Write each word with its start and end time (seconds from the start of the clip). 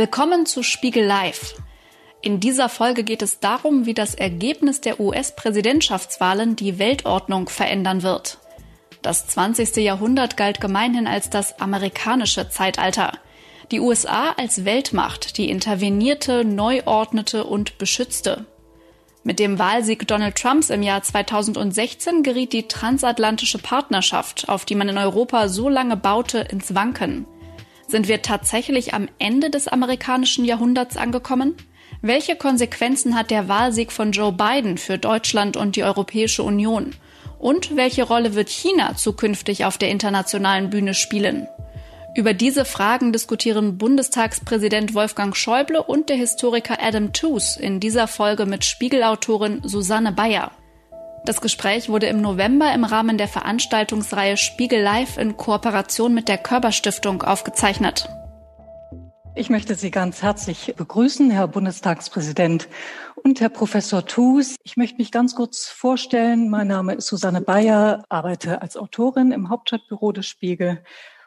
Willkommen 0.00 0.46
zu 0.46 0.62
Spiegel 0.62 1.04
Live. 1.04 1.56
In 2.22 2.40
dieser 2.40 2.70
Folge 2.70 3.04
geht 3.04 3.20
es 3.20 3.38
darum, 3.38 3.84
wie 3.84 3.92
das 3.92 4.14
Ergebnis 4.14 4.80
der 4.80 4.98
US-Präsidentschaftswahlen 4.98 6.56
die 6.56 6.78
Weltordnung 6.78 7.50
verändern 7.50 8.02
wird. 8.02 8.38
Das 9.02 9.26
20. 9.26 9.76
Jahrhundert 9.76 10.38
galt 10.38 10.58
gemeinhin 10.58 11.06
als 11.06 11.28
das 11.28 11.60
amerikanische 11.60 12.48
Zeitalter. 12.48 13.12
Die 13.72 13.80
USA 13.80 14.30
als 14.38 14.64
Weltmacht, 14.64 15.36
die 15.36 15.50
intervenierte, 15.50 16.46
neu 16.46 16.80
ordnete 16.86 17.44
und 17.44 17.76
beschützte. 17.76 18.46
Mit 19.22 19.38
dem 19.38 19.58
Wahlsieg 19.58 20.08
Donald 20.08 20.36
Trumps 20.36 20.70
im 20.70 20.82
Jahr 20.82 21.02
2016 21.02 22.22
geriet 22.22 22.54
die 22.54 22.68
transatlantische 22.68 23.58
Partnerschaft, 23.58 24.48
auf 24.48 24.64
die 24.64 24.76
man 24.76 24.88
in 24.88 24.96
Europa 24.96 25.48
so 25.48 25.68
lange 25.68 25.98
baute, 25.98 26.38
ins 26.38 26.74
Wanken. 26.74 27.26
Sind 27.90 28.06
wir 28.06 28.22
tatsächlich 28.22 28.94
am 28.94 29.08
Ende 29.18 29.50
des 29.50 29.66
amerikanischen 29.66 30.44
Jahrhunderts 30.44 30.96
angekommen? 30.96 31.56
Welche 32.02 32.36
Konsequenzen 32.36 33.16
hat 33.16 33.32
der 33.32 33.48
Wahlsieg 33.48 33.90
von 33.90 34.12
Joe 34.12 34.30
Biden 34.30 34.78
für 34.78 34.96
Deutschland 34.96 35.56
und 35.56 35.74
die 35.74 35.82
Europäische 35.82 36.44
Union? 36.44 36.94
Und 37.40 37.74
welche 37.74 38.04
Rolle 38.04 38.36
wird 38.36 38.48
China 38.48 38.94
zukünftig 38.94 39.64
auf 39.64 39.76
der 39.76 39.88
internationalen 39.88 40.70
Bühne 40.70 40.94
spielen? 40.94 41.48
Über 42.14 42.32
diese 42.32 42.64
Fragen 42.64 43.12
diskutieren 43.12 43.76
Bundestagspräsident 43.76 44.94
Wolfgang 44.94 45.36
Schäuble 45.36 45.82
und 45.82 46.10
der 46.10 46.16
Historiker 46.16 46.78
Adam 46.80 47.12
Tooze 47.12 47.60
in 47.60 47.80
dieser 47.80 48.06
Folge 48.06 48.46
mit 48.46 48.64
Spiegelautorin 48.64 49.62
Susanne 49.64 50.12
Bayer. 50.12 50.52
Das 51.26 51.42
Gespräch 51.42 51.88
wurde 51.88 52.06
im 52.06 52.22
November 52.22 52.72
im 52.72 52.84
Rahmen 52.84 53.18
der 53.18 53.28
Veranstaltungsreihe 53.28 54.36
Spiegel 54.36 54.80
Live 54.80 55.18
in 55.18 55.36
Kooperation 55.36 56.14
mit 56.14 56.28
der 56.28 56.38
Körperstiftung 56.38 57.22
aufgezeichnet. 57.22 58.08
Ich 59.34 59.50
möchte 59.50 59.74
Sie 59.74 59.90
ganz 59.90 60.22
herzlich 60.22 60.74
begrüßen, 60.76 61.30
Herr 61.30 61.46
Bundestagspräsident 61.46 62.68
und 63.22 63.40
Herr 63.40 63.50
Professor 63.50 64.04
Thus. 64.04 64.56
Ich 64.64 64.76
möchte 64.76 64.96
mich 64.96 65.12
ganz 65.12 65.34
kurz 65.34 65.66
vorstellen. 65.66 66.48
Mein 66.48 66.68
Name 66.68 66.94
ist 66.94 67.06
Susanne 67.06 67.42
Bayer, 67.42 68.02
arbeite 68.08 68.62
als 68.62 68.76
Autorin 68.76 69.30
im 69.30 69.50
Hauptstadtbüro 69.50 70.12
des 70.12 70.26
Spiegel 70.26 70.82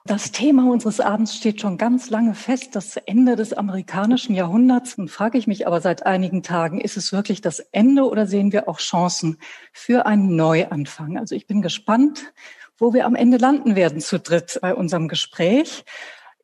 das 0.06 0.34
Thema 0.34 0.70
unseres 0.70 1.00
Abends 1.00 1.34
steht 1.34 1.62
schon 1.62 1.78
ganz 1.78 2.10
lange 2.10 2.36
fest, 2.36 2.76
das 2.76 2.98
Ende 2.98 3.38
des 3.38 3.54
amerikanischen 3.54 4.36
Jahrhunderts. 4.36 4.98
Nun 4.98 5.08
frage 5.08 5.38
ich 5.38 5.48
mich 5.48 5.66
aber 5.66 5.80
seit 5.80 6.06
einigen 6.06 6.44
Tagen, 6.44 6.82
ist 6.82 6.98
es 6.98 7.14
wirklich 7.14 7.40
das 7.40 7.60
Ende 7.60 8.04
oder 8.04 8.28
sehen 8.28 8.52
wir 8.52 8.68
auch 8.68 8.80
Chancen 8.80 9.38
für 9.72 10.06
einen 10.06 10.36
Neuanfang? 10.36 11.18
Also 11.18 11.36
ich 11.36 11.48
bin 11.48 11.62
gespannt, 11.62 12.34
wo 12.78 12.94
wir 12.94 13.06
am 13.06 13.16
Ende 13.16 13.38
landen 13.38 13.78
werden 13.78 14.02
zu 14.02 14.20
dritt 14.20 14.60
bei 14.62 14.76
unserem 14.76 15.08
Gespräch. 15.08 15.86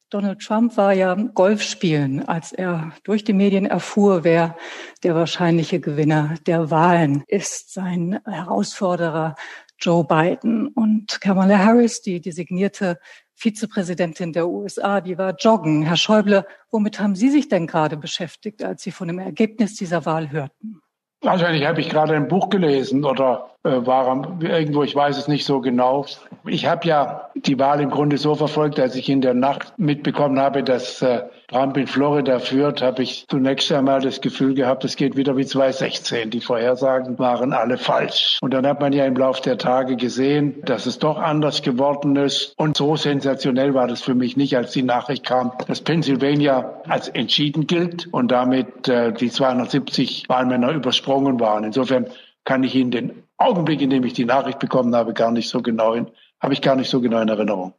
Donald 0.09 0.39
Trump 0.39 0.77
war 0.77 0.93
ja 0.93 1.13
Golf 1.13 1.61
spielen, 1.61 2.27
als 2.27 2.53
er 2.53 2.93
durch 3.03 3.25
die 3.25 3.33
Medien 3.33 3.65
erfuhr, 3.65 4.23
wer 4.23 4.55
der 5.03 5.15
wahrscheinliche 5.15 5.81
Gewinner 5.81 6.35
der 6.47 6.71
Wahlen 6.71 7.23
ist. 7.27 7.73
Sein 7.73 8.21
Herausforderer 8.25 9.35
Joe 9.79 10.05
Biden 10.05 10.67
und 10.67 11.21
Kamala 11.21 11.59
Harris, 11.59 12.01
die 12.01 12.21
designierte 12.21 12.99
Vizepräsidentin 13.39 14.33
der 14.33 14.49
USA, 14.49 14.99
die 14.99 15.17
war 15.17 15.33
joggen. 15.39 15.83
Herr 15.83 15.95
Schäuble, 15.95 16.45
womit 16.71 16.99
haben 16.99 17.15
Sie 17.15 17.29
sich 17.29 17.47
denn 17.47 17.67
gerade 17.67 17.95
beschäftigt, 17.95 18.61
als 18.63 18.83
Sie 18.83 18.91
von 18.91 19.07
dem 19.07 19.17
Ergebnis 19.17 19.75
dieser 19.75 20.05
Wahl 20.05 20.29
hörten? 20.29 20.81
Wahrscheinlich 21.21 21.65
habe 21.65 21.79
ich 21.79 21.89
gerade 21.89 22.15
ein 22.15 22.27
Buch 22.27 22.49
gelesen 22.49 23.05
oder 23.05 23.51
äh, 23.63 23.85
war 23.85 24.41
irgendwo, 24.41 24.83
ich 24.83 24.93
weiß 24.93 25.17
es 25.17 25.29
nicht 25.29 25.45
so 25.45 25.61
genau. 25.61 26.05
Ich 26.45 26.65
habe 26.65 26.85
ja 26.85 27.29
die 27.35 27.57
Wahl 27.57 27.79
im 27.79 27.89
Grunde 27.89 28.17
so 28.17 28.35
verfolgt, 28.35 28.77
dass 28.77 28.95
ich 28.95 29.07
in 29.07 29.21
der 29.21 29.33
Nacht 29.33 29.73
mitbekommen 29.77 30.39
habe, 30.39 30.61
dass 30.61 31.01
äh, 31.01 31.23
Trump 31.49 31.77
in 31.77 31.87
Florida 31.87 32.37
führt, 32.37 32.83
habe 32.83 33.01
ich 33.01 33.25
zunächst 33.27 33.71
einmal 33.71 34.01
das 34.01 34.21
Gefühl 34.21 34.53
gehabt, 34.53 34.85
es 34.85 34.95
geht 34.95 35.17
wieder 35.17 35.35
wie 35.35 35.47
2016. 35.47 36.29
Die 36.29 36.41
Vorhersagen 36.41 37.17
waren 37.17 37.53
alle 37.53 37.79
falsch. 37.79 38.37
Und 38.41 38.53
dann 38.53 38.67
hat 38.67 38.79
man 38.79 38.93
ja 38.93 39.05
im 39.05 39.15
Laufe 39.15 39.41
der 39.41 39.57
Tage 39.57 39.95
gesehen, 39.95 40.61
dass 40.63 40.85
es 40.85 40.99
doch 40.99 41.17
anders 41.17 41.63
geworden 41.63 42.15
ist. 42.17 42.53
Und 42.55 42.77
so 42.77 42.95
sensationell 42.95 43.73
war 43.73 43.87
das 43.87 44.03
für 44.03 44.13
mich 44.13 44.37
nicht, 44.37 44.55
als 44.55 44.73
die 44.73 44.83
Nachricht 44.83 45.25
kam, 45.25 45.51
dass 45.67 45.81
Pennsylvania 45.81 46.81
als 46.87 47.07
entschieden 47.07 47.65
gilt 47.65 48.07
und 48.13 48.29
damit 48.31 48.87
äh, 48.87 49.11
die 49.11 49.31
270 49.31 50.25
Wahlmänner 50.29 50.71
übersprungen 50.71 51.39
waren. 51.39 51.63
Insofern 51.63 52.05
kann 52.45 52.63
ich 52.63 52.75
Ihnen 52.75 52.91
den 52.91 53.23
Augenblick, 53.37 53.81
in 53.81 53.89
dem 53.89 54.03
ich 54.03 54.13
die 54.13 54.25
Nachricht 54.25 54.59
bekommen 54.59 54.95
habe, 54.95 55.13
gar 55.13 55.31
nicht 55.31 55.49
so 55.49 55.63
genau 55.63 55.93
in, 55.93 56.11
habe 56.39 56.53
ich 56.53 56.61
gar 56.61 56.75
nicht 56.75 56.91
so 56.91 57.01
genau 57.01 57.21
in 57.21 57.29
Erinnerung. 57.29 57.73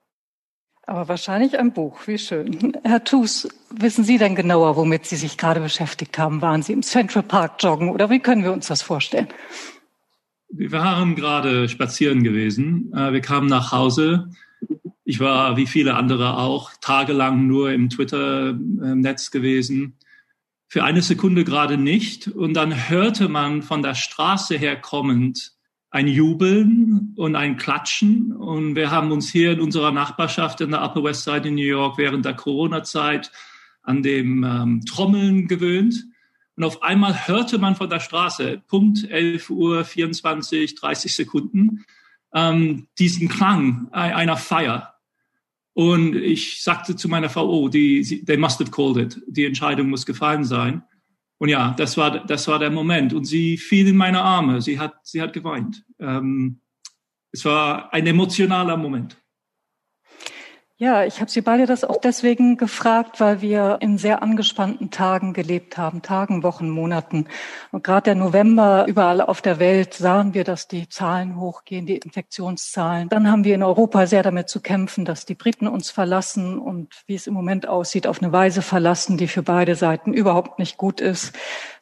Aber 0.90 1.06
wahrscheinlich 1.06 1.56
ein 1.56 1.72
Buch, 1.72 2.00
wie 2.08 2.18
schön. 2.18 2.76
Herr 2.82 3.04
Thus, 3.04 3.46
wissen 3.70 4.02
Sie 4.02 4.18
denn 4.18 4.34
genauer, 4.34 4.74
womit 4.74 5.06
Sie 5.06 5.14
sich 5.14 5.38
gerade 5.38 5.60
beschäftigt 5.60 6.18
haben? 6.18 6.42
Waren 6.42 6.62
Sie 6.64 6.72
im 6.72 6.82
Central 6.82 7.22
Park 7.22 7.62
joggen 7.62 7.90
oder 7.90 8.10
wie 8.10 8.18
können 8.18 8.42
wir 8.42 8.52
uns 8.52 8.66
das 8.66 8.82
vorstellen? 8.82 9.28
Wir 10.48 10.72
waren 10.72 11.14
gerade 11.14 11.68
spazieren 11.68 12.24
gewesen. 12.24 12.92
Äh, 12.92 13.12
wir 13.12 13.20
kamen 13.20 13.46
nach 13.46 13.70
Hause. 13.70 14.30
Ich 15.04 15.20
war 15.20 15.56
wie 15.56 15.68
viele 15.68 15.94
andere 15.94 16.36
auch 16.36 16.72
tagelang 16.80 17.46
nur 17.46 17.70
im 17.70 17.88
Twitter-Netz 17.88 19.30
gewesen. 19.30 19.96
Für 20.66 20.82
eine 20.82 21.02
Sekunde 21.02 21.44
gerade 21.44 21.76
nicht. 21.76 22.26
Und 22.26 22.54
dann 22.54 22.90
hörte 22.90 23.28
man 23.28 23.62
von 23.62 23.82
der 23.82 23.94
Straße 23.94 24.56
her 24.56 24.74
kommend 24.74 25.52
ein 25.90 26.06
Jubeln 26.06 27.14
und 27.16 27.34
ein 27.34 27.56
Klatschen. 27.56 28.32
Und 28.32 28.76
wir 28.76 28.90
haben 28.90 29.10
uns 29.10 29.30
hier 29.30 29.52
in 29.52 29.60
unserer 29.60 29.90
Nachbarschaft 29.90 30.60
in 30.60 30.70
der 30.70 30.82
Upper 30.82 31.02
West 31.02 31.24
Side 31.24 31.48
in 31.48 31.56
New 31.56 31.62
York 31.62 31.98
während 31.98 32.24
der 32.24 32.34
Corona-Zeit 32.34 33.30
an 33.82 34.02
dem 34.02 34.44
ähm, 34.44 34.84
Trommeln 34.86 35.48
gewöhnt. 35.48 36.04
Und 36.56 36.64
auf 36.64 36.82
einmal 36.82 37.26
hörte 37.26 37.58
man 37.58 37.74
von 37.74 37.90
der 37.90 38.00
Straße, 38.00 38.62
Punkt 38.68 39.10
11 39.10 39.50
Uhr 39.50 39.84
24, 39.84 40.74
30 40.74 41.14
Sekunden, 41.14 41.84
ähm, 42.34 42.86
diesen 42.98 43.28
Klang 43.28 43.88
einer 43.92 44.36
Feier. 44.36 44.94
Und 45.72 46.14
ich 46.14 46.62
sagte 46.62 46.96
zu 46.96 47.08
meiner 47.08 47.30
Frau, 47.30 47.48
oh, 47.48 47.68
die, 47.68 48.24
they 48.24 48.36
must 48.36 48.60
have 48.60 48.70
called 48.70 48.98
it. 48.98 49.20
Die 49.26 49.46
Entscheidung 49.46 49.88
muss 49.88 50.04
gefallen 50.04 50.44
sein. 50.44 50.82
Und 51.40 51.48
ja, 51.48 51.74
das 51.78 51.96
war, 51.96 52.24
das 52.26 52.46
war 52.48 52.58
der 52.58 52.70
Moment. 52.70 53.14
Und 53.14 53.24
sie 53.24 53.56
fiel 53.56 53.88
in 53.88 53.96
meine 53.96 54.20
Arme. 54.20 54.60
Sie 54.60 54.78
hat, 54.78 54.94
sie 55.02 55.22
hat 55.22 55.32
geweint. 55.32 55.86
Ähm, 55.98 56.60
es 57.32 57.46
war 57.46 57.92
ein 57.94 58.06
emotionaler 58.06 58.76
Moment. 58.76 59.16
Ja, 60.82 61.04
ich 61.04 61.20
habe 61.20 61.30
Sie 61.30 61.42
beide 61.42 61.66
das 61.66 61.84
auch 61.84 61.98
deswegen 61.98 62.56
gefragt, 62.56 63.20
weil 63.20 63.42
wir 63.42 63.76
in 63.82 63.98
sehr 63.98 64.22
angespannten 64.22 64.90
Tagen 64.90 65.34
gelebt 65.34 65.76
haben, 65.76 66.00
Tagen, 66.00 66.42
Wochen, 66.42 66.70
Monaten. 66.70 67.26
Und 67.70 67.84
gerade 67.84 68.04
der 68.04 68.14
November, 68.14 68.86
überall 68.88 69.20
auf 69.20 69.42
der 69.42 69.58
Welt 69.58 69.92
sahen 69.92 70.32
wir, 70.32 70.42
dass 70.42 70.68
die 70.68 70.88
Zahlen 70.88 71.38
hochgehen, 71.38 71.84
die 71.84 71.98
Infektionszahlen. 71.98 73.10
Dann 73.10 73.30
haben 73.30 73.44
wir 73.44 73.56
in 73.56 73.62
Europa 73.62 74.06
sehr 74.06 74.22
damit 74.22 74.48
zu 74.48 74.62
kämpfen, 74.62 75.04
dass 75.04 75.26
die 75.26 75.34
Briten 75.34 75.68
uns 75.68 75.90
verlassen 75.90 76.58
und 76.58 77.02
wie 77.06 77.14
es 77.14 77.26
im 77.26 77.34
Moment 77.34 77.68
aussieht, 77.68 78.06
auf 78.06 78.22
eine 78.22 78.32
Weise 78.32 78.62
verlassen, 78.62 79.18
die 79.18 79.28
für 79.28 79.42
beide 79.42 79.74
Seiten 79.74 80.14
überhaupt 80.14 80.58
nicht 80.58 80.78
gut 80.78 81.02
ist. 81.02 81.36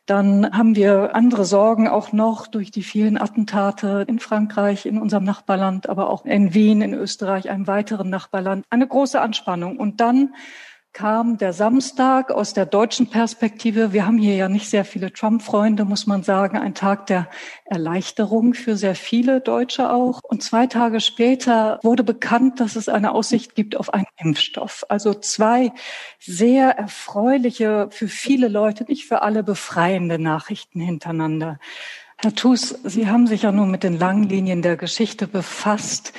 Dann 0.08 0.56
haben 0.56 0.74
wir 0.74 1.14
andere 1.14 1.44
Sorgen 1.44 1.86
auch 1.86 2.12
noch 2.12 2.46
durch 2.46 2.70
die 2.70 2.82
vielen 2.82 3.20
Attentate 3.20 4.06
in 4.08 4.20
Frankreich, 4.20 4.86
in 4.86 4.96
unserem 4.96 5.24
Nachbarland, 5.24 5.86
aber 5.86 6.08
auch 6.08 6.24
in 6.24 6.54
Wien, 6.54 6.80
in 6.80 6.94
Österreich, 6.94 7.50
einem 7.50 7.66
weiteren 7.66 8.08
Nachbarland. 8.08 8.64
Eine 8.70 8.88
große 8.88 9.20
Anspannung. 9.20 9.76
Und 9.76 10.00
dann 10.00 10.34
kam 10.92 11.38
der 11.38 11.52
Samstag 11.52 12.30
aus 12.30 12.54
der 12.54 12.66
deutschen 12.66 13.08
Perspektive. 13.08 13.92
Wir 13.92 14.06
haben 14.06 14.18
hier 14.18 14.34
ja 14.34 14.48
nicht 14.48 14.68
sehr 14.68 14.84
viele 14.84 15.12
Trump-Freunde, 15.12 15.84
muss 15.84 16.06
man 16.06 16.22
sagen. 16.22 16.58
Ein 16.58 16.74
Tag 16.74 17.06
der 17.06 17.28
Erleichterung 17.64 18.54
für 18.54 18.76
sehr 18.76 18.94
viele 18.94 19.40
Deutsche 19.40 19.92
auch. 19.92 20.20
Und 20.24 20.42
zwei 20.42 20.66
Tage 20.66 21.00
später 21.00 21.78
wurde 21.82 22.04
bekannt, 22.04 22.60
dass 22.60 22.74
es 22.74 22.88
eine 22.88 23.12
Aussicht 23.12 23.54
gibt 23.54 23.76
auf 23.76 23.92
einen 23.92 24.06
Impfstoff. 24.16 24.84
Also 24.88 25.14
zwei 25.14 25.72
sehr 26.18 26.70
erfreuliche, 26.70 27.88
für 27.90 28.08
viele 28.08 28.48
Leute, 28.48 28.84
nicht 28.84 29.06
für 29.06 29.22
alle 29.22 29.42
befreiende 29.42 30.18
Nachrichten 30.18 30.80
hintereinander. 30.80 31.58
Herr 32.20 32.34
Thus, 32.34 32.70
Sie 32.82 33.06
haben 33.06 33.28
sich 33.28 33.42
ja 33.42 33.52
nun 33.52 33.70
mit 33.70 33.84
den 33.84 33.96
langen 33.96 34.24
Linien 34.24 34.60
der 34.60 34.76
Geschichte 34.76 35.28
befasst 35.28 36.12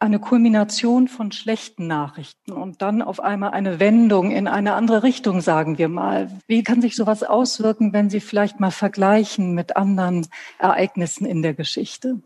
eine 0.00 0.18
Kulmination 0.18 1.08
von 1.08 1.30
schlechten 1.30 1.86
Nachrichten 1.86 2.52
und 2.52 2.80
dann 2.80 3.02
auf 3.02 3.20
einmal 3.20 3.50
eine 3.50 3.80
Wendung 3.80 4.30
in 4.30 4.48
eine 4.48 4.72
andere 4.72 5.02
Richtung, 5.02 5.42
sagen 5.42 5.76
wir 5.76 5.88
mal. 5.88 6.30
Wie 6.46 6.62
kann 6.62 6.80
sich 6.80 6.96
sowas 6.96 7.22
auswirken, 7.22 7.92
wenn 7.92 8.08
Sie 8.08 8.20
vielleicht 8.20 8.60
mal 8.60 8.70
vergleichen 8.70 9.54
mit 9.54 9.76
anderen 9.76 10.26
Ereignissen 10.58 11.26
in 11.26 11.42
der 11.42 11.52
Geschichte? 11.52 12.22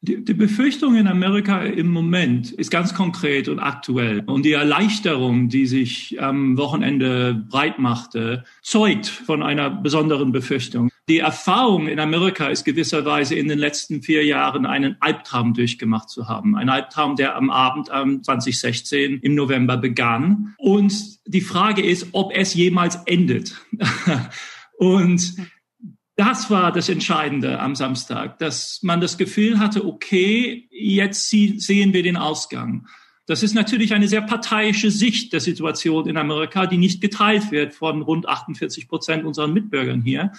Die, 0.00 0.22
die 0.22 0.34
Befürchtung 0.34 0.96
in 0.96 1.06
Amerika 1.06 1.62
im 1.62 1.88
Moment 1.88 2.52
ist 2.52 2.70
ganz 2.70 2.92
konkret 2.92 3.48
und 3.48 3.58
aktuell. 3.58 4.20
Und 4.26 4.44
die 4.44 4.52
Erleichterung, 4.52 5.48
die 5.48 5.66
sich 5.66 6.20
am 6.20 6.58
Wochenende 6.58 7.46
breit 7.48 7.78
machte, 7.78 8.44
zeugt 8.60 9.06
von 9.06 9.42
einer 9.42 9.70
besonderen 9.70 10.30
Befürchtung. 10.30 10.90
Die 11.06 11.18
Erfahrung 11.18 11.86
in 11.86 12.00
Amerika 12.00 12.48
ist 12.48 12.64
gewisserweise 12.64 13.34
in 13.34 13.46
den 13.46 13.58
letzten 13.58 14.02
vier 14.02 14.24
Jahren 14.24 14.64
einen 14.64 14.96
Albtraum 15.00 15.52
durchgemacht 15.52 16.08
zu 16.08 16.28
haben. 16.28 16.56
Ein 16.56 16.70
Albtraum, 16.70 17.16
der 17.16 17.36
am 17.36 17.50
Abend 17.50 17.90
am 17.90 18.22
2016 18.22 19.18
im 19.20 19.34
November 19.34 19.76
begann. 19.76 20.54
Und 20.56 20.94
die 21.26 21.42
Frage 21.42 21.84
ist, 21.84 22.08
ob 22.12 22.34
es 22.34 22.54
jemals 22.54 22.96
endet. 23.04 23.54
Und 24.78 25.34
das 26.16 26.48
war 26.48 26.72
das 26.72 26.88
Entscheidende 26.88 27.60
am 27.60 27.74
Samstag, 27.74 28.38
dass 28.38 28.80
man 28.82 29.02
das 29.02 29.18
Gefühl 29.18 29.58
hatte, 29.58 29.84
okay, 29.84 30.68
jetzt 30.70 31.28
sehen 31.28 31.92
wir 31.92 32.02
den 32.02 32.16
Ausgang. 32.16 32.86
Das 33.26 33.42
ist 33.42 33.54
natürlich 33.54 33.92
eine 33.92 34.08
sehr 34.08 34.22
parteiische 34.22 34.90
Sicht 34.90 35.34
der 35.34 35.40
Situation 35.40 36.08
in 36.08 36.16
Amerika, 36.16 36.66
die 36.66 36.78
nicht 36.78 37.02
geteilt 37.02 37.50
wird 37.50 37.74
von 37.74 38.00
rund 38.00 38.26
48 38.26 38.88
Prozent 38.88 39.24
unserer 39.24 39.48
Mitbürgern 39.48 40.00
hier. 40.00 40.32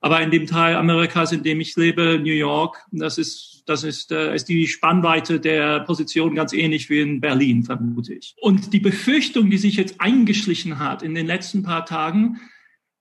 Aber 0.00 0.22
in 0.22 0.30
dem 0.30 0.46
Teil 0.46 0.76
Amerikas, 0.76 1.32
in 1.32 1.42
dem 1.42 1.60
ich 1.60 1.74
lebe, 1.76 2.18
New 2.18 2.32
York, 2.32 2.84
das 2.92 3.18
ist, 3.18 3.64
das 3.66 3.82
ist, 3.82 4.12
äh, 4.12 4.34
ist 4.34 4.48
die 4.48 4.68
Spannweite 4.68 5.40
der 5.40 5.80
Position 5.80 6.34
ganz 6.34 6.52
ähnlich 6.52 6.88
wie 6.88 7.00
in 7.00 7.20
Berlin, 7.20 7.64
vermute 7.64 8.14
ich. 8.14 8.34
Und 8.40 8.72
die 8.72 8.80
Befürchtung, 8.80 9.50
die 9.50 9.58
sich 9.58 9.76
jetzt 9.76 10.00
eingeschlichen 10.00 10.78
hat 10.78 11.02
in 11.02 11.14
den 11.14 11.26
letzten 11.26 11.62
paar 11.62 11.84
Tagen, 11.84 12.40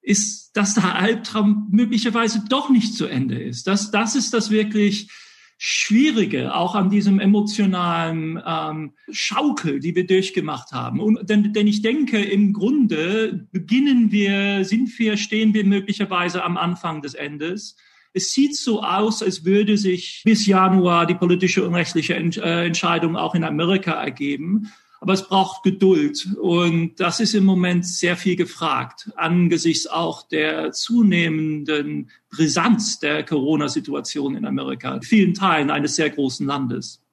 ist, 0.01 0.55
dass 0.55 0.73
der 0.73 0.95
Albtraum 0.95 1.67
möglicherweise 1.69 2.43
doch 2.49 2.69
nicht 2.69 2.95
zu 2.95 3.05
Ende 3.05 3.41
ist. 3.41 3.67
Das, 3.67 3.91
das 3.91 4.15
ist 4.15 4.33
das 4.33 4.49
wirklich 4.49 5.09
Schwierige, 5.59 6.53
auch 6.53 6.75
an 6.75 6.91
diesem 6.91 7.19
emotionalen 7.19 8.41
ähm, 8.45 8.93
Schaukel, 9.09 9.79
die 9.79 9.95
wir 9.95 10.05
durchgemacht 10.05 10.71
haben. 10.71 10.99
Und, 10.99 11.27
denn, 11.27 11.51
denn 11.51 11.65
ich 11.65 11.81
denke, 11.81 12.21
im 12.21 12.53
Grunde 12.53 13.47
beginnen 13.51 14.11
wir, 14.11 14.63
sind 14.65 14.97
wir, 14.99 15.17
stehen 15.17 15.55
wir 15.55 15.65
möglicherweise 15.65 16.43
am 16.43 16.57
Anfang 16.57 17.01
des 17.01 17.15
Endes. 17.15 17.75
Es 18.13 18.33
sieht 18.33 18.55
so 18.55 18.83
aus, 18.83 19.23
als 19.23 19.45
würde 19.45 19.77
sich 19.77 20.21
bis 20.23 20.45
Januar 20.45 21.07
die 21.07 21.15
politische 21.15 21.67
und 21.67 21.73
rechtliche 21.73 22.13
äh, 22.15 22.67
Entscheidung 22.67 23.15
auch 23.15 23.33
in 23.33 23.43
Amerika 23.43 23.93
ergeben. 23.93 24.71
Aber 24.99 25.13
es 25.13 25.27
braucht 25.27 25.63
Geduld. 25.63 26.27
Und 26.41 26.95
das 26.99 27.19
ist 27.19 27.35
im 27.35 27.45
Moment 27.45 27.85
sehr 27.85 28.17
viel 28.17 28.35
gefragt, 28.35 29.11
angesichts 29.15 29.87
auch 29.87 30.27
der 30.27 30.71
zunehmenden 30.71 32.09
Brisanz 32.29 32.99
der 32.99 33.23
Corona-Situation 33.23 34.35
in 34.35 34.45
Amerika, 34.45 34.95
in 34.95 35.01
vielen 35.01 35.33
Teilen 35.33 35.69
eines 35.69 35.95
sehr 35.95 36.09
großen 36.09 36.45
Landes. 36.47 37.03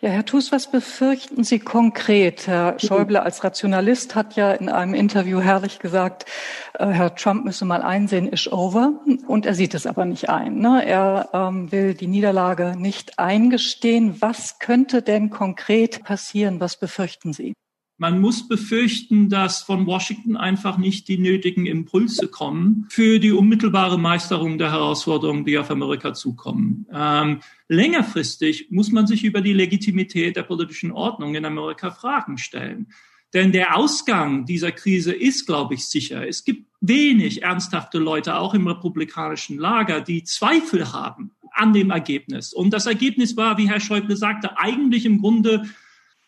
Ja, 0.00 0.10
Herr 0.10 0.24
Thus, 0.24 0.52
was 0.52 0.70
befürchten 0.70 1.42
Sie 1.42 1.58
konkret? 1.58 2.46
Herr 2.46 2.78
Schäuble 2.80 3.22
als 3.22 3.42
Rationalist 3.44 4.14
hat 4.14 4.36
ja 4.36 4.52
in 4.52 4.68
einem 4.68 4.94
Interview 4.94 5.40
herrlich 5.40 5.78
gesagt, 5.78 6.26
äh, 6.74 6.86
Herr 6.86 7.14
Trump 7.14 7.44
müsse 7.44 7.64
mal 7.64 7.82
einsehen, 7.82 8.28
ist 8.28 8.52
over. 8.52 9.00
Und 9.26 9.46
er 9.46 9.54
sieht 9.54 9.74
es 9.74 9.86
aber 9.86 10.04
nicht 10.04 10.28
ein. 10.28 10.58
Ne? 10.58 10.84
Er 10.84 11.30
ähm, 11.32 11.72
will 11.72 11.94
die 11.94 12.06
Niederlage 12.06 12.74
nicht 12.76 13.18
eingestehen. 13.18 14.20
Was 14.20 14.58
könnte 14.58 15.02
denn 15.02 15.30
konkret 15.30 16.04
passieren? 16.04 16.60
Was 16.60 16.78
befürchten 16.78 17.32
Sie? 17.32 17.54
Man 17.98 18.20
muss 18.20 18.46
befürchten, 18.46 19.30
dass 19.30 19.62
von 19.62 19.86
Washington 19.86 20.36
einfach 20.36 20.76
nicht 20.76 21.08
die 21.08 21.16
nötigen 21.16 21.64
Impulse 21.64 22.28
kommen 22.28 22.86
für 22.90 23.18
die 23.18 23.32
unmittelbare 23.32 23.98
Meisterung 23.98 24.58
der 24.58 24.70
Herausforderungen, 24.70 25.46
die 25.46 25.56
auf 25.56 25.70
Amerika 25.70 26.12
zukommen. 26.12 26.86
Ähm, 26.92 27.40
längerfristig 27.68 28.70
muss 28.70 28.92
man 28.92 29.06
sich 29.06 29.24
über 29.24 29.40
die 29.40 29.54
Legitimität 29.54 30.36
der 30.36 30.42
politischen 30.42 30.92
Ordnung 30.92 31.34
in 31.34 31.46
Amerika 31.46 31.90
Fragen 31.90 32.36
stellen. 32.36 32.88
Denn 33.32 33.52
der 33.52 33.76
Ausgang 33.76 34.44
dieser 34.44 34.72
Krise 34.72 35.12
ist, 35.12 35.46
glaube 35.46 35.74
ich, 35.74 35.86
sicher. 35.86 36.28
Es 36.28 36.44
gibt 36.44 36.68
wenig 36.82 37.42
ernsthafte 37.42 37.98
Leute, 37.98 38.36
auch 38.36 38.52
im 38.52 38.66
republikanischen 38.66 39.58
Lager, 39.58 40.02
die 40.02 40.22
Zweifel 40.22 40.92
haben 40.92 41.32
an 41.52 41.72
dem 41.72 41.90
Ergebnis. 41.90 42.52
Und 42.52 42.70
das 42.70 42.84
Ergebnis 42.84 43.36
war, 43.36 43.56
wie 43.56 43.68
Herr 43.68 43.80
Schäuble 43.80 44.16
sagte, 44.16 44.58
eigentlich 44.58 45.06
im 45.06 45.20
Grunde 45.20 45.64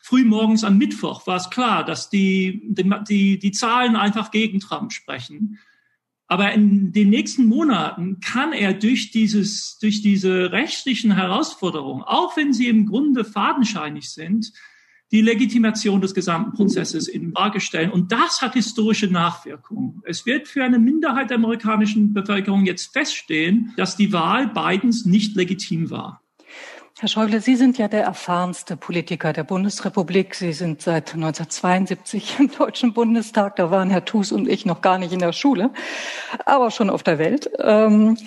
frühmorgens 0.08 0.64
am 0.64 0.78
Mittwoch 0.78 1.26
war 1.26 1.36
es 1.36 1.50
klar, 1.50 1.84
dass 1.84 2.08
die, 2.08 2.62
die, 2.64 3.38
die 3.38 3.52
Zahlen 3.52 3.94
einfach 3.94 4.30
gegen 4.30 4.58
Trump 4.58 4.92
sprechen. 4.92 5.58
Aber 6.26 6.52
in 6.52 6.92
den 6.92 7.10
nächsten 7.10 7.44
Monaten 7.44 8.20
kann 8.20 8.54
er 8.54 8.72
durch 8.72 9.10
dieses, 9.10 9.78
durch 9.78 10.00
diese 10.00 10.50
rechtlichen 10.50 11.14
Herausforderungen, 11.14 12.02
auch 12.02 12.38
wenn 12.38 12.54
sie 12.54 12.68
im 12.68 12.86
Grunde 12.86 13.22
fadenscheinig 13.22 14.08
sind, 14.08 14.52
die 15.12 15.20
Legitimation 15.20 16.00
des 16.00 16.14
gesamten 16.14 16.52
Prozesses 16.52 17.06
in 17.06 17.32
Frage 17.32 17.60
stellen. 17.60 17.90
Und 17.90 18.10
das 18.10 18.40
hat 18.40 18.54
historische 18.54 19.08
Nachwirkungen. 19.08 20.02
Es 20.04 20.24
wird 20.24 20.48
für 20.48 20.64
eine 20.64 20.78
Minderheit 20.78 21.28
der 21.28 21.36
amerikanischen 21.36 22.14
Bevölkerung 22.14 22.64
jetzt 22.64 22.94
feststehen, 22.94 23.74
dass 23.76 23.96
die 23.96 24.12
Wahl 24.12 24.48
Bidens 24.48 25.04
nicht 25.04 25.36
legitim 25.36 25.90
war. 25.90 26.22
Herr 27.00 27.08
Schäuble, 27.08 27.40
Sie 27.40 27.54
sind 27.54 27.78
ja 27.78 27.86
der 27.86 28.02
erfahrenste 28.02 28.76
Politiker 28.76 29.32
der 29.32 29.44
Bundesrepublik. 29.44 30.34
Sie 30.34 30.52
sind 30.52 30.82
seit 30.82 31.14
1972 31.14 32.40
im 32.40 32.50
Deutschen 32.50 32.92
Bundestag. 32.92 33.54
Da 33.54 33.70
waren 33.70 33.88
Herr 33.88 34.04
Thus 34.04 34.32
und 34.32 34.48
ich 34.48 34.66
noch 34.66 34.80
gar 34.80 34.98
nicht 34.98 35.12
in 35.12 35.20
der 35.20 35.32
Schule, 35.32 35.70
aber 36.44 36.72
schon 36.72 36.90
auf 36.90 37.04
der 37.04 37.20
Welt. 37.20 37.48
Ähm, 37.60 38.18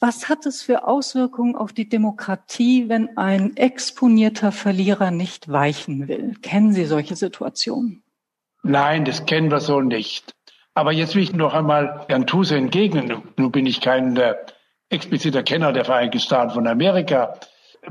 was 0.00 0.28
hat 0.28 0.46
es 0.46 0.62
für 0.62 0.88
Auswirkungen 0.88 1.54
auf 1.54 1.72
die 1.72 1.88
Demokratie, 1.88 2.88
wenn 2.88 3.16
ein 3.16 3.56
exponierter 3.56 4.50
Verlierer 4.50 5.12
nicht 5.12 5.48
weichen 5.48 6.08
will? 6.08 6.34
Kennen 6.42 6.72
Sie 6.72 6.86
solche 6.86 7.14
Situationen? 7.14 8.02
Nein, 8.64 9.04
das 9.04 9.26
kennen 9.26 9.48
wir 9.48 9.60
so 9.60 9.80
nicht. 9.80 10.34
Aber 10.74 10.90
jetzt 10.90 11.14
will 11.14 11.22
ich 11.22 11.34
noch 11.34 11.54
einmal 11.54 12.04
Herrn 12.08 12.26
Thuse 12.26 12.56
entgegnen. 12.56 13.22
Nun 13.36 13.52
bin 13.52 13.64
ich 13.64 13.80
kein 13.80 14.16
äh, 14.16 14.34
expliziter 14.88 15.44
Kenner 15.44 15.72
der 15.72 15.84
Vereinigten 15.84 16.18
Staaten 16.18 16.50
von 16.50 16.66
Amerika. 16.66 17.38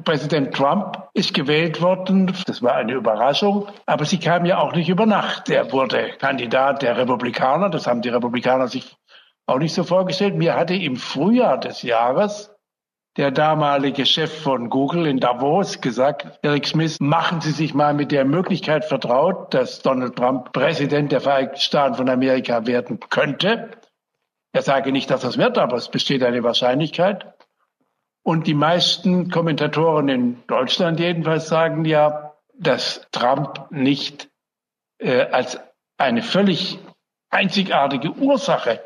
Präsident 0.03 0.55
Trump 0.55 1.09
ist 1.13 1.33
gewählt 1.33 1.81
worden. 1.81 2.33
Das 2.45 2.61
war 2.61 2.75
eine 2.75 2.93
Überraschung. 2.93 3.67
Aber 3.85 4.05
sie 4.05 4.19
kam 4.19 4.45
ja 4.45 4.59
auch 4.59 4.73
nicht 4.73 4.89
über 4.89 5.05
Nacht. 5.05 5.49
Er 5.49 5.71
wurde 5.71 6.11
Kandidat 6.17 6.81
der 6.81 6.97
Republikaner. 6.97 7.69
Das 7.69 7.87
haben 7.87 8.01
die 8.01 8.09
Republikaner 8.09 8.67
sich 8.67 8.95
auch 9.47 9.59
nicht 9.59 9.73
so 9.73 9.83
vorgestellt. 9.83 10.35
Mir 10.35 10.55
hatte 10.55 10.75
im 10.75 10.95
Frühjahr 10.95 11.59
des 11.59 11.81
Jahres 11.81 12.55
der 13.17 13.31
damalige 13.31 14.05
Chef 14.05 14.41
von 14.41 14.69
Google 14.69 15.05
in 15.05 15.19
Davos 15.19 15.81
gesagt, 15.81 16.39
Eric 16.43 16.65
Smith, 16.65 16.99
machen 17.01 17.41
Sie 17.41 17.51
sich 17.51 17.73
mal 17.73 17.93
mit 17.93 18.11
der 18.13 18.23
Möglichkeit 18.23 18.85
vertraut, 18.85 19.53
dass 19.53 19.81
Donald 19.81 20.15
Trump 20.15 20.53
Präsident 20.53 21.11
der 21.11 21.19
Vereinigten 21.19 21.59
Staaten 21.59 21.95
von 21.95 22.09
Amerika 22.09 22.65
werden 22.65 23.01
könnte. 23.09 23.71
Er 24.53 24.61
sage 24.61 24.93
nicht, 24.93 25.09
dass 25.09 25.21
das 25.21 25.37
wird, 25.37 25.57
aber 25.57 25.75
es 25.75 25.89
besteht 25.89 26.23
eine 26.23 26.43
Wahrscheinlichkeit. 26.43 27.30
Und 28.23 28.47
die 28.47 28.53
meisten 28.53 29.31
Kommentatoren 29.31 30.07
in 30.09 30.43
Deutschland 30.47 30.99
jedenfalls 30.99 31.47
sagen 31.47 31.85
ja, 31.85 32.33
dass 32.53 33.07
Trump 33.11 33.71
nicht 33.71 34.29
äh, 34.99 35.21
als 35.21 35.59
eine 35.97 36.21
völlig 36.21 36.79
einzigartige 37.31 38.11
Ursache 38.11 38.81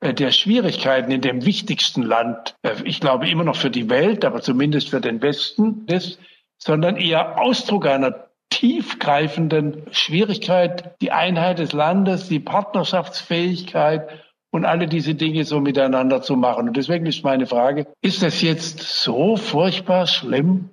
äh, 0.00 0.14
der 0.14 0.30
Schwierigkeiten 0.30 1.10
in 1.10 1.20
dem 1.20 1.44
wichtigsten 1.44 2.02
Land, 2.02 2.56
äh, 2.62 2.74
ich 2.84 3.00
glaube 3.00 3.28
immer 3.28 3.44
noch 3.44 3.56
für 3.56 3.70
die 3.70 3.90
Welt, 3.90 4.24
aber 4.24 4.40
zumindest 4.40 4.88
für 4.88 5.00
den 5.00 5.20
Westen 5.20 5.86
ist, 5.86 6.18
sondern 6.58 6.96
eher 6.96 7.38
Ausdruck 7.38 7.86
einer 7.86 8.28
tiefgreifenden 8.50 9.86
Schwierigkeit, 9.92 10.94
die 11.00 11.10
Einheit 11.10 11.58
des 11.58 11.72
Landes, 11.72 12.28
die 12.28 12.40
Partnerschaftsfähigkeit 12.40 14.21
und 14.52 14.66
alle 14.66 14.86
diese 14.86 15.14
Dinge 15.14 15.44
so 15.44 15.60
miteinander 15.60 16.22
zu 16.22 16.36
machen. 16.36 16.68
Und 16.68 16.76
deswegen 16.76 17.06
ist 17.06 17.24
meine 17.24 17.46
Frage, 17.46 17.86
ist 18.02 18.22
es 18.22 18.42
jetzt 18.42 18.80
so 18.80 19.36
furchtbar 19.36 20.06
schlimm, 20.06 20.70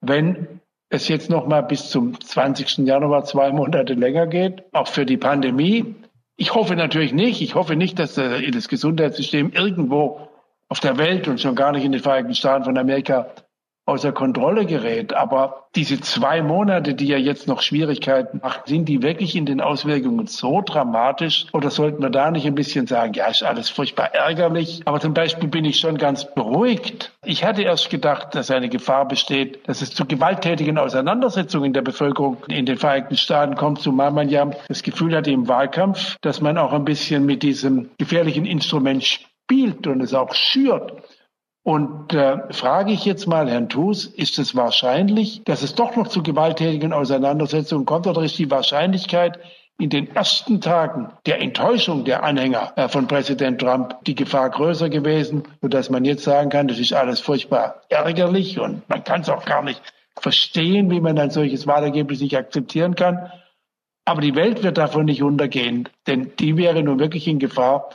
wenn 0.00 0.60
es 0.90 1.08
jetzt 1.08 1.30
noch 1.30 1.46
mal 1.46 1.62
bis 1.62 1.90
zum 1.90 2.20
20. 2.20 2.86
Januar 2.86 3.24
zwei 3.24 3.50
Monate 3.52 3.94
länger 3.94 4.26
geht, 4.26 4.62
auch 4.72 4.88
für 4.88 5.06
die 5.06 5.16
Pandemie? 5.16 5.96
Ich 6.36 6.54
hoffe 6.54 6.76
natürlich 6.76 7.12
nicht. 7.12 7.40
Ich 7.40 7.54
hoffe 7.54 7.74
nicht, 7.74 7.98
dass 7.98 8.14
das 8.14 8.68
Gesundheitssystem 8.68 9.50
irgendwo 9.50 10.28
auf 10.68 10.80
der 10.80 10.98
Welt 10.98 11.26
und 11.26 11.40
schon 11.40 11.56
gar 11.56 11.72
nicht 11.72 11.84
in 11.84 11.92
den 11.92 12.02
Vereinigten 12.02 12.34
Staaten 12.34 12.64
von 12.64 12.78
Amerika 12.78 13.30
außer 13.88 14.12
Kontrolle 14.12 14.66
gerät. 14.66 15.14
Aber 15.14 15.68
diese 15.74 16.00
zwei 16.00 16.42
Monate, 16.42 16.94
die 16.94 17.06
ja 17.06 17.16
jetzt 17.16 17.48
noch 17.48 17.62
Schwierigkeiten 17.62 18.40
machen, 18.42 18.60
sind 18.66 18.88
die 18.88 19.02
wirklich 19.02 19.34
in 19.34 19.46
den 19.46 19.60
Auswirkungen 19.60 20.26
so 20.26 20.60
dramatisch? 20.60 21.46
Oder 21.52 21.70
sollten 21.70 22.02
wir 22.02 22.10
da 22.10 22.30
nicht 22.30 22.46
ein 22.46 22.54
bisschen 22.54 22.86
sagen, 22.86 23.14
ja, 23.14 23.26
ist 23.26 23.42
alles 23.42 23.70
furchtbar 23.70 24.14
ärgerlich. 24.14 24.82
Aber 24.84 25.00
zum 25.00 25.14
Beispiel 25.14 25.48
bin 25.48 25.64
ich 25.64 25.80
schon 25.80 25.96
ganz 25.96 26.26
beruhigt. 26.34 27.12
Ich 27.24 27.44
hatte 27.44 27.62
erst 27.62 27.88
gedacht, 27.88 28.34
dass 28.34 28.50
eine 28.50 28.68
Gefahr 28.68 29.08
besteht, 29.08 29.66
dass 29.66 29.80
es 29.80 29.94
zu 29.94 30.04
gewalttätigen 30.04 30.76
Auseinandersetzungen 30.76 31.72
der 31.72 31.82
Bevölkerung 31.82 32.36
in 32.48 32.66
den 32.66 32.76
Vereinigten 32.76 33.16
Staaten 33.16 33.54
kommt, 33.54 33.80
zumal 33.80 34.10
man 34.10 34.28
ja 34.28 34.50
das 34.68 34.82
Gefühl 34.82 35.16
hatte 35.16 35.30
im 35.30 35.48
Wahlkampf, 35.48 36.16
dass 36.20 36.42
man 36.42 36.58
auch 36.58 36.72
ein 36.72 36.84
bisschen 36.84 37.24
mit 37.24 37.42
diesem 37.42 37.90
gefährlichen 37.96 38.44
Instrument 38.44 39.04
spielt 39.04 39.86
und 39.86 40.02
es 40.02 40.12
auch 40.12 40.34
schürt. 40.34 40.92
Und 41.68 42.14
äh, 42.14 42.50
frage 42.50 42.92
ich 42.92 43.04
jetzt 43.04 43.26
mal 43.26 43.46
Herrn 43.46 43.68
Thus, 43.68 44.06
ist 44.06 44.38
es 44.38 44.56
wahrscheinlich, 44.56 45.42
dass 45.44 45.60
es 45.60 45.74
doch 45.74 45.96
noch 45.96 46.08
zu 46.08 46.22
gewalttätigen 46.22 46.94
Auseinandersetzungen 46.94 47.84
kommt 47.84 48.06
oder 48.06 48.22
ist 48.22 48.38
die 48.38 48.50
Wahrscheinlichkeit 48.50 49.38
in 49.78 49.90
den 49.90 50.16
ersten 50.16 50.62
Tagen 50.62 51.10
der 51.26 51.42
Enttäuschung 51.42 52.06
der 52.06 52.22
Anhänger 52.22 52.72
äh, 52.76 52.88
von 52.88 53.06
Präsident 53.06 53.60
Trump 53.60 54.02
die 54.06 54.14
Gefahr 54.14 54.48
größer 54.48 54.88
gewesen, 54.88 55.42
sodass 55.60 55.90
man 55.90 56.06
jetzt 56.06 56.24
sagen 56.24 56.48
kann, 56.48 56.68
das 56.68 56.78
ist 56.78 56.94
alles 56.94 57.20
furchtbar 57.20 57.82
ärgerlich 57.90 58.58
und 58.58 58.88
man 58.88 59.04
kann 59.04 59.20
es 59.20 59.28
auch 59.28 59.44
gar 59.44 59.62
nicht 59.62 59.82
verstehen, 60.18 60.90
wie 60.90 61.02
man 61.02 61.18
ein 61.18 61.28
solches 61.28 61.66
Wahlergebnis 61.66 62.22
nicht 62.22 62.38
akzeptieren 62.38 62.94
kann. 62.94 63.30
Aber 64.06 64.22
die 64.22 64.36
Welt 64.36 64.62
wird 64.62 64.78
davon 64.78 65.04
nicht 65.04 65.22
untergehen, 65.22 65.86
denn 66.06 66.32
die 66.38 66.56
wäre 66.56 66.82
nun 66.82 66.98
wirklich 66.98 67.28
in 67.28 67.38
Gefahr, 67.38 67.90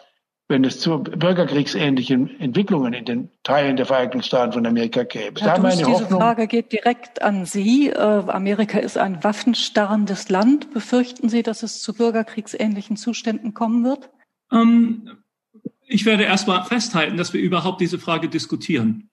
wenn 0.49 0.63
es 0.65 0.79
zu 0.79 0.99
bürgerkriegsähnlichen 0.99 2.39
Entwicklungen 2.39 2.93
in 2.93 3.05
den 3.05 3.29
Teilen 3.43 3.77
der 3.77 3.85
Vereinigten 3.85 4.23
Staaten 4.23 4.53
von 4.53 4.65
Amerika 4.65 5.05
käme. 5.05 5.39
Herr 5.39 5.55
da 5.55 5.61
meine 5.61 5.77
diese 5.77 5.91
Hoffnung, 5.91 6.19
Frage 6.19 6.47
geht 6.47 6.71
direkt 6.71 7.21
an 7.21 7.45
Sie. 7.45 7.89
Äh, 7.89 7.97
Amerika 7.97 8.79
ist 8.79 8.97
ein 8.97 9.23
waffenstarrendes 9.23 10.29
Land. 10.29 10.73
Befürchten 10.73 11.29
Sie, 11.29 11.43
dass 11.43 11.63
es 11.63 11.81
zu 11.81 11.93
bürgerkriegsähnlichen 11.93 12.97
Zuständen 12.97 13.53
kommen 13.53 13.83
wird? 13.83 14.09
Ähm, 14.51 15.09
ich 15.87 16.05
werde 16.05 16.23
erst 16.23 16.47
mal 16.47 16.63
festhalten, 16.65 17.17
dass 17.17 17.33
wir 17.33 17.41
überhaupt 17.41 17.79
diese 17.81 17.99
Frage 17.99 18.27
diskutieren. 18.27 19.09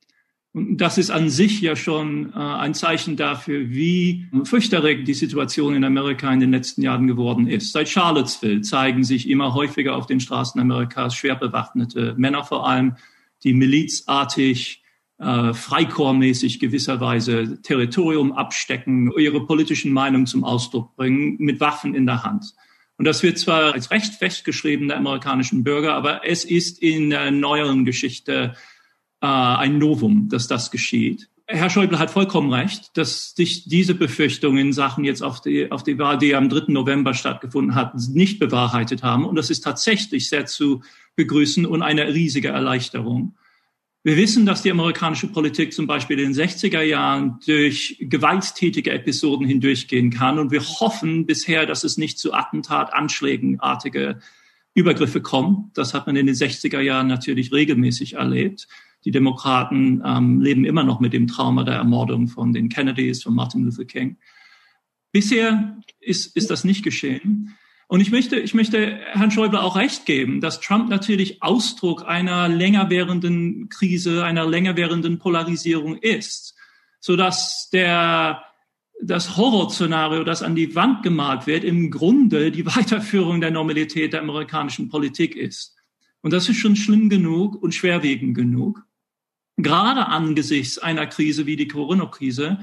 Und 0.53 0.79
das 0.79 0.99
ist 0.99 1.11
an 1.11 1.31
sich 1.31 1.61
ja 1.61 1.77
schon 1.77 2.33
äh, 2.33 2.39
ein 2.39 2.75
Zeichen 2.75 3.17
dafür, 3.17 3.71
wie 3.71 4.27
fürchterregend 4.45 5.07
die 5.07 5.15
Situation 5.15 5.77
in 5.77 5.85
Amerika 5.85 6.33
in 6.33 6.41
den 6.41 6.51
letzten 6.51 6.83
Jahren 6.83 7.07
geworden 7.07 7.47
ist. 7.47 7.73
Seit 7.73 7.89
Charlottesville 7.89 8.61
zeigen 8.63 9.05
sich 9.05 9.29
immer 9.29 9.55
häufiger 9.55 9.95
auf 9.95 10.07
den 10.07 10.19
Straßen 10.19 10.61
Amerikas 10.61 11.15
schwer 11.15 11.37
bewaffnete 11.37 12.15
Männer 12.19 12.43
vor 12.43 12.69
allem, 12.69 12.97
die 13.45 13.53
milizartig, 13.53 14.83
äh, 15.19 15.55
freikorpsmäßig 15.55 16.59
gewisserweise 16.59 17.63
Territorium 17.63 18.33
abstecken, 18.33 19.13
ihre 19.17 19.47
politischen 19.47 19.93
Meinungen 19.93 20.27
zum 20.27 20.43
Ausdruck 20.43 20.97
bringen, 20.97 21.37
mit 21.39 21.61
Waffen 21.61 21.95
in 21.95 22.07
der 22.07 22.25
Hand. 22.25 22.55
Und 22.97 23.05
das 23.05 23.23
wird 23.23 23.39
zwar 23.39 23.73
als 23.73 23.93
Recht 23.93 24.15
festgeschrieben 24.15 24.89
der 24.89 24.97
amerikanischen 24.97 25.63
Bürger, 25.63 25.95
aber 25.95 26.27
es 26.27 26.45
ist 26.45 26.83
in 26.83 27.11
der 27.11 27.31
neueren 27.31 27.85
Geschichte 27.85 28.55
äh, 29.21 29.27
ein 29.27 29.79
Novum, 29.79 30.29
dass 30.29 30.49
das 30.49 30.71
geschieht. 30.71 31.29
Herr 31.53 31.69
Schäuble 31.69 31.99
hat 31.99 32.13
vollkommen 32.13 32.53
recht, 32.53 32.97
dass 32.97 33.35
sich 33.35 33.65
diese 33.65 33.95
Befürchtungen 33.95 34.59
in 34.59 34.73
Sachen 34.73 35.03
jetzt 35.03 35.21
auf 35.21 35.41
die, 35.41 35.71
auf 35.73 35.83
die 35.83 35.99
Wahl, 35.99 36.17
die 36.17 36.37
am 36.37 36.49
3. 36.49 36.67
November 36.69 37.13
stattgefunden 37.13 37.75
hat, 37.75 37.93
nicht 37.95 38.39
bewahrheitet 38.39 39.03
haben. 39.03 39.25
Und 39.25 39.35
das 39.35 39.51
ist 39.51 39.63
tatsächlich 39.63 40.29
sehr 40.29 40.47
zu 40.47 40.83
begrüßen 41.17 41.67
und 41.67 41.83
eine 41.83 42.15
riesige 42.15 42.49
Erleichterung. 42.49 43.35
Wir 44.05 44.17
wissen, 44.17 44.47
dass 44.47 44.63
die 44.63 44.71
amerikanische 44.71 45.27
Politik 45.27 45.75
zum 45.75 45.87
Beispiel 45.87 46.21
in 46.21 46.33
den 46.33 46.49
60er 46.49 46.81
Jahren 46.83 47.39
durch 47.45 47.97
gewalttätige 48.01 48.93
Episoden 48.93 49.47
hindurchgehen 49.47 50.11
kann. 50.11 50.39
Und 50.39 50.53
wir 50.53 50.63
hoffen 50.63 51.27
bisher, 51.27 51.67
dass 51.67 51.85
es 51.85 51.99
nicht 51.99 52.19
zu 52.19 52.33
Attentat, 52.33 52.95
Anschlägenartige 52.95 54.21
Übergriffe 54.73 55.21
kommt. 55.21 55.77
Das 55.77 55.95
hat 55.95 56.07
man 56.07 56.17
in 56.17 56.27
den 56.27 56.35
60er 56.35 56.81
Jahren 56.81 57.09
natürlich 57.09 57.53
regelmäßig 57.53 58.15
erlebt. 58.15 58.69
Die 59.05 59.11
Demokraten 59.11 60.03
ähm, 60.05 60.41
leben 60.41 60.65
immer 60.65 60.85
noch 60.85 61.01
mit 61.01 61.13
dem 61.13 61.27
Trauma 61.27 61.65
der 61.65 61.77
Ermordung 61.77 62.29
von 62.29 62.53
den 62.53 62.69
Kennedys, 62.69 63.23
von 63.23 63.35
Martin 63.35 63.65
Luther 63.65 63.85
King. 63.85 64.19
Bisher 65.13 65.79
ist, 66.01 66.37
ist 66.37 66.51
das 66.51 66.65
nicht 66.65 66.85
geschehen. 66.85 67.57
Und 67.89 68.01
ich 68.01 68.13
möchte, 68.13 68.39
ich 68.39 68.55
möchte 68.55 69.01
Herrn 69.13 69.33
Schäuble 69.33 69.61
auch 69.61 69.75
recht 69.75 70.07
geben, 70.07 70.41
dass 70.41 70.61
Trump 70.61 70.89
natürlich 70.89 71.43
Ausdruck 71.43 72.07
einer 72.07 72.49
länger 72.49 72.89
währenden 72.89 73.69
Krise, 73.69 74.25
einer 74.25 74.47
länger 74.47 74.77
währenden 74.77 75.19
Polarisierung 75.19 75.97
ist, 75.97 76.55
so 77.01 77.17
dass 77.17 77.69
der 77.71 78.45
das 79.03 79.37
Horrorszenario, 79.37 80.25
das 80.25 80.43
an 80.43 80.55
die 80.55 80.75
Wand 80.75 81.03
gemalt 81.03 81.47
wird, 81.47 81.65
im 81.65 81.91
Grunde 81.91 82.53
die 82.53 82.67
Weiterführung 82.67 83.41
der 83.41 83.51
Normalität 83.51 84.13
der 84.13 84.21
amerikanischen 84.21 84.89
Politik 84.89 85.35
ist. 85.35 85.75
Und 86.21 86.33
das 86.33 86.49
ist 86.49 86.59
schon 86.59 86.77
schlimm 86.77 87.09
genug 87.09 87.61
und 87.61 87.75
schwerwiegend 87.75 88.37
genug 88.37 88.85
gerade 89.63 90.07
angesichts 90.07 90.79
einer 90.79 91.07
Krise 91.07 91.47
wie 91.47 91.57
die 91.57 91.69
Corona-Krise, 91.69 92.59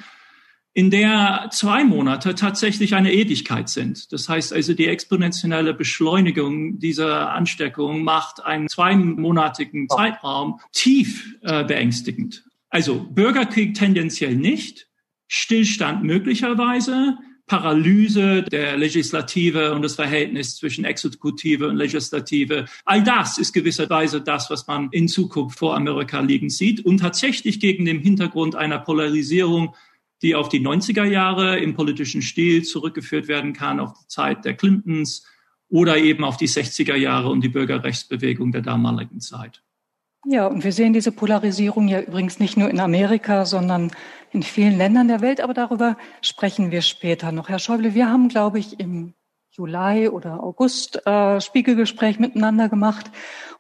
in 0.74 0.92
der 0.92 1.50
zwei 1.52 1.84
Monate 1.84 2.36
tatsächlich 2.36 2.94
eine 2.94 3.12
Ewigkeit 3.12 3.68
sind. 3.68 4.12
Das 4.14 4.30
heißt 4.30 4.54
also, 4.54 4.76
die 4.76 4.86
exponentielle 4.86 5.74
Beschleunigung 5.74 6.78
dieser 6.78 7.32
Ansteckung 7.32 8.04
macht 8.04 8.46
einen 8.46 8.70
zweimonatigen 8.70 9.90
Zeitraum 9.90 10.60
tief 10.74 11.36
äh, 11.42 11.64
beängstigend. 11.64 12.44
Also 12.70 13.08
Bürgerkrieg 13.10 13.74
tendenziell 13.74 14.36
nicht, 14.36 14.88
Stillstand 15.28 16.04
möglicherweise, 16.04 17.18
Paralyse 17.48 18.44
der 18.44 18.78
Legislative 18.78 19.74
und 19.74 19.82
das 19.82 19.96
Verhältnis 19.96 20.58
zwischen 20.58 20.86
Exekutive 20.86 21.68
und 21.68 21.78
Legislative. 21.78 22.66
All 22.86 23.04
das 23.04 23.38
ist 23.38 23.54
gewisserweise 23.54 24.22
das, 24.22 24.50
was 24.50 24.68
man 24.68 24.90
in 24.92 25.08
Zukunft 25.08 25.58
vor 25.58 25.76
Amerika 25.76 26.20
liegen 26.20 26.50
sieht 26.50 26.86
und 26.86 27.00
tatsächlich 27.00 27.60
gegen 27.60 27.86
den 27.86 28.00
Hintergrund 28.00 28.56
einer 28.56 28.80
Polarisierung 28.80 29.74
die 30.22 30.36
auf 30.36 30.50
die 30.50 30.60
90er 30.60 31.04
Jahre 31.04 31.60
im 31.60 31.76
politischen 31.76 32.22
Stil 32.22 32.64
zurückgeführt 32.64 33.28
werden 33.28 33.54
kann, 33.54 33.80
auf 33.80 33.94
die 33.94 34.08
Zeit 34.08 34.46
der 34.46 34.56
Clintons 34.56 35.26
oder 35.70 35.98
eben 35.98 36.24
auf 36.24 36.38
die 36.38 36.48
60er 36.48 36.96
Jahre 36.96 37.30
und 37.30 37.42
die 37.42 37.50
Bürgerrechtsbewegung 37.50 38.52
der 38.52 38.62
damaligen 38.62 39.20
Zeit. 39.20 39.62
Ja, 40.26 40.48
und 40.48 40.64
wir 40.64 40.72
sehen 40.72 40.94
diese 40.94 41.12
Polarisierung 41.12 41.88
ja 41.88 42.02
übrigens 42.02 42.40
nicht 42.40 42.58
nur 42.58 42.70
in 42.70 42.80
Amerika, 42.80 43.46
sondern 43.46 43.92
in 44.32 44.44
vielen 44.44 44.78
Ländern 44.78 45.08
der 45.08 45.22
Welt. 45.22 45.42
Aber 45.42 45.54
darüber 45.54 45.98
sprechen 46.22 46.72
wir 46.72 46.82
später 46.82 47.32
noch. 47.32 47.50
Herr 47.50 47.60
Schäuble, 47.60 47.94
wir 47.94 48.10
haben, 48.10 48.30
glaube 48.30 48.60
ich, 48.60 48.80
im 48.80 49.14
Juli 49.58 50.08
oder 50.08 50.44
August 50.44 51.06
äh, 51.08 51.42
Spiegelgespräch 51.42 52.20
miteinander 52.20 52.70
gemacht 52.70 53.10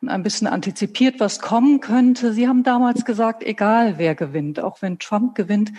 und 0.01 0.09
ein 0.09 0.21
bisschen 0.21 0.47
antizipiert, 0.47 1.19
was 1.19 1.39
kommen 1.39 1.79
könnte. 1.79 2.33
Sie 2.33 2.47
haben 2.47 2.63
damals 2.63 3.03
gesagt, 3.03 3.41
egal 3.43 3.97
wer 3.97 4.13
gewinnt, 4.13 4.59
auch 4.59 4.81
wenn 4.83 4.99
Trump 4.99 5.33
gewinnt, 5.33 5.71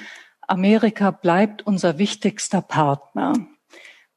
Amerika 0.48 1.12
bleibt 1.12 1.64
unser 1.66 1.98
wichtigster 1.98 2.62
Partner. 2.62 3.34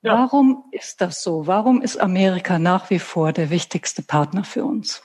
Ja. 0.02 0.18
Warum 0.18 0.64
ist 0.72 1.02
das 1.02 1.22
so? 1.22 1.46
Warum 1.46 1.82
ist 1.82 2.02
Amerika 2.02 2.58
nach 2.58 2.90
wie 2.90 2.98
vor 2.98 3.32
der 3.32 3.52
wichtigste 3.52 4.02
Partner 4.02 4.44
für 4.44 4.66
uns? 4.66 5.04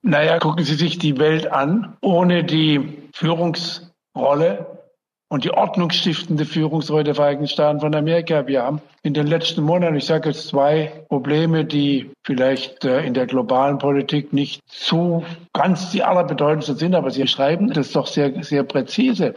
Naja, 0.00 0.38
gucken 0.38 0.64
Sie 0.64 0.76
sich 0.76 0.98
die 0.98 1.18
Welt 1.18 1.52
an. 1.52 1.98
Ohne 2.00 2.44
die 2.44 3.02
Führungsrolle 3.12 4.77
und 5.28 5.44
die 5.44 5.50
ordnungsstiftende 5.50 6.46
Führungsrolle 6.46 7.04
der 7.04 7.14
Vereinigten 7.14 7.48
Staaten 7.48 7.80
von 7.80 7.94
Amerika. 7.94 8.46
Wir 8.46 8.62
haben 8.62 8.80
in 9.02 9.12
den 9.12 9.26
letzten 9.26 9.62
Monaten, 9.62 9.96
ich 9.96 10.06
sage 10.06 10.30
jetzt 10.30 10.48
zwei 10.48 11.04
Probleme, 11.08 11.64
die 11.64 12.10
vielleicht 12.24 12.84
äh, 12.84 13.04
in 13.04 13.14
der 13.14 13.26
globalen 13.26 13.78
Politik 13.78 14.32
nicht 14.32 14.62
so 14.66 15.24
ganz 15.52 15.90
die 15.90 16.02
allerbedeutendsten 16.02 16.76
sind, 16.76 16.94
aber 16.94 17.10
Sie 17.10 17.26
schreiben 17.28 17.72
das 17.72 17.92
doch 17.92 18.06
sehr, 18.06 18.42
sehr 18.42 18.64
präzise. 18.64 19.34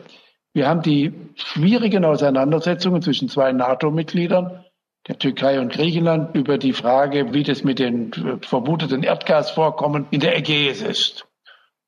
Wir 0.53 0.67
haben 0.67 0.81
die 0.81 1.13
schwierigen 1.35 2.05
Auseinandersetzungen 2.05 3.01
zwischen 3.01 3.29
zwei 3.29 3.51
NATO-Mitgliedern 3.51 4.63
der 5.07 5.17
Türkei 5.17 5.59
und 5.59 5.71
Griechenland 5.73 6.35
über 6.35 6.57
die 6.57 6.73
Frage, 6.73 7.33
wie 7.33 7.43
das 7.43 7.63
mit 7.63 7.79
den 7.79 8.13
äh, 8.13 8.45
vermuteten 8.45 9.03
Erdgasvorkommen 9.03 10.05
in 10.11 10.21
der 10.21 10.37
Ägäis 10.37 10.81
ist, 10.81 11.27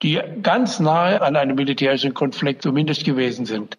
die 0.02 0.20
ganz 0.42 0.82
nahe 0.82 1.22
an 1.22 1.38
einem 1.38 1.56
militärischen 1.56 2.14
Konflikt 2.14 2.64
zumindest 2.64 3.06
gewesen 3.06 3.46
sind. 3.46 3.78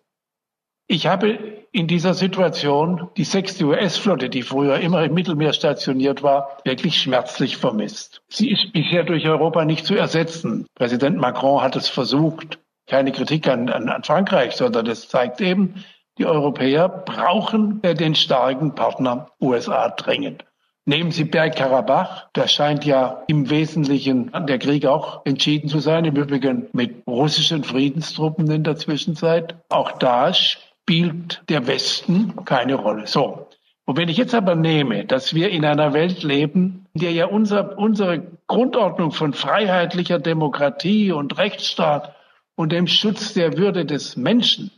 Ich 0.86 1.06
habe 1.06 1.38
in 1.72 1.86
dieser 1.86 2.14
Situation 2.14 3.08
die 3.16 3.24
sechste 3.24 3.64
US-Flotte, 3.64 4.28
die 4.28 4.42
früher 4.42 4.78
immer 4.78 5.02
im 5.02 5.14
Mittelmeer 5.14 5.52
stationiert 5.52 6.22
war, 6.22 6.58
wirklich 6.64 7.00
schmerzlich 7.00 7.56
vermisst. 7.56 8.22
Sie 8.28 8.50
ist 8.50 8.72
bisher 8.72 9.02
durch 9.02 9.26
Europa 9.26 9.64
nicht 9.64 9.86
zu 9.86 9.94
ersetzen. 9.94 10.66
Präsident 10.74 11.16
Macron 11.16 11.62
hat 11.62 11.74
es 11.74 11.88
versucht. 11.88 12.58
Keine 12.86 13.12
Kritik 13.12 13.48
an, 13.48 13.70
an, 13.70 13.88
an 13.88 14.04
Frankreich, 14.04 14.52
sondern 14.56 14.84
das 14.84 15.08
zeigt 15.08 15.40
eben, 15.40 15.84
die 16.18 16.26
Europäer 16.26 16.88
brauchen 16.88 17.80
den 17.82 18.14
starken 18.14 18.74
Partner 18.74 19.30
USA 19.40 19.88
dringend. 19.88 20.44
Nehmen 20.86 21.12
Sie 21.12 21.24
Bergkarabach, 21.24 22.28
da 22.34 22.46
scheint 22.46 22.84
ja 22.84 23.24
im 23.26 23.48
Wesentlichen 23.48 24.30
der 24.46 24.58
Krieg 24.58 24.84
auch 24.84 25.24
entschieden 25.24 25.70
zu 25.70 25.78
sein, 25.78 26.04
im 26.04 26.14
Übrigen 26.14 26.68
mit 26.72 27.06
russischen 27.06 27.64
Friedenstruppen 27.64 28.50
in 28.50 28.64
der 28.64 28.76
Zwischenzeit. 28.76 29.56
Auch 29.70 29.92
da 29.92 30.28
spielt 30.84 31.42
der 31.48 31.66
Westen 31.66 32.44
keine 32.44 32.74
Rolle. 32.74 33.06
So. 33.06 33.48
Und 33.86 33.96
wenn 33.96 34.08
ich 34.08 34.16
jetzt 34.16 34.34
aber 34.34 34.54
nehme, 34.54 35.04
dass 35.04 35.34
wir 35.34 35.50
in 35.50 35.64
einer 35.64 35.92
Welt 35.92 36.22
leben, 36.22 36.86
in 36.94 37.00
der 37.00 37.12
ja 37.12 37.26
unser, 37.26 37.76
unsere 37.78 38.22
Grundordnung 38.46 39.12
von 39.12 39.34
freiheitlicher 39.34 40.18
Demokratie 40.18 41.12
und 41.12 41.36
Rechtsstaat 41.36 42.14
und 42.54 42.72
dem 42.72 42.86
Schutz 42.86 43.34
der 43.34 43.58
Würde 43.58 43.84
des 43.84 44.16
Menschen 44.16 44.70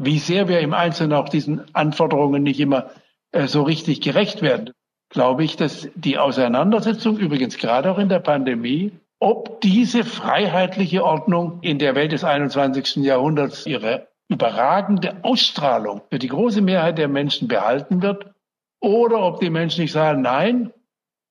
wie 0.00 0.18
sehr 0.18 0.48
wir 0.48 0.60
im 0.60 0.74
Einzelnen 0.74 1.12
auch 1.12 1.28
diesen 1.28 1.62
Anforderungen 1.74 2.42
nicht 2.42 2.60
immer 2.60 2.90
äh, 3.32 3.46
so 3.46 3.62
richtig 3.62 4.00
gerecht 4.00 4.42
werden, 4.42 4.72
glaube 5.10 5.44
ich, 5.44 5.56
dass 5.56 5.88
die 5.94 6.18
Auseinandersetzung, 6.18 7.18
übrigens 7.18 7.58
gerade 7.58 7.90
auch 7.90 7.98
in 7.98 8.08
der 8.08 8.20
Pandemie, 8.20 8.92
ob 9.20 9.60
diese 9.60 10.04
freiheitliche 10.04 11.04
Ordnung 11.04 11.58
in 11.62 11.78
der 11.78 11.94
Welt 11.94 12.12
des 12.12 12.24
21. 12.24 12.96
Jahrhunderts 13.04 13.66
ihre 13.66 14.07
überragende 14.28 15.16
Ausstrahlung 15.22 16.02
für 16.10 16.18
die 16.18 16.28
große 16.28 16.60
Mehrheit 16.60 16.98
der 16.98 17.08
Menschen 17.08 17.48
behalten 17.48 18.02
wird 18.02 18.26
oder 18.80 19.20
ob 19.20 19.40
die 19.40 19.50
Menschen 19.50 19.82
nicht 19.82 19.92
sagen, 19.92 20.22
nein, 20.22 20.72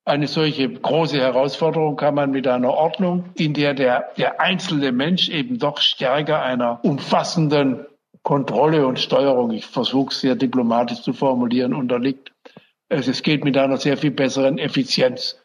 eine 0.06 0.28
solche 0.28 0.70
große 0.70 1.20
Herausforderung 1.20 1.98
kann 1.98 2.16
man 2.16 2.32
mit 2.32 2.48
einer 2.48 2.74
Ordnung, 2.74 3.26
in 3.36 3.54
der 3.54 3.74
der, 3.74 4.10
der 4.18 4.40
einzelne 4.40 4.92
Mensch 4.92 5.30
eben 5.30 5.60
doch 5.60 5.80
stärker 5.80 6.42
einer 6.42 6.80
umfassenden 6.84 7.86
Kontrolle 8.24 8.88
und 8.88 9.00
Steuerung, 9.00 9.52
ich 9.52 9.66
versuche 9.66 10.12
es 10.12 10.22
sehr 10.22 10.36
diplomatisch 10.36 11.02
zu 11.02 11.14
formulieren, 11.14 11.74
unterliegt. 11.74 12.32
Es 12.90 13.22
geht 13.22 13.44
mit 13.44 13.58
einer 13.58 13.78
sehr 13.78 13.98
viel 13.98 14.12
besseren 14.12 14.58
Effizienz. 14.58 15.42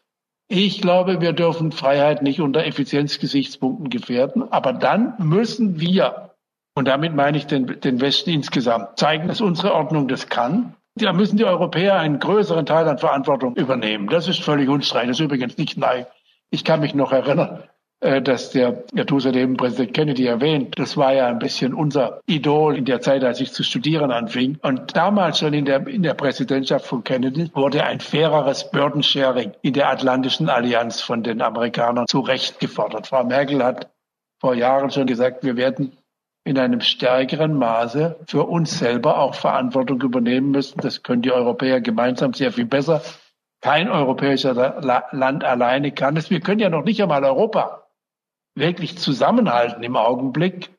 Ich 0.47 0.81
glaube, 0.81 1.21
wir 1.21 1.33
dürfen 1.33 1.71
Freiheit 1.71 2.21
nicht 2.21 2.41
unter 2.41 2.65
Effizienzgesichtspunkten 2.65 3.89
gefährden, 3.89 4.51
aber 4.51 4.73
dann 4.73 5.13
müssen 5.17 5.79
wir, 5.79 6.32
und 6.75 6.87
damit 6.87 7.15
meine 7.15 7.37
ich 7.37 7.45
den, 7.47 7.79
den 7.81 8.01
Westen 8.01 8.31
insgesamt, 8.31 8.97
zeigen, 8.97 9.27
dass 9.27 9.41
unsere 9.41 9.73
Ordnung 9.73 10.07
das 10.07 10.27
kann 10.27 10.75
da 10.95 11.13
müssen 11.13 11.37
die 11.37 11.45
Europäer 11.45 11.97
einen 11.99 12.19
größeren 12.19 12.65
Teil 12.65 12.87
an 12.87 12.99
Verantwortung 12.99 13.55
übernehmen. 13.55 14.07
Das 14.07 14.27
ist 14.27 14.41
völlig 14.41 14.69
unstreitig. 14.69 15.09
Das 15.09 15.19
ist 15.19 15.25
übrigens 15.25 15.57
nicht 15.57 15.77
neu. 15.77 16.05
Ich 16.51 16.63
kann 16.63 16.81
mich 16.81 16.93
noch 16.93 17.11
erinnern, 17.11 17.63
äh, 17.99 18.21
dass 18.21 18.51
der, 18.51 18.83
eben 18.93 19.57
Präsident 19.57 19.93
Kennedy 19.95 20.27
erwähnt, 20.27 20.77
das 20.77 20.95
war 20.95 21.13
ja 21.13 21.25
ein 21.25 21.39
bisschen 21.39 21.73
unser 21.73 22.21
Idol 22.27 22.77
in 22.77 22.85
der 22.85 23.01
Zeit, 23.01 23.23
als 23.23 23.41
ich 23.41 23.53
zu 23.53 23.63
studieren 23.63 24.11
anfing. 24.11 24.59
Und 24.61 24.95
damals 24.95 25.39
schon 25.39 25.53
in 25.53 25.65
der, 25.65 25.87
in 25.87 26.03
der 26.03 26.13
Präsidentschaft 26.13 26.85
von 26.85 27.03
Kennedy 27.03 27.49
wurde 27.55 27.83
ein 27.83 27.99
faireres 27.99 28.69
Burden-Sharing 28.69 29.53
in 29.63 29.73
der 29.73 29.89
Atlantischen 29.89 30.47
Allianz 30.47 31.01
von 31.01 31.23
den 31.23 31.41
Amerikanern 31.41 32.05
zu 32.07 32.19
Recht 32.19 32.59
gefordert. 32.59 33.07
Frau 33.07 33.23
Merkel 33.23 33.63
hat 33.63 33.89
vor 34.39 34.53
Jahren 34.53 34.91
schon 34.91 35.07
gesagt, 35.07 35.43
wir 35.43 35.57
werden 35.57 35.97
in 36.45 36.57
einem 36.57 36.81
stärkeren 36.81 37.55
Maße 37.55 38.17
für 38.27 38.43
uns 38.43 38.77
selber 38.77 39.19
auch 39.19 39.35
Verantwortung 39.35 40.01
übernehmen 40.01 40.51
müssen. 40.51 40.79
Das 40.81 41.03
können 41.03 41.21
die 41.21 41.31
Europäer 41.31 41.79
gemeinsam 41.81 42.33
sehr 42.33 42.51
viel 42.51 42.65
besser. 42.65 43.01
Kein 43.61 43.89
europäischer 43.89 44.81
Land 44.81 45.43
alleine 45.43 45.91
kann 45.93 46.17
es. 46.17 46.29
Wir 46.29 46.41
können 46.41 46.59
ja 46.59 46.69
noch 46.69 46.83
nicht 46.83 47.01
einmal 47.01 47.23
Europa 47.23 47.87
wirklich 48.55 48.97
zusammenhalten 48.97 49.83
im 49.83 49.95
Augenblick 49.95 50.69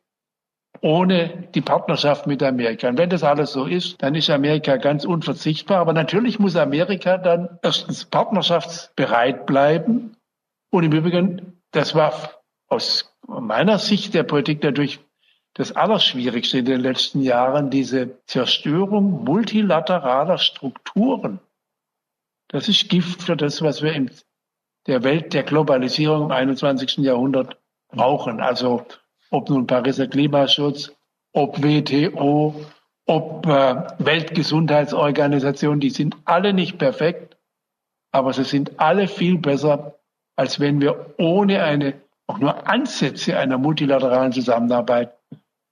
ohne 0.81 1.49
die 1.55 1.63
Partnerschaft 1.63 2.27
mit 2.27 2.43
Amerika. 2.43 2.89
Und 2.89 2.99
wenn 2.99 3.09
das 3.09 3.23
alles 3.23 3.53
so 3.53 3.65
ist, 3.65 4.03
dann 4.03 4.15
ist 4.15 4.29
Amerika 4.29 4.77
ganz 4.77 5.07
unverzichtbar. 5.07 5.79
Aber 5.79 5.95
natürlich 5.95 6.39
muss 6.39 6.57
Amerika 6.57 7.17
dann 7.17 7.59
erstens 7.63 8.05
partnerschaftsbereit 8.05 9.47
bleiben. 9.47 10.17
Und 10.71 10.85
im 10.85 10.93
Übrigen, 10.93 11.63
das 11.71 11.95
war 11.95 12.13
aus 12.69 13.17
meiner 13.27 13.79
Sicht 13.79 14.13
der 14.13 14.25
Politik 14.25 14.63
natürlich 14.63 15.01
das 15.55 15.73
Allerschwierigste 15.73 16.59
in 16.59 16.65
den 16.65 16.81
letzten 16.81 17.23
Jahren, 17.23 17.71
diese 17.71 18.19
Zerstörung 18.27 19.25
multilateraler 19.25 20.39
Strukturen. 20.39 21.39
Das 22.49 22.69
ist 22.69 22.89
Gift 22.89 23.23
für 23.23 23.37
das, 23.37 23.63
was 23.63 23.81
wir 23.81 23.93
in 23.93 24.11
der 24.87 25.05
Welt 25.05 25.33
der 25.33 25.45
Globalisierung 25.45 26.25
im 26.25 26.31
21. 26.33 26.99
Jahrhundert 26.99 27.57
brauchen. 27.89 28.41
Also 28.41 28.85
ob 29.31 29.49
nun 29.49 29.67
Pariser 29.67 30.09
Klimaschutz, 30.09 30.93
ob 31.33 31.63
WTO, 31.63 32.55
ob 33.07 33.47
äh, 33.47 33.77
Weltgesundheitsorganisation, 33.99 35.81
die 35.81 35.91
sind 35.91 36.17
alle 36.25 36.53
nicht 36.53 36.79
perfekt, 36.79 37.37
aber 38.13 38.33
sie 38.33 38.45
sind 38.45 38.79
alle 38.79 39.09
viel 39.09 39.39
besser, 39.39 39.99
als 40.37 40.59
wenn 40.61 40.81
wir 40.81 41.15
ohne 41.19 41.63
eine, 41.63 41.95
auch 42.27 42.39
nur 42.39 42.67
Ansätze 42.69 43.39
einer 43.39 43.59
multilateralen 43.59 44.33
Zusammenarbeit 44.33 45.13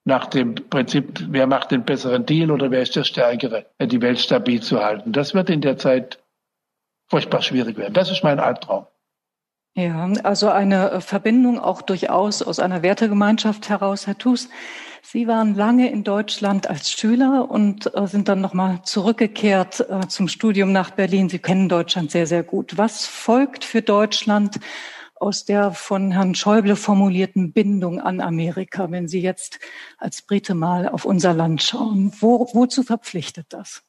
nach 0.04 0.26
dem 0.26 0.54
Prinzip, 0.54 1.26
wer 1.28 1.46
macht 1.46 1.70
den 1.70 1.84
besseren 1.84 2.26
Deal 2.26 2.50
oder 2.50 2.70
wer 2.70 2.82
ist 2.82 2.96
der 2.96 3.04
Stärkere, 3.04 3.66
die 3.80 4.02
Welt 4.02 4.18
stabil 4.18 4.60
zu 4.60 4.82
halten. 4.82 5.12
Das 5.12 5.34
wird 5.34 5.48
in 5.48 5.60
der 5.60 5.78
Zeit 5.78 6.18
furchtbar 7.08 7.42
schwierig 7.42 7.76
werden. 7.76 7.94
Das 7.94 8.10
ist 8.10 8.24
mein 8.24 8.40
Albtraum. 8.40 8.86
Ja, 9.74 10.06
also 10.24 10.50
eine 10.50 11.00
Verbindung 11.00 11.58
auch 11.58 11.80
durchaus 11.80 12.42
aus 12.42 12.58
einer 12.58 12.82
Wertegemeinschaft 12.82 13.70
heraus, 13.70 14.06
Herr 14.06 14.18
Thus. 14.18 14.50
Sie 15.02 15.26
waren 15.26 15.54
lange 15.54 15.90
in 15.90 16.04
Deutschland 16.04 16.68
als 16.68 16.92
Schüler 16.92 17.50
und 17.50 17.92
äh, 17.94 18.06
sind 18.06 18.28
dann 18.28 18.40
nochmal 18.40 18.80
zurückgekehrt 18.82 19.80
äh, 19.88 20.06
zum 20.08 20.28
Studium 20.28 20.72
nach 20.72 20.90
Berlin. 20.90 21.28
Sie 21.28 21.38
kennen 21.38 21.68
Deutschland 21.68 22.10
sehr, 22.10 22.26
sehr 22.26 22.42
gut. 22.42 22.76
Was 22.76 23.06
folgt 23.06 23.64
für 23.64 23.82
Deutschland 23.82 24.60
aus 25.22 25.44
der 25.44 25.70
von 25.72 26.10
Herrn 26.10 26.34
Schäuble 26.34 26.76
formulierten 26.76 27.52
Bindung 27.52 28.00
an 28.00 28.20
Amerika, 28.20 28.90
wenn 28.90 29.08
Sie 29.08 29.20
jetzt 29.20 29.60
als 29.96 30.22
Brite 30.22 30.54
mal 30.54 30.88
auf 30.88 31.04
unser 31.04 31.32
Land 31.32 31.62
schauen? 31.62 32.12
Wo, 32.18 32.48
wozu 32.52 32.82
verpflichtet 32.82 33.46
das? 33.50 33.82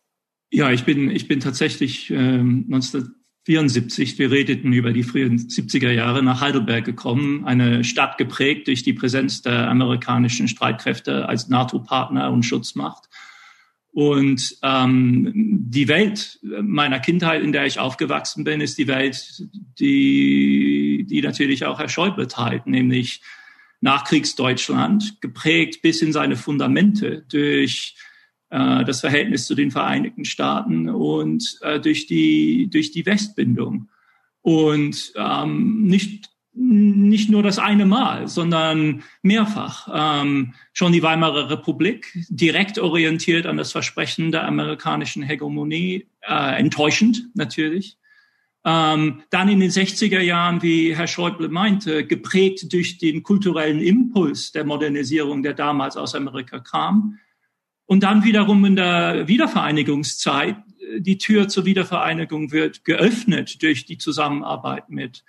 Ja, 0.51 0.71
ich 0.71 0.83
bin, 0.85 1.09
ich 1.09 1.27
bin 1.27 1.39
tatsächlich 1.39 2.11
ähm, 2.11 2.65
1974, 2.67 4.19
wir 4.19 4.29
redeten 4.29 4.71
über 4.71 4.93
die 4.93 5.01
frühen 5.01 5.39
70er 5.39 5.89
Jahre, 5.89 6.21
nach 6.21 6.41
Heidelberg 6.41 6.85
gekommen, 6.85 7.45
eine 7.45 7.83
Stadt 7.83 8.19
geprägt 8.19 8.67
durch 8.67 8.83
die 8.83 8.93
Präsenz 8.93 9.41
der 9.41 9.67
amerikanischen 9.69 10.47
Streitkräfte 10.47 11.27
als 11.27 11.49
NATO-Partner 11.49 12.31
und 12.31 12.43
Schutzmacht. 12.43 13.09
Und 13.93 14.57
ähm, 14.63 15.31
die 15.35 15.87
Welt 15.87 16.39
meiner 16.41 16.99
Kindheit, 16.99 17.43
in 17.43 17.51
der 17.51 17.67
ich 17.67 17.77
aufgewachsen 17.77 18.43
bin, 18.43 18.59
ist 18.59 18.79
die 18.79 18.87
Welt, 18.87 19.43
die, 19.79 21.05
die 21.07 21.21
natürlich 21.21 21.65
auch 21.65 21.77
Herr 21.77 21.89
Schäuble 21.89 22.27
teilt, 22.27 22.65
nämlich 22.65 23.21
Nachkriegsdeutschland, 23.81 25.21
geprägt 25.21 25.83
bis 25.83 26.01
in 26.01 26.11
seine 26.11 26.37
Fundamente 26.37 27.23
durch 27.29 27.95
äh, 28.49 28.83
das 28.83 29.01
Verhältnis 29.01 29.45
zu 29.45 29.53
den 29.53 29.69
Vereinigten 29.69 30.25
Staaten 30.25 30.89
und 30.89 31.59
äh, 31.61 31.79
durch, 31.79 32.07
die, 32.07 32.69
durch 32.71 32.89
die 32.91 33.05
Westbindung. 33.05 33.89
Und 34.41 35.13
ähm, 35.15 35.83
nicht 35.83 36.32
nicht 36.55 37.29
nur 37.29 37.41
das 37.41 37.57
eine 37.57 37.85
Mal, 37.85 38.27
sondern 38.27 39.03
mehrfach. 39.21 39.89
Ähm, 39.93 40.53
schon 40.71 40.91
die 40.91 41.01
Weimarer 41.01 41.49
Republik, 41.49 42.17
direkt 42.29 42.77
orientiert 42.77 43.45
an 43.45 43.57
das 43.57 43.71
Versprechen 43.71 44.31
der 44.31 44.45
amerikanischen 44.45 45.23
Hegemonie, 45.23 46.07
äh, 46.21 46.59
enttäuschend 46.59 47.27
natürlich. 47.33 47.97
Ähm, 48.65 49.23
dann 49.29 49.49
in 49.49 49.59
den 49.59 49.71
60er 49.71 50.21
Jahren, 50.21 50.61
wie 50.61 50.95
Herr 50.95 51.07
Schäuble 51.07 51.49
meinte, 51.49 52.05
geprägt 52.05 52.71
durch 52.71 52.97
den 52.97 53.23
kulturellen 53.23 53.79
Impuls 53.79 54.51
der 54.51 54.63
Modernisierung, 54.63 55.43
der 55.43 55.53
damals 55.53 55.97
aus 55.97 56.15
Amerika 56.15 56.59
kam. 56.59 57.19
Und 57.85 58.03
dann 58.03 58.23
wiederum 58.23 58.63
in 58.63 58.77
der 58.77 59.27
Wiedervereinigungszeit, 59.27 60.55
die 60.99 61.17
Tür 61.17 61.47
zur 61.49 61.65
Wiedervereinigung 61.65 62.51
wird 62.51 62.85
geöffnet 62.85 63.61
durch 63.61 63.85
die 63.85 63.97
Zusammenarbeit 63.97 64.89
mit 64.89 65.23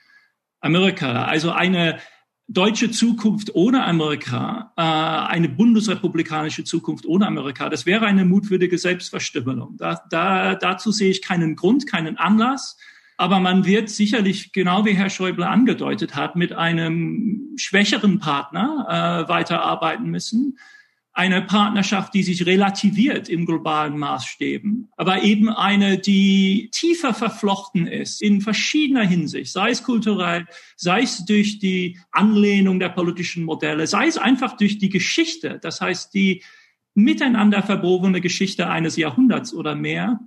Amerika. 0.65 1.25
Also 1.25 1.53
eine 1.53 1.99
deutsche 2.49 2.91
Zukunft 2.91 3.55
ohne 3.55 3.85
Amerika, 3.85 4.73
äh, 4.77 4.83
eine 4.83 5.49
bundesrepublikanische 5.49 6.65
Zukunft 6.65 7.07
ohne 7.07 7.27
Amerika, 7.27 7.69
das 7.69 7.87
wäre 7.87 8.07
eine 8.07 8.25
mutwürdige 8.25 8.79
Selbstverstümmelung. 8.79 9.77
Da, 9.79 10.03
da, 10.11 10.55
dazu 10.55 10.93
sehe 10.93 11.11
ich 11.11 11.23
keinen 11.23 11.57
Grund, 11.57 11.87
keinen 11.87 12.19
Anlass. 12.19 12.77
Aber 13.17 13.39
man 13.39 13.65
wird 13.65 13.91
sicherlich, 13.91 14.53
genau 14.53 14.85
wie 14.85 14.95
Herr 14.95 15.09
Schäuble 15.09 15.47
angedeutet 15.47 16.17
hat, 16.17 16.35
mit 16.35 16.53
einem 16.53 17.53
schwächeren 17.57 18.19
Partner 18.19 19.25
äh, 19.25 19.29
weiterarbeiten 19.29 20.07
müssen 20.07 20.59
eine 21.15 21.43
Partnerschaft, 21.43 22.13
die 22.13 22.25
sich 22.25 22.45
relativiert 22.45 23.29
im 23.29 23.47
globalen 23.47 23.97
Maßstäben, 23.97 24.89
aber 24.97 25.23
eben 25.23 25.49
eine, 25.49 25.97
die 25.97 26.71
tiefer 26.73 27.15
verflochten 27.15 27.87
ist 27.87 28.21
in 28.21 28.41
verschiedener 28.41 29.07
Hinsicht, 29.07 29.53
sei 29.53 29.71
es 29.71 29.85
kulturell, 29.85 30.47
sei 30.77 31.03
es 31.03 31.25
durch 31.25 31.61
die 31.61 32.01
Anlehnung 32.11 32.81
der 32.81 32.89
politischen 32.89 33.45
Modelle, 33.45 33.87
sei 33.87 34.09
es 34.09 34.19
einfach 34.19 34.57
durch 34.57 34.79
die 34.79 34.89
Geschichte, 34.89 35.61
das 35.63 35.81
heißt 35.81 36.13
die 36.15 36.43
miteinander 36.95 37.63
verwobene 37.63 38.21
Geschichte 38.21 38.69
eines 38.69 38.97
Jahrhunderts 38.97 39.55
oder 39.55 39.77
mehr. 39.77 40.19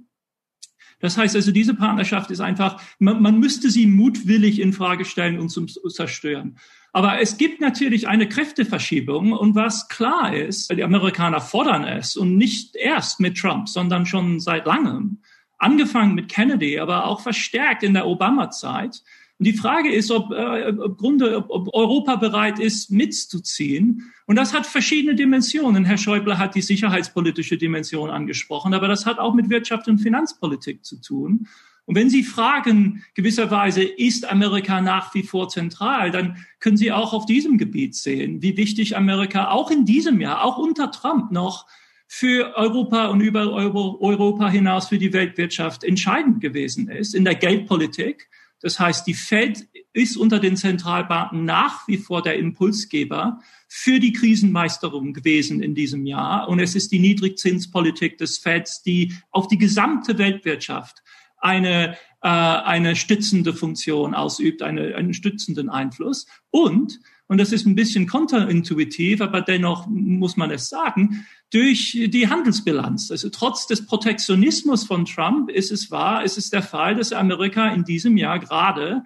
Das 1.00 1.18
heißt 1.18 1.36
also, 1.36 1.52
diese 1.52 1.74
Partnerschaft 1.76 2.32
ist 2.32 2.40
einfach, 2.40 2.82
man, 2.98 3.22
man 3.22 3.40
müsste 3.40 3.70
sie 3.70 3.88
mutwillig 3.88 4.60
in 4.60 4.74
Frage 4.74 5.06
stellen 5.06 5.40
und 5.40 5.50
zum 5.50 5.68
zerstören. 5.68 6.58
Aber 6.94 7.22
es 7.22 7.38
gibt 7.38 7.62
natürlich 7.62 8.08
eine 8.08 8.28
Kräfteverschiebung 8.28 9.34
und 9.34 9.56
was 9.56 9.88
klar 9.88 10.36
ist, 10.36 10.72
die 10.72 10.84
Amerikaner 10.84 11.42
fordern 11.42 11.84
es 11.84 12.16
und 12.16 12.38
nicht 12.38 12.76
erst 12.76 13.20
mit 13.20 13.38
Trump, 13.38 13.70
sondern 13.70 14.06
schon 14.06 14.40
seit 14.40 14.66
langem. 14.66 15.20
Angefangen 15.58 16.16
mit 16.16 16.30
Kennedy, 16.30 16.80
aber 16.80 17.06
auch 17.06 17.22
verstärkt 17.22 17.84
in 17.84 17.94
der 17.94 18.08
Obama-Zeit. 18.08 19.04
Und 19.40 19.46
die 19.46 19.54
Frage 19.54 19.92
ist, 19.92 20.10
ob, 20.10 20.32
äh, 20.32 20.74
ob, 20.80 20.98
Grunde, 20.98 21.46
ob 21.50 21.74
Europa 21.74 22.16
bereit 22.16 22.58
ist, 22.58 22.90
mitzuziehen. 22.90 24.12
Und 24.26 24.36
das 24.36 24.54
hat 24.54 24.66
verschiedene 24.66 25.14
Dimensionen. 25.14 25.86
Herr 25.86 25.98
Schäuble 25.98 26.40
hat 26.40 26.56
die 26.56 26.62
sicherheitspolitische 26.62 27.58
Dimension 27.58 28.10
angesprochen, 28.10 28.74
aber 28.74 28.88
das 28.88 29.06
hat 29.06 29.20
auch 29.20 29.36
mit 29.36 29.50
Wirtschaft 29.50 29.88
und 29.88 30.00
Finanzpolitik 30.00 30.84
zu 30.84 31.00
tun. 31.00 31.48
Und 31.88 31.96
wenn 31.96 32.10
Sie 32.10 32.24
fragen, 32.24 33.06
gewisserweise, 33.16 33.82
ist 33.82 34.30
Amerika 34.30 34.82
nach 34.82 35.14
wie 35.14 35.24
vor 35.24 35.48
zentral, 35.48 36.12
dann 36.12 36.46
können 36.60 36.76
Sie 36.76 36.92
auch 36.92 37.14
auf 37.14 37.26
diesem 37.26 37.58
Gebiet 37.58 37.96
sehen, 37.96 38.42
wie 38.42 38.58
wichtig 38.58 38.98
Amerika 38.98 39.52
auch 39.52 39.72
in 39.72 39.86
diesem 39.86 40.20
Jahr, 40.20 40.44
auch 40.44 40.58
unter 40.58 40.92
Trump 40.92 41.32
noch 41.32 41.66
für 42.06 42.58
Europa 42.58 43.08
und 43.08 43.22
über 43.22 43.54
Europa 43.54 44.50
hinaus 44.50 44.90
für 44.90 44.98
die 44.98 45.14
Weltwirtschaft 45.14 45.86
entscheidend 45.86 46.42
gewesen 46.42 46.90
ist 46.90 47.16
in 47.16 47.24
der 47.24 47.36
Geldpolitik. 47.36 48.30
Das 48.60 48.82
heißt, 48.82 49.08
die 49.08 49.14
Fed 49.14 49.70
ist 49.94 50.18
unter 50.18 50.40
den 50.40 50.58
Zentralbanken 50.58 51.46
nach 51.46 51.88
wie 51.88 51.98
vor 51.98 52.22
der 52.22 52.38
Impulsgeber 52.38 53.40
für 53.70 54.02
die 54.02 54.12
Krisenmeisterung 54.12 55.14
gewesen 55.14 55.62
in 55.62 55.74
diesem 55.74 56.06
Jahr. 56.06 56.50
Und 56.50 56.60
es 56.60 56.76
ist 56.76 56.92
die 56.92 57.00
Niedrigzinspolitik 57.00 58.18
des 58.18 58.40
Feds, 58.40 58.84
die 58.84 59.14
auf 59.32 59.48
die 59.48 59.58
gesamte 59.58 60.18
Weltwirtschaft 60.18 61.02
eine, 61.38 61.98
äh, 62.22 62.28
eine 62.28 62.96
stützende 62.96 63.54
Funktion 63.54 64.14
ausübt, 64.14 64.62
eine, 64.62 64.96
einen 64.96 65.14
stützenden 65.14 65.70
Einfluss. 65.70 66.28
Und 66.52 67.00
und 67.28 67.40
das 67.40 67.52
ist 67.52 67.66
ein 67.66 67.76
bisschen 67.76 68.08
konterintuitiv, 68.08 69.22
aber 69.22 69.42
dennoch 69.42 69.86
muss 69.88 70.38
man 70.38 70.50
es 70.50 70.70
sagen, 70.70 71.26
durch 71.52 71.98
die 72.08 72.30
Handelsbilanz. 72.30 73.12
Also 73.12 73.30
trotz 73.30 73.68
des 73.68 73.86
Protektionismus 73.86 74.86
von 74.86 75.06
Trump 75.06 75.50
ist 75.50 75.72
es 75.72 75.92
wahr, 75.92 76.24
ist 76.24 76.38
es 76.38 76.50
der 76.50 76.64
Fall, 76.64 76.96
dass 76.96 77.12
Amerika 77.12 77.68
in 77.70 77.84
diesem 77.84 78.18
Jahr 78.18 78.40
gerade 78.40 79.04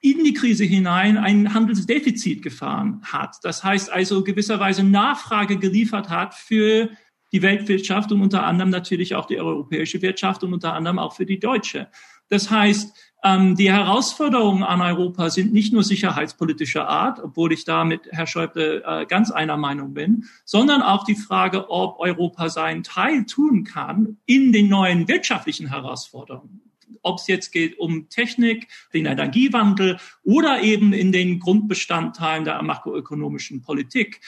in 0.00 0.22
die 0.22 0.34
Krise 0.34 0.64
hinein 0.64 1.16
ein 1.16 1.54
Handelsdefizit 1.54 2.42
gefahren 2.42 3.00
hat. 3.04 3.36
Das 3.42 3.64
heißt 3.64 3.90
also 3.90 4.22
gewisserweise 4.22 4.82
Nachfrage 4.82 5.58
geliefert 5.58 6.10
hat 6.10 6.34
für 6.34 6.90
die 7.34 7.42
Weltwirtschaft 7.42 8.12
und 8.12 8.22
unter 8.22 8.44
anderem 8.44 8.70
natürlich 8.70 9.16
auch 9.16 9.26
die 9.26 9.40
europäische 9.40 10.00
Wirtschaft 10.02 10.44
und 10.44 10.54
unter 10.54 10.72
anderem 10.72 11.00
auch 11.00 11.14
für 11.14 11.26
die 11.26 11.40
deutsche. 11.40 11.88
Das 12.28 12.48
heißt, 12.48 12.96
ähm, 13.24 13.56
die 13.56 13.72
Herausforderungen 13.72 14.62
an 14.62 14.80
Europa 14.80 15.30
sind 15.30 15.52
nicht 15.52 15.72
nur 15.72 15.82
sicherheitspolitischer 15.82 16.88
Art, 16.88 17.18
obwohl 17.20 17.52
ich 17.52 17.64
da 17.64 17.84
mit 17.84 18.02
Herr 18.12 18.28
Schäuble 18.28 18.84
äh, 18.86 19.04
ganz 19.06 19.32
einer 19.32 19.56
Meinung 19.56 19.94
bin, 19.94 20.26
sondern 20.44 20.80
auch 20.80 21.04
die 21.04 21.16
Frage, 21.16 21.70
ob 21.70 21.98
Europa 21.98 22.50
seinen 22.50 22.84
Teil 22.84 23.24
tun 23.24 23.64
kann 23.64 24.18
in 24.26 24.52
den 24.52 24.68
neuen 24.68 25.08
wirtschaftlichen 25.08 25.68
Herausforderungen 25.68 26.60
ob 27.06 27.18
es 27.18 27.26
jetzt 27.26 27.50
geht 27.50 27.78
um 27.78 28.08
Technik, 28.08 28.68
den 28.94 29.04
Energiewandel 29.04 29.98
oder 30.22 30.62
eben 30.62 30.94
in 30.94 31.12
den 31.12 31.38
Grundbestandteilen 31.38 32.44
der 32.44 32.62
makroökonomischen 32.62 33.60
Politik. 33.60 34.20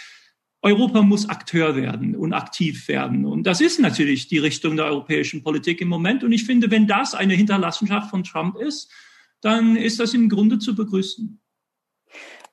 Europa 0.66 1.02
muss 1.02 1.28
Akteur 1.28 1.76
werden 1.76 2.16
und 2.16 2.32
aktiv 2.32 2.88
werden. 2.88 3.24
Und 3.24 3.44
das 3.44 3.60
ist 3.60 3.78
natürlich 3.78 4.26
die 4.26 4.38
Richtung 4.38 4.74
der 4.74 4.86
europäischen 4.86 5.44
Politik 5.44 5.80
im 5.80 5.86
Moment. 5.86 6.24
Und 6.24 6.32
ich 6.32 6.44
finde, 6.44 6.72
wenn 6.72 6.88
das 6.88 7.14
eine 7.14 7.34
Hinterlassenschaft 7.34 8.10
von 8.10 8.24
Trump 8.24 8.56
ist, 8.56 8.90
dann 9.40 9.76
ist 9.76 10.00
das 10.00 10.12
im 10.12 10.28
Grunde 10.28 10.58
zu 10.58 10.74
begrüßen. 10.74 11.40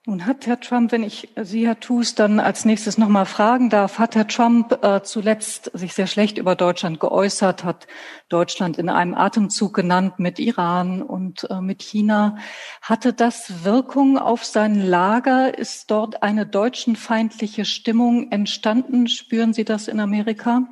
Nun 0.05 0.25
hat 0.25 0.47
Herr 0.47 0.59
Trump, 0.59 0.91
wenn 0.91 1.01
ich 1.01 1.29
Sie, 1.41 1.65
Herr 1.65 1.79
Thus, 1.79 2.13
dann 2.13 2.41
als 2.41 2.65
nächstes 2.65 2.97
noch 2.97 3.07
mal 3.07 3.23
fragen 3.23 3.69
darf, 3.69 3.99
hat 3.99 4.15
Herr 4.15 4.27
Trump 4.27 4.83
äh, 4.83 5.01
zuletzt 5.01 5.71
sich 5.73 5.93
sehr 5.93 6.07
schlecht 6.07 6.37
über 6.37 6.55
Deutschland 6.55 6.99
geäußert, 6.99 7.63
hat 7.63 7.87
Deutschland 8.27 8.77
in 8.77 8.89
einem 8.89 9.13
Atemzug 9.13 9.73
genannt 9.73 10.19
mit 10.19 10.39
Iran 10.39 11.01
und 11.01 11.49
äh, 11.49 11.61
mit 11.61 11.81
China. 11.81 12.37
Hatte 12.81 13.13
das 13.13 13.63
Wirkung 13.63 14.17
auf 14.17 14.43
sein 14.43 14.85
Lager? 14.85 15.57
Ist 15.57 15.89
dort 15.89 16.21
eine 16.21 16.45
deutschenfeindliche 16.45 17.63
Stimmung 17.63 18.29
entstanden? 18.29 19.07
Spüren 19.07 19.53
Sie 19.53 19.63
das 19.63 19.87
in 19.87 20.01
Amerika? 20.01 20.67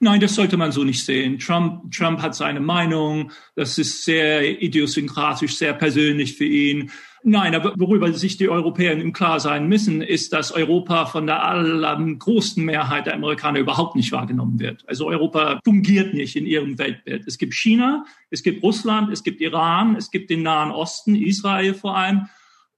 Nein, 0.00 0.20
das 0.20 0.34
sollte 0.34 0.58
man 0.58 0.72
so 0.72 0.84
nicht 0.84 1.06
sehen. 1.06 1.38
Trump, 1.38 1.90
Trump 1.90 2.20
hat 2.20 2.34
seine 2.34 2.60
Meinung. 2.60 3.32
Das 3.56 3.78
ist 3.78 4.04
sehr 4.04 4.60
idiosynkratisch, 4.60 5.56
sehr 5.56 5.72
persönlich 5.72 6.36
für 6.36 6.44
ihn. 6.44 6.90
Nein, 7.26 7.54
aber 7.54 7.72
worüber 7.78 8.12
sich 8.12 8.36
die 8.36 8.50
Europäer 8.50 8.92
im 8.92 9.14
Klar 9.14 9.40
sein 9.40 9.66
müssen, 9.66 10.02
ist, 10.02 10.34
dass 10.34 10.52
Europa 10.52 11.06
von 11.06 11.26
der 11.26 11.42
allergrößten 11.42 12.62
Mehrheit 12.62 13.06
der 13.06 13.14
Amerikaner 13.14 13.60
überhaupt 13.60 13.96
nicht 13.96 14.12
wahrgenommen 14.12 14.60
wird. 14.60 14.84
Also 14.86 15.06
Europa 15.06 15.58
fungiert 15.64 16.12
nicht 16.12 16.36
in 16.36 16.44
ihrem 16.44 16.78
Weltbild. 16.78 17.26
Es 17.26 17.38
gibt 17.38 17.54
China, 17.54 18.04
es 18.28 18.42
gibt 18.42 18.62
Russland, 18.62 19.10
es 19.10 19.22
gibt 19.22 19.40
Iran, 19.40 19.96
es 19.96 20.10
gibt 20.10 20.28
den 20.28 20.42
Nahen 20.42 20.70
Osten, 20.70 21.14
Israel 21.16 21.72
vor 21.72 21.96
allem 21.96 22.26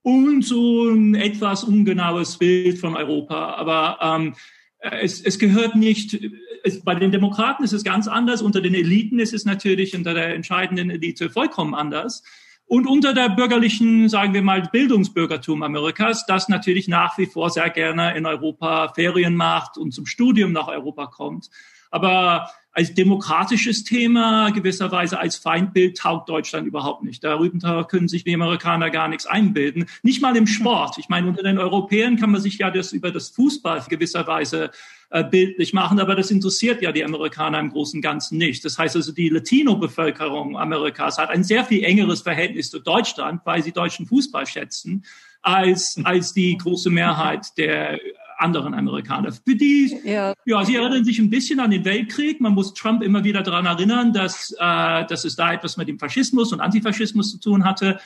und 0.01 0.45
so 0.45 0.87
ein 0.87 1.15
etwas 1.15 1.65
ungenaues 1.65 2.37
Bild 2.37 2.77
von 2.77 2.95
Europa. 2.95 3.55
Aber 3.55 3.97
ähm, 4.01 4.33
es, 4.79 5.19
es 5.19 5.39
gehört 5.39 5.75
nicht, 5.75 6.17
es, 6.63 6.85
bei 6.85 6.95
den 6.95 7.11
Demokraten 7.11 7.65
ist 7.65 7.73
es 7.73 7.83
ganz 7.83 8.07
anders, 8.07 8.41
unter 8.41 8.61
den 8.61 8.75
Eliten 8.75 9.19
ist 9.19 9.33
es 9.33 9.43
natürlich 9.43 9.93
unter 9.93 10.13
der 10.13 10.33
entscheidenden 10.33 10.89
Elite 10.89 11.29
vollkommen 11.29 11.75
anders. 11.75 12.23
Und 12.67 12.85
unter 12.85 13.13
der 13.13 13.29
bürgerlichen, 13.29 14.09
sagen 14.09 14.33
wir 14.33 14.41
mal, 14.41 14.61
Bildungsbürgertum 14.61 15.63
Amerikas, 15.63 16.25
das 16.25 16.49
natürlich 16.49 16.89
nach 16.89 17.17
wie 17.17 17.25
vor 17.25 17.49
sehr 17.49 17.69
gerne 17.69 18.15
in 18.17 18.25
Europa 18.25 18.89
Ferien 18.93 19.35
macht 19.35 19.77
und 19.77 19.93
zum 19.93 20.05
Studium 20.05 20.51
nach 20.51 20.67
Europa 20.67 21.07
kommt. 21.07 21.49
Aber 21.91 22.49
als 22.77 22.93
demokratisches 22.93 23.83
Thema, 23.83 24.51
gewisserweise 24.51 25.17
als 25.19 25.35
Feindbild, 25.35 25.97
taugt 25.97 26.29
Deutschland 26.29 26.67
überhaupt 26.67 27.03
nicht. 27.03 27.23
Darüber 27.23 27.83
können 27.85 28.07
sich 28.07 28.23
die 28.23 28.35
Amerikaner 28.35 28.91
gar 28.91 29.07
nichts 29.07 29.25
einbilden. 29.25 29.87
Nicht 30.03 30.21
mal 30.21 30.37
im 30.37 30.45
Sport. 30.45 30.99
Ich 30.99 31.09
meine, 31.09 31.27
unter 31.27 31.41
den 31.41 31.57
Europäern 31.57 32.17
kann 32.17 32.29
man 32.29 32.39
sich 32.39 32.59
ja 32.59 32.69
das 32.69 32.93
über 32.93 33.09
das 33.09 33.29
Fußball 33.29 33.83
gewisserweise 33.89 34.69
äh, 35.09 35.23
bildlich 35.23 35.73
machen, 35.73 35.99
aber 35.99 36.13
das 36.13 36.29
interessiert 36.29 36.83
ja 36.83 36.91
die 36.91 37.03
Amerikaner 37.03 37.57
im 37.57 37.71
Großen 37.71 37.97
und 37.97 38.03
Ganzen 38.03 38.37
nicht. 38.37 38.63
Das 38.63 38.77
heißt 38.77 38.95
also, 38.95 39.11
die 39.11 39.29
Latino-Bevölkerung 39.29 40.55
Amerikas 40.55 41.17
hat 41.17 41.31
ein 41.31 41.43
sehr 41.43 41.65
viel 41.65 41.83
engeres 41.83 42.21
Verhältnis 42.21 42.69
zu 42.69 42.77
Deutschland, 42.77 43.41
weil 43.43 43.63
sie 43.63 43.71
deutschen 43.71 44.05
Fußball 44.05 44.45
schätzen, 44.45 45.03
als, 45.41 45.99
als 46.03 46.31
die 46.31 46.55
große 46.55 46.91
Mehrheit 46.91 47.57
der 47.57 47.99
anderen 48.37 48.73
Amerikaner. 48.73 49.31
Für 49.31 49.55
die, 49.55 49.99
ja. 50.03 50.33
ja, 50.45 50.65
sie 50.65 50.75
erinnern 50.75 51.03
sich 51.03 51.19
ein 51.19 51.29
bisschen 51.29 51.59
an 51.59 51.71
den 51.71 51.85
Weltkrieg. 51.85 52.39
Man 52.39 52.53
muss 52.53 52.73
Trump 52.73 53.03
immer 53.03 53.23
wieder 53.23 53.43
daran 53.43 53.65
erinnern, 53.65 54.13
dass, 54.13 54.51
äh, 54.59 55.05
dass 55.05 55.25
es 55.25 55.35
da 55.35 55.53
etwas 55.53 55.77
mit 55.77 55.87
dem 55.87 55.99
Faschismus 55.99 56.53
und 56.53 56.61
Antifaschismus 56.61 57.31
zu 57.31 57.39
tun 57.39 57.65
hatte 57.65 57.99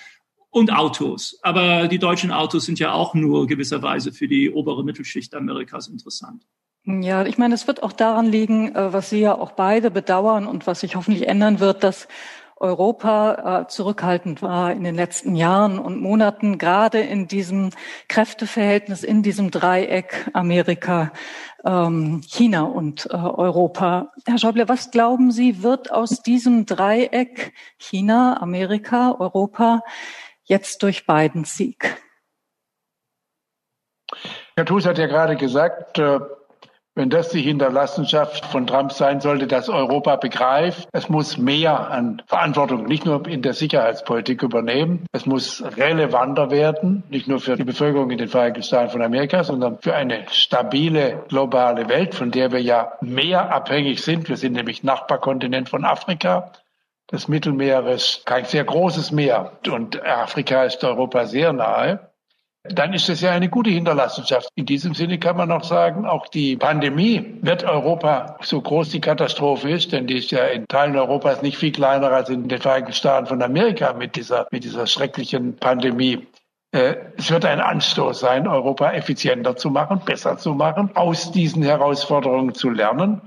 und 0.49 0.71
Autos. 0.71 1.39
Aber 1.41 1.87
die 1.87 1.99
deutschen 1.99 2.31
Autos 2.31 2.65
sind 2.65 2.79
ja 2.79 2.93
auch 2.93 3.13
nur 3.13 3.47
gewisserweise 3.47 4.11
für 4.11 4.27
die 4.27 4.51
obere 4.51 4.83
Mittelschicht 4.83 5.33
Amerikas 5.33 5.87
interessant. 5.87 6.45
Ja, 6.83 7.25
ich 7.25 7.37
meine, 7.37 7.53
es 7.53 7.67
wird 7.67 7.83
auch 7.83 7.93
daran 7.93 8.25
liegen, 8.25 8.75
äh, 8.75 8.91
was 8.91 9.09
Sie 9.11 9.19
ja 9.19 9.37
auch 9.37 9.51
beide 9.51 9.91
bedauern 9.91 10.47
und 10.47 10.65
was 10.65 10.79
sich 10.79 10.95
hoffentlich 10.95 11.27
ändern 11.27 11.59
wird, 11.59 11.83
dass 11.83 12.07
Europa 12.61 13.63
äh, 13.63 13.67
zurückhaltend 13.67 14.41
war 14.41 14.71
in 14.71 14.83
den 14.83 14.95
letzten 14.95 15.35
Jahren 15.35 15.79
und 15.79 15.99
Monaten, 15.99 16.57
gerade 16.57 16.99
in 16.99 17.27
diesem 17.27 17.71
Kräfteverhältnis, 18.07 19.03
in 19.03 19.23
diesem 19.23 19.51
Dreieck 19.51 20.29
Amerika, 20.33 21.11
ähm, 21.65 22.21
China 22.25 22.63
und 22.63 23.07
äh, 23.07 23.15
Europa. 23.15 24.11
Herr 24.25 24.37
Schäuble, 24.37 24.69
was 24.69 24.91
glauben 24.91 25.31
Sie, 25.31 25.63
wird 25.63 25.91
aus 25.91 26.21
diesem 26.21 26.65
Dreieck 26.65 27.53
China, 27.77 28.39
Amerika, 28.39 29.15
Europa 29.17 29.81
jetzt 30.43 30.83
durch 30.83 31.05
Bidens 31.05 31.57
Sieg? 31.57 31.97
Herr 34.55 34.65
Thus 34.65 34.85
hat 34.85 34.97
ja 34.97 35.07
gerade 35.07 35.35
gesagt, 35.35 35.99
wenn 36.93 37.09
das 37.09 37.29
die 37.29 37.41
Hinterlassenschaft 37.41 38.45
von 38.45 38.67
Trump 38.67 38.91
sein 38.91 39.21
sollte, 39.21 39.47
dass 39.47 39.69
Europa 39.69 40.17
begreift, 40.17 40.89
es 40.91 41.07
muss 41.07 41.37
mehr 41.37 41.89
an 41.89 42.21
Verantwortung 42.27 42.83
nicht 42.85 43.05
nur 43.05 43.25
in 43.27 43.41
der 43.41 43.53
Sicherheitspolitik 43.53 44.43
übernehmen, 44.43 45.05
es 45.13 45.25
muss 45.25 45.63
relevanter 45.77 46.51
werden, 46.51 47.03
nicht 47.09 47.29
nur 47.29 47.39
für 47.39 47.55
die 47.55 47.63
Bevölkerung 47.63 48.11
in 48.11 48.17
den 48.17 48.27
Vereinigten 48.27 48.63
Staaten 48.63 48.91
von 48.91 49.01
Amerika, 49.01 49.43
sondern 49.43 49.79
für 49.79 49.95
eine 49.95 50.25
stabile 50.29 51.23
globale 51.29 51.87
Welt, 51.87 52.13
von 52.13 52.31
der 52.31 52.51
wir 52.51 52.61
ja 52.61 52.91
mehr 52.99 53.53
abhängig 53.53 54.03
sind. 54.03 54.27
Wir 54.27 54.37
sind 54.37 54.53
nämlich 54.53 54.83
Nachbarkontinent 54.83 55.69
von 55.69 55.85
Afrika. 55.85 56.51
Das 57.07 57.27
Mittelmeer 57.27 57.85
ist 57.87 58.25
kein 58.25 58.45
sehr 58.45 58.63
großes 58.63 59.11
Meer 59.11 59.53
und 59.69 60.01
Afrika 60.05 60.63
ist 60.65 60.83
Europa 60.83 61.25
sehr 61.25 61.53
nahe 61.53 62.10
dann 62.63 62.93
ist 62.93 63.09
es 63.09 63.21
ja 63.21 63.31
eine 63.31 63.49
gute 63.49 63.71
Hinterlassenschaft. 63.71 64.49
In 64.55 64.65
diesem 64.65 64.93
Sinne 64.93 65.17
kann 65.17 65.35
man 65.35 65.49
noch 65.49 65.63
sagen, 65.63 66.05
auch 66.05 66.27
die 66.27 66.55
Pandemie 66.55 67.37
wird 67.41 67.63
Europa, 67.63 68.37
so 68.41 68.61
groß 68.61 68.89
die 68.89 69.01
Katastrophe 69.01 69.71
ist, 69.71 69.91
denn 69.91 70.05
die 70.05 70.17
ist 70.17 70.31
ja 70.31 70.45
in 70.45 70.67
Teilen 70.67 70.95
Europas 70.95 71.41
nicht 71.41 71.57
viel 71.57 71.71
kleiner 71.71 72.11
als 72.11 72.29
in 72.29 72.47
den 72.47 72.61
Vereinigten 72.61 72.93
Staaten 72.93 73.25
von 73.25 73.41
Amerika 73.41 73.93
mit 73.93 74.15
dieser, 74.15 74.47
mit 74.51 74.63
dieser 74.63 74.85
schrecklichen 74.85 75.55
Pandemie. 75.55 76.27
Äh, 76.71 76.95
es 77.17 77.31
wird 77.31 77.45
ein 77.45 77.59
Anstoß 77.59 78.19
sein, 78.19 78.47
Europa 78.47 78.91
effizienter 78.91 79.55
zu 79.55 79.71
machen, 79.71 80.01
besser 80.05 80.37
zu 80.37 80.53
machen, 80.53 80.95
aus 80.95 81.31
diesen 81.31 81.63
Herausforderungen 81.63 82.53
zu 82.53 82.69
lernen. 82.69 83.21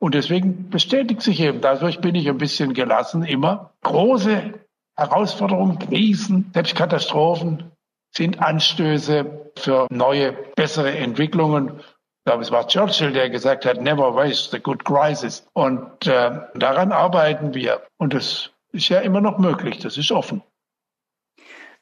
Und 0.00 0.16
deswegen 0.16 0.70
bestätigt 0.70 1.22
sich 1.22 1.38
eben, 1.38 1.60
dadurch 1.60 2.00
bin 2.00 2.16
ich 2.16 2.28
ein 2.28 2.38
bisschen 2.38 2.74
gelassen 2.74 3.22
immer, 3.22 3.70
große 3.82 4.54
Herausforderungen, 4.96 5.78
Krisen, 5.78 6.50
selbst 6.52 6.74
Katastrophen 6.74 7.71
sind 8.14 8.40
Anstöße 8.40 9.50
für 9.56 9.86
neue, 9.90 10.32
bessere 10.54 10.96
Entwicklungen. 10.96 11.80
Ich 11.80 12.24
glaube, 12.26 12.42
es 12.42 12.50
war 12.50 12.68
Churchill, 12.68 13.12
der 13.12 13.30
gesagt 13.30 13.66
hat, 13.66 13.80
never 13.80 14.14
waste 14.14 14.56
a 14.56 14.60
good 14.60 14.84
crisis. 14.84 15.46
Und 15.54 16.06
äh, 16.06 16.30
daran 16.54 16.92
arbeiten 16.92 17.54
wir. 17.54 17.82
Und 17.96 18.14
das 18.14 18.50
ist 18.72 18.88
ja 18.88 19.00
immer 19.00 19.20
noch 19.20 19.38
möglich, 19.38 19.78
das 19.78 19.96
ist 19.96 20.12
offen. 20.12 20.42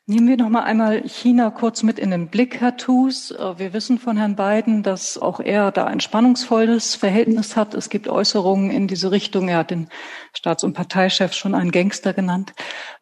Nehmen 0.07 0.27
wir 0.27 0.39
noch 0.39 0.49
mal 0.49 0.65
einmal 0.65 1.07
China 1.07 1.51
kurz 1.51 1.85
mit 1.85 2.01
in 2.01 2.11
den 2.11 2.29
Blick, 2.29 2.61
Herr 2.61 2.77
Thus. 2.77 3.31
Äh, 3.31 3.59
wir 3.59 3.73
wissen 3.73 3.99
von 3.99 4.17
Herrn 4.17 4.35
Biden, 4.35 4.83
dass 4.83 5.19
auch 5.19 5.39
er 5.39 5.71
da 5.71 5.85
ein 5.85 6.01
spannungsvolles 6.01 6.97
Verhältnis 6.97 7.55
hat. 7.55 7.75
Es 7.75 7.91
gibt 7.91 8.09
Äußerungen 8.09 8.73
in 8.73 8.89
diese 8.89 9.13
Richtung. 9.13 9.49
Er 9.49 9.59
hat 9.59 9.71
den 9.71 9.89
Staats- 10.33 10.65
und 10.65 10.73
Parteichef 10.73 11.33
schon 11.35 11.55
einen 11.55 11.71
Gangster 11.71 12.13
genannt. 12.13 12.55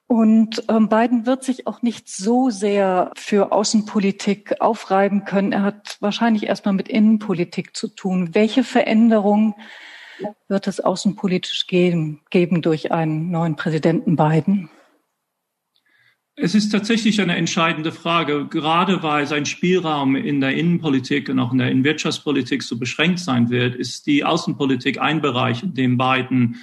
Und 0.09 0.65
ähm, 0.69 0.89
Biden 0.89 1.27
wird 1.27 1.45
sich 1.45 1.67
auch 1.67 1.83
nicht 1.83 2.09
so 2.09 2.49
sehr 2.49 3.13
für 3.15 3.53
Außenpolitik 3.53 4.59
aufreiben 4.59 5.27
können. 5.27 5.53
Er 5.53 5.63
hat 5.63 5.99
wahrscheinlich 6.01 6.45
erstmal 6.45 6.73
mit 6.73 6.89
Innenpolitik 6.89 7.77
zu 7.77 7.89
tun. 7.89 8.35
Welche 8.35 8.65
Veränderungen 8.65 9.55
wird 10.49 10.67
es 10.67 10.81
außenpolitisch 10.81 11.67
geben, 11.67 12.23
geben 12.31 12.63
durch 12.63 12.91
einen 12.91 13.31
neuen 13.31 13.57
Präsidenten 13.57 14.17
Biden? 14.17 14.71
Es 16.37 16.55
ist 16.55 16.71
tatsächlich 16.71 17.21
eine 17.21 17.37
entscheidende 17.37 17.93
Frage, 17.93 18.47
gerade 18.47 19.03
weil 19.03 19.27
sein 19.27 19.45
Spielraum 19.45 20.17
in 20.17 20.41
der 20.41 20.55
Innenpolitik 20.55 21.29
und 21.29 21.39
auch 21.39 21.53
in 21.53 21.59
der 21.59 21.85
Wirtschaftspolitik 21.85 22.63
so 22.63 22.79
beschränkt 22.79 23.19
sein 23.19 23.51
wird, 23.51 23.75
ist 23.75 24.07
die 24.07 24.25
Außenpolitik 24.25 25.01
ein 25.01 25.21
Bereich, 25.21 25.63
in 25.63 25.75
dem 25.75 25.99
Biden 25.99 26.57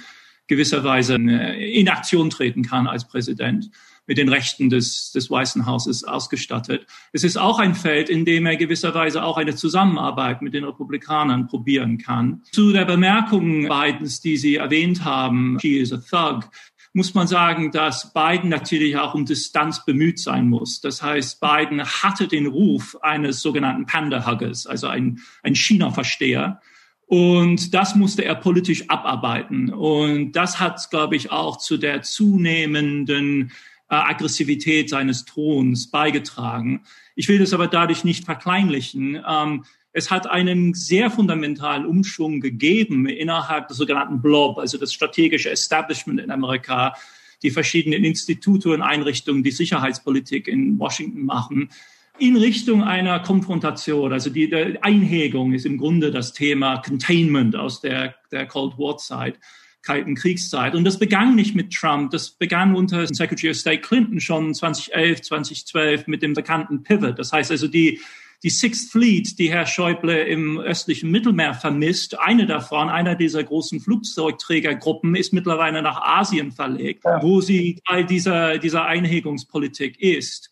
gewisserweise 0.46 1.14
in 1.14 1.88
Aktion 1.88 2.30
treten 2.30 2.62
kann 2.62 2.86
als 2.86 3.06
Präsident 3.06 3.70
mit 4.06 4.18
den 4.18 4.28
Rechten 4.28 4.70
des, 4.70 5.10
des 5.12 5.30
Weißen 5.30 5.66
Hauses 5.66 6.04
ausgestattet. 6.04 6.86
Es 7.12 7.24
ist 7.24 7.36
auch 7.36 7.58
ein 7.58 7.74
Feld, 7.74 8.08
in 8.08 8.24
dem 8.24 8.46
er 8.46 8.56
gewisserweise 8.56 9.24
auch 9.24 9.36
eine 9.36 9.54
Zusammenarbeit 9.54 10.42
mit 10.42 10.54
den 10.54 10.64
Republikanern 10.64 11.48
probieren 11.48 11.98
kann. 11.98 12.42
Zu 12.52 12.72
der 12.72 12.84
Bemerkung 12.84 13.68
Bidens, 13.68 14.20
die 14.20 14.36
Sie 14.36 14.56
erwähnt 14.56 15.04
haben, 15.04 15.58
he 15.60 15.78
is 15.78 15.92
a 15.92 15.98
thug, 15.98 16.48
muss 16.92 17.12
man 17.12 17.26
sagen, 17.26 17.72
dass 17.72 18.14
Biden 18.14 18.48
natürlich 18.48 18.96
auch 18.96 19.12
um 19.12 19.26
Distanz 19.26 19.84
bemüht 19.84 20.18
sein 20.18 20.48
muss. 20.48 20.80
Das 20.80 21.02
heißt, 21.02 21.40
Biden 21.40 21.84
hatte 21.84 22.26
den 22.26 22.46
Ruf 22.46 22.96
eines 23.02 23.42
sogenannten 23.42 23.84
Panda-Huggers, 23.84 24.66
also 24.66 24.86
ein, 24.86 25.20
ein 25.42 25.54
China-Versteher. 25.54 26.62
Und 27.06 27.72
das 27.72 27.94
musste 27.94 28.24
er 28.24 28.34
politisch 28.34 28.90
abarbeiten. 28.90 29.72
Und 29.72 30.32
das 30.32 30.58
hat, 30.58 30.90
glaube 30.90 31.16
ich, 31.16 31.30
auch 31.30 31.56
zu 31.56 31.76
der 31.76 32.02
zunehmenden 32.02 33.52
äh, 33.88 33.94
Aggressivität 33.94 34.90
seines 34.90 35.24
Throns 35.24 35.90
beigetragen. 35.90 36.82
Ich 37.14 37.28
will 37.28 37.38
das 37.38 37.52
aber 37.52 37.68
dadurch 37.68 38.02
nicht 38.02 38.24
verkleinlichen. 38.24 39.22
Ähm, 39.26 39.64
es 39.92 40.10
hat 40.10 40.28
einen 40.28 40.74
sehr 40.74 41.10
fundamentalen 41.10 41.86
Umschwung 41.86 42.40
gegeben 42.40 43.06
innerhalb 43.06 43.68
des 43.68 43.78
sogenannten 43.78 44.20
Blob, 44.20 44.58
also 44.58 44.76
das 44.76 44.92
strategische 44.92 45.50
Establishment 45.50 46.20
in 46.20 46.30
Amerika, 46.30 46.94
die 47.42 47.50
verschiedenen 47.50 48.04
Institute 48.04 48.68
und 48.68 48.82
Einrichtungen, 48.82 49.42
die 49.42 49.52
Sicherheitspolitik 49.52 50.48
in 50.48 50.78
Washington 50.78 51.24
machen, 51.24 51.70
in 52.18 52.36
Richtung 52.36 52.82
einer 52.82 53.20
Konfrontation. 53.20 54.12
Also 54.12 54.30
die, 54.30 54.48
die 54.48 54.82
Einhegung 54.82 55.52
ist 55.52 55.66
im 55.66 55.78
Grunde 55.78 56.10
das 56.10 56.32
Thema 56.32 56.78
Containment 56.78 57.56
aus 57.56 57.80
der, 57.80 58.14
der 58.30 58.46
Cold 58.46 58.78
War 58.78 58.96
Zeit. 58.96 59.38
Kalten 59.82 60.16
Kriegszeit. 60.16 60.74
Und 60.74 60.82
das 60.82 60.98
begann 60.98 61.36
nicht 61.36 61.54
mit 61.54 61.72
Trump, 61.72 62.10
das 62.10 62.30
begann 62.30 62.74
unter 62.74 63.06
Secretary 63.06 63.50
of 63.50 63.56
State 63.56 63.82
Clinton 63.82 64.18
schon 64.18 64.52
2011, 64.52 65.22
2012 65.22 66.08
mit 66.08 66.22
dem 66.22 66.32
bekannten 66.32 66.82
Pivot. 66.82 67.20
Das 67.20 67.32
heißt 67.32 67.52
also 67.52 67.68
die 67.68 68.00
die 68.42 68.50
Sixth 68.50 68.92
Fleet, 68.92 69.38
die 69.38 69.50
Herr 69.50 69.66
Schäuble 69.66 70.24
im 70.24 70.58
östlichen 70.58 71.10
Mittelmeer 71.10 71.54
vermisst, 71.54 72.18
eine 72.20 72.46
davon, 72.46 72.88
einer 72.88 73.14
dieser 73.14 73.42
großen 73.42 73.80
Flugzeugträgergruppen, 73.80 75.14
ist 75.16 75.32
mittlerweile 75.32 75.82
nach 75.82 76.00
Asien 76.02 76.52
verlegt, 76.52 77.04
ja. 77.04 77.22
wo 77.22 77.40
sie 77.40 77.80
Teil 77.88 78.04
dieser, 78.04 78.58
dieser 78.58 78.84
Einhegungspolitik 78.84 79.98
ist. 80.00 80.50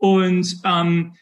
Und 0.00 0.56
ähm, 0.64 1.12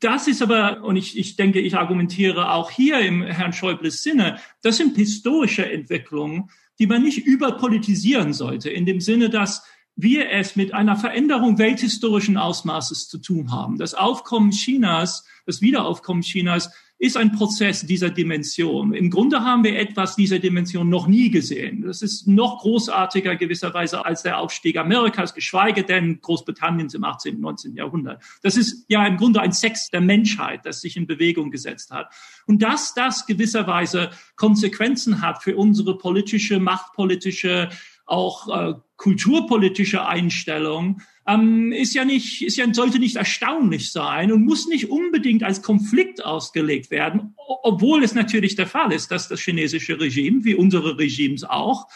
das 0.00 0.26
ist 0.26 0.42
aber, 0.42 0.82
und 0.82 0.96
ich, 0.96 1.16
ich 1.16 1.36
denke, 1.36 1.60
ich 1.60 1.76
argumentiere 1.76 2.50
auch 2.50 2.72
hier 2.72 2.98
im 2.98 3.22
Herrn 3.22 3.52
Schäubles 3.52 4.02
Sinne, 4.02 4.40
das 4.60 4.76
sind 4.76 4.96
historische 4.96 5.70
Entwicklungen, 5.70 6.50
die 6.80 6.88
man 6.88 7.02
nicht 7.02 7.24
überpolitisieren 7.24 8.32
sollte, 8.32 8.70
in 8.70 8.86
dem 8.86 9.00
Sinne, 9.00 9.30
dass 9.30 9.64
wir 9.94 10.30
es 10.30 10.56
mit 10.56 10.74
einer 10.74 10.96
Veränderung 10.96 11.58
welthistorischen 11.58 12.36
Ausmaßes 12.36 13.08
zu 13.08 13.18
tun 13.18 13.52
haben. 13.52 13.78
Das 13.78 13.94
Aufkommen 13.94 14.50
Chinas, 14.50 15.24
das 15.46 15.60
Wiederaufkommen 15.60 16.22
Chinas 16.22 16.72
ist 17.02 17.16
ein 17.16 17.32
Prozess 17.32 17.84
dieser 17.84 18.10
Dimension. 18.10 18.94
Im 18.94 19.10
Grunde 19.10 19.40
haben 19.40 19.64
wir 19.64 19.76
etwas 19.76 20.14
dieser 20.14 20.38
Dimension 20.38 20.88
noch 20.88 21.08
nie 21.08 21.32
gesehen. 21.32 21.82
Das 21.82 22.00
ist 22.00 22.28
noch 22.28 22.60
großartiger 22.60 23.34
gewisserweise 23.34 24.06
als 24.06 24.22
der 24.22 24.38
Aufstieg 24.38 24.76
Amerikas, 24.76 25.34
geschweige 25.34 25.82
denn 25.82 26.20
Großbritanniens 26.20 26.94
im 26.94 27.02
18. 27.02 27.34
und 27.34 27.40
19. 27.40 27.74
Jahrhundert. 27.74 28.22
Das 28.44 28.56
ist 28.56 28.84
ja 28.86 29.04
im 29.04 29.16
Grunde 29.16 29.40
ein 29.40 29.50
Sex 29.50 29.90
der 29.90 30.00
Menschheit, 30.00 30.64
das 30.64 30.80
sich 30.80 30.96
in 30.96 31.08
Bewegung 31.08 31.50
gesetzt 31.50 31.90
hat. 31.90 32.14
Und 32.46 32.62
dass 32.62 32.94
das 32.94 33.26
gewisserweise 33.26 34.10
Konsequenzen 34.36 35.22
hat 35.22 35.42
für 35.42 35.56
unsere 35.56 35.98
politische, 35.98 36.60
machtpolitische, 36.60 37.70
auch 38.12 38.48
äh, 38.48 38.74
kulturpolitische 38.96 40.06
Einstellung 40.06 41.00
ähm, 41.26 41.72
ist 41.72 41.94
ja 41.94 42.04
nicht, 42.04 42.42
ist 42.42 42.56
ja, 42.56 42.72
sollte 42.72 42.98
nicht 42.98 43.16
erstaunlich 43.16 43.90
sein 43.90 44.30
und 44.30 44.44
muss 44.44 44.68
nicht 44.68 44.90
unbedingt 44.90 45.42
als 45.42 45.62
Konflikt 45.62 46.24
ausgelegt 46.24 46.90
werden, 46.90 47.34
obwohl 47.62 48.04
es 48.04 48.14
natürlich 48.14 48.54
der 48.54 48.66
Fall 48.66 48.92
ist, 48.92 49.10
dass 49.10 49.28
das 49.28 49.40
chinesische 49.40 49.98
Regime, 49.98 50.44
wie 50.44 50.54
unsere 50.54 50.98
Regimes 50.98 51.42
auch, 51.44 51.88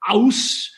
aus 0.00 0.72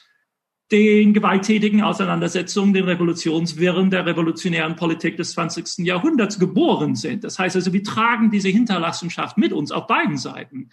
den 0.72 1.12
gewalttätigen 1.12 1.83
Auseinandersetzungen, 1.83 2.72
den 2.72 2.85
Revolutionswirren 2.85 3.90
der 3.90 4.07
revolutionären 4.07 4.77
Politik 4.77 5.16
des 5.16 5.33
20. 5.33 5.87
Jahrhunderts 5.87 6.38
geboren 6.38 6.94
sind. 6.94 7.24
Das 7.24 7.38
heißt 7.38 7.57
also, 7.57 7.72
wir 7.72 7.83
tragen 7.83 8.31
diese 8.31 8.48
Hinterlassenschaft 8.48 9.37
mit 9.37 9.53
uns 9.53 9.70
auf 9.70 9.87
beiden 9.87 10.16
Seiten. 10.16 10.70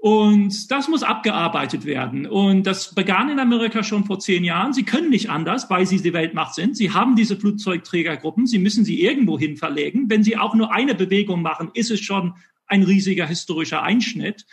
Und 0.00 0.70
das 0.70 0.86
muss 0.86 1.02
abgearbeitet 1.02 1.84
werden. 1.84 2.24
Und 2.24 2.62
das 2.68 2.94
begann 2.94 3.30
in 3.30 3.40
Amerika 3.40 3.82
schon 3.82 4.04
vor 4.04 4.20
zehn 4.20 4.44
Jahren. 4.44 4.72
Sie 4.72 4.84
können 4.84 5.10
nicht 5.10 5.28
anders, 5.28 5.68
weil 5.70 5.86
sie 5.86 6.00
die 6.00 6.12
Weltmacht 6.12 6.54
sind. 6.54 6.76
Sie 6.76 6.92
haben 6.92 7.16
diese 7.16 7.36
Flugzeugträgergruppen. 7.36 8.46
Sie 8.46 8.60
müssen 8.60 8.84
sie 8.84 9.02
irgendwo 9.02 9.40
hin 9.40 9.56
verlegen. 9.56 10.08
Wenn 10.08 10.22
sie 10.22 10.36
auch 10.36 10.54
nur 10.54 10.72
eine 10.72 10.94
Bewegung 10.94 11.42
machen, 11.42 11.70
ist 11.74 11.90
es 11.90 12.00
schon 12.00 12.34
ein 12.68 12.84
riesiger 12.84 13.26
historischer 13.26 13.82
Einschnitt. 13.82 14.46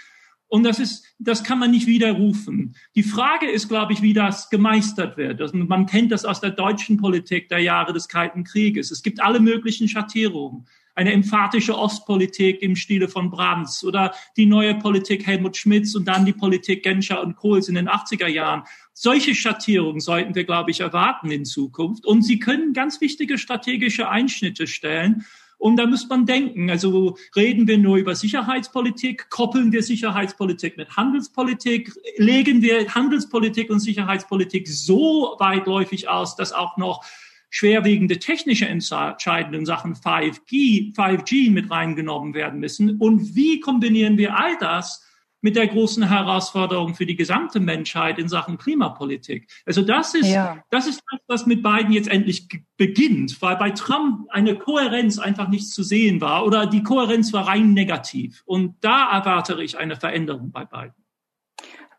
Und 0.47 0.63
das 0.63 0.79
ist, 0.79 1.05
das 1.19 1.43
kann 1.43 1.60
man 1.60 1.69
nicht 1.69 1.86
widerrufen. 1.86 2.75
Die 2.95 3.03
Frage 3.03 3.47
ist, 3.47 3.67
glaube 3.67 3.93
ich, 3.93 4.01
wie 4.01 4.13
das 4.13 4.49
gemeistert 4.49 5.15
wird. 5.15 5.53
Man 5.53 5.86
kennt 5.86 6.12
das 6.12 6.25
aus 6.25 6.41
der 6.41 6.51
deutschen 6.51 6.97
Politik 6.97 7.49
der 7.49 7.60
Jahre 7.60 7.93
des 7.93 8.08
Kalten 8.08 8.45
Krieges. 8.45 8.89
Es 8.89 9.03
gibt 9.03 9.21
alle 9.21 9.39
möglichen 9.39 9.88
Schattierungen 9.88 10.65
eine 10.95 11.12
emphatische 11.12 11.77
Ostpolitik 11.77 12.62
im 12.62 12.75
Stile 12.75 13.08
von 13.08 13.29
Brands 13.29 13.84
oder 13.84 14.13
die 14.38 14.45
neue 14.45 14.75
Politik 14.75 15.27
Helmut 15.27 15.58
Schmidts 15.58 15.95
und 15.95 16.05
dann 16.05 16.25
die 16.25 16.34
Politik 16.34 16.84
Genscher 16.84 17.21
und 17.21 17.36
Kohls 17.36 17.67
in 17.67 17.75
den 17.75 17.89
80er 17.89 18.27
Jahren. 18.27 18.63
Solche 18.93 19.36
Schattierungen 19.36 19.99
sollten 19.99 20.36
wir, 20.36 20.45
glaube 20.45 20.71
ich, 20.71 20.79
erwarten 20.79 21.29
in 21.29 21.43
Zukunft. 21.43 22.05
Und 22.05 22.23
sie 22.23 22.39
können 22.39 22.73
ganz 22.73 23.01
wichtige 23.01 23.38
strategische 23.38 24.08
Einschnitte 24.08 24.67
stellen. 24.67 25.25
Und 25.58 25.77
da 25.77 25.86
muss 25.86 26.08
man 26.08 26.25
denken, 26.25 26.69
also 26.69 27.17
reden 27.36 27.67
wir 27.67 27.77
nur 27.77 27.97
über 27.97 28.15
Sicherheitspolitik, 28.15 29.29
koppeln 29.29 29.71
wir 29.71 29.84
Sicherheitspolitik 29.84 30.77
mit 30.77 30.95
Handelspolitik, 30.95 31.91
legen 32.17 32.62
wir 32.62 32.93
Handelspolitik 32.93 33.69
und 33.69 33.79
Sicherheitspolitik 33.79 34.67
so 34.67 35.36
weitläufig 35.39 36.08
aus, 36.10 36.36
dass 36.36 36.53
auch 36.53 36.77
noch 36.77 37.03
schwerwiegende 37.49 38.19
technische 38.19 38.67
Entscheidungen 38.67 39.62
in 39.62 39.65
Sachen 39.65 39.95
5G, 39.95 40.95
5G 40.95 41.51
mit 41.51 41.71
reingenommen 41.71 42.34
werden 42.34 42.60
müssen. 42.60 42.97
Und 42.97 43.36
wie 43.36 43.60
kombinieren 43.60 44.17
wir 44.17 44.38
all 44.38 44.58
das 44.60 45.05
mit 45.45 45.55
der 45.55 45.67
großen 45.67 46.10
Herausforderung 46.10 46.95
für 46.95 47.05
die 47.05 47.15
gesamte 47.15 47.60
Menschheit 47.60 48.17
in 48.17 48.27
Sachen 48.27 48.58
Klimapolitik. 48.58 49.47
Also 49.63 49.84
das 49.84 50.15
ist, 50.15 50.34
ja. 50.34 50.63
das 50.71 50.88
ist 50.88 51.03
das, 51.12 51.21
was 51.27 51.45
mit 51.45 51.62
Biden 51.62 51.91
jetzt 51.91 52.08
endlich 52.08 52.47
beginnt, 52.77 53.39
weil 53.43 53.55
bei 53.58 53.69
Trump 53.69 54.27
eine 54.31 54.55
Kohärenz 54.55 55.19
einfach 55.19 55.47
nicht 55.47 55.69
zu 55.69 55.84
sehen 55.84 56.19
war 56.19 56.47
oder 56.47 56.65
die 56.65 56.81
Kohärenz 56.81 57.31
war 57.31 57.47
rein 57.47 57.73
negativ. 57.73 58.41
Und 58.45 58.77
da 58.81 59.12
erwarte 59.12 59.62
ich 59.62 59.77
eine 59.77 59.95
Veränderung 59.95 60.51
bei 60.51 60.65
Biden. 60.65 61.04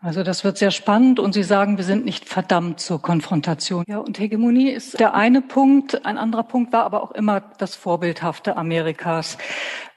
Also 0.06 0.22
das 0.22 0.44
wird 0.44 0.56
sehr 0.56 0.70
spannend 0.70 1.18
und 1.18 1.32
Sie 1.32 1.42
sagen, 1.42 1.78
wir 1.78 1.84
sind 1.84 2.04
nicht 2.04 2.28
verdammt 2.28 2.78
zur 2.78 3.02
Konfrontation. 3.02 3.82
Ja, 3.88 3.98
und 3.98 4.20
Hegemonie 4.20 4.70
ist 4.70 5.00
der 5.00 5.14
eine 5.14 5.42
Punkt. 5.42 6.06
Ein 6.06 6.16
anderer 6.16 6.44
Punkt 6.44 6.72
war 6.72 6.84
aber 6.84 7.02
auch 7.02 7.10
immer 7.10 7.40
das 7.58 7.74
Vorbildhafte 7.74 8.56
Amerikas. 8.56 9.36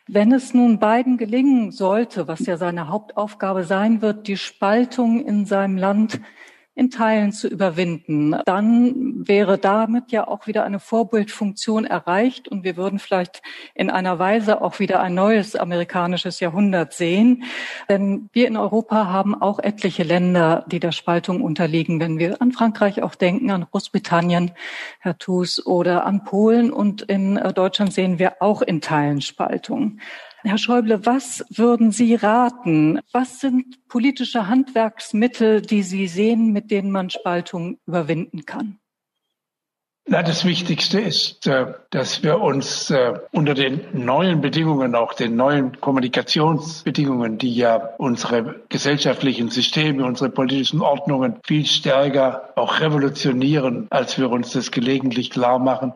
Wenn 0.08 0.32
es 0.32 0.56
nun 0.56 0.80
beiden 0.80 1.18
gelingen 1.18 1.70
sollte, 1.70 2.28
was 2.28 2.44
ja 2.48 2.58
seine 2.58 2.88
Hauptaufgabe 2.88 3.66
sein 3.66 4.02
wird, 4.02 4.28
die 4.28 4.38
Spaltung 4.38 5.24
in 5.24 5.46
seinem 5.46 5.78
Land 5.78 6.20
in 6.80 6.90
Teilen 6.90 7.34
zu 7.34 7.50
überwinden. 7.50 8.34
Dann 8.46 9.28
wäre 9.28 9.58
damit 9.58 10.14
ja 10.14 10.26
auch 10.30 10.48
wieder 10.48 10.64
eine 10.64 10.80
Vorbildfunktion 10.80 11.84
erreicht 11.84 12.48
und 12.48 12.64
wir 12.64 12.78
würden 12.78 13.00
vielleicht 13.00 13.42
in 13.76 13.90
einer 13.90 14.18
Weise 14.18 14.62
auch 14.62 14.80
wieder 14.80 15.02
ein 15.02 15.14
neues 15.14 15.58
amerikanisches 15.58 16.40
Jahrhundert 16.40 16.94
sehen. 16.94 17.44
Denn 17.90 18.30
wir 18.32 18.48
in 18.48 18.56
Europa 18.56 19.08
haben 19.08 19.40
auch 19.40 19.60
etliche 19.60 20.04
Länder, 20.04 20.64
die 20.68 20.80
der 20.80 20.94
Spaltung 20.94 21.42
unterliegen. 21.42 22.00
Wenn 22.00 22.18
wir 22.18 22.42
an 22.42 22.54
Frankreich 22.54 23.04
auch 23.04 23.16
denken, 23.16 23.52
an 23.52 23.68
Großbritannien, 23.70 24.52
Herr 25.00 25.18
Thus, 25.18 25.66
oder 25.66 26.06
an 26.06 26.24
Polen 26.24 26.72
und 26.72 27.02
in 27.02 27.36
Deutschland 27.56 27.92
sehen 27.92 28.20
wir 28.20 28.42
auch 28.42 28.62
in 28.62 28.80
Teilen 28.80 29.20
Spaltung. 29.20 30.00
Herr 30.44 30.58
Schäuble, 30.58 31.06
was 31.06 31.44
würden 31.50 31.92
Sie 31.92 32.16
raten? 32.16 33.02
Was 33.12 33.42
sind 33.42 33.88
politische 33.90 34.48
Handwerksmittel, 34.48 35.62
die 35.62 35.84
Sie 35.84 36.08
sehen, 36.08 36.54
mit 36.54 36.72
denen 36.72 36.92
man 36.92 37.10
Spaltung 37.10 37.78
überwinden 37.86 38.46
kann? 38.46 38.80
Na, 40.12 40.24
das 40.24 40.44
Wichtigste 40.44 41.00
ist, 41.00 41.46
äh, 41.46 41.74
dass 41.92 42.24
wir 42.24 42.42
uns 42.42 42.90
äh, 42.90 43.14
unter 43.32 43.54
den 43.54 43.82
neuen 43.94 44.42
Bedingungen, 44.42 44.96
auch 44.96 45.14
den 45.14 45.36
neuen 45.36 45.80
Kommunikationsbedingungen, 45.80 47.38
die 47.38 47.54
ja 47.54 47.76
unsere 48.00 48.62
gesellschaftlichen 48.70 49.50
Systeme, 49.50 50.06
unsere 50.06 50.32
politischen 50.32 50.82
Ordnungen 50.82 51.36
viel 51.46 51.66
stärker 51.66 52.54
auch 52.56 52.80
revolutionieren, 52.80 53.86
als 53.92 54.18
wir 54.18 54.32
uns 54.32 54.54
das 54.54 54.72
gelegentlich 54.72 55.30
klar 55.30 55.60
machen, 55.60 55.94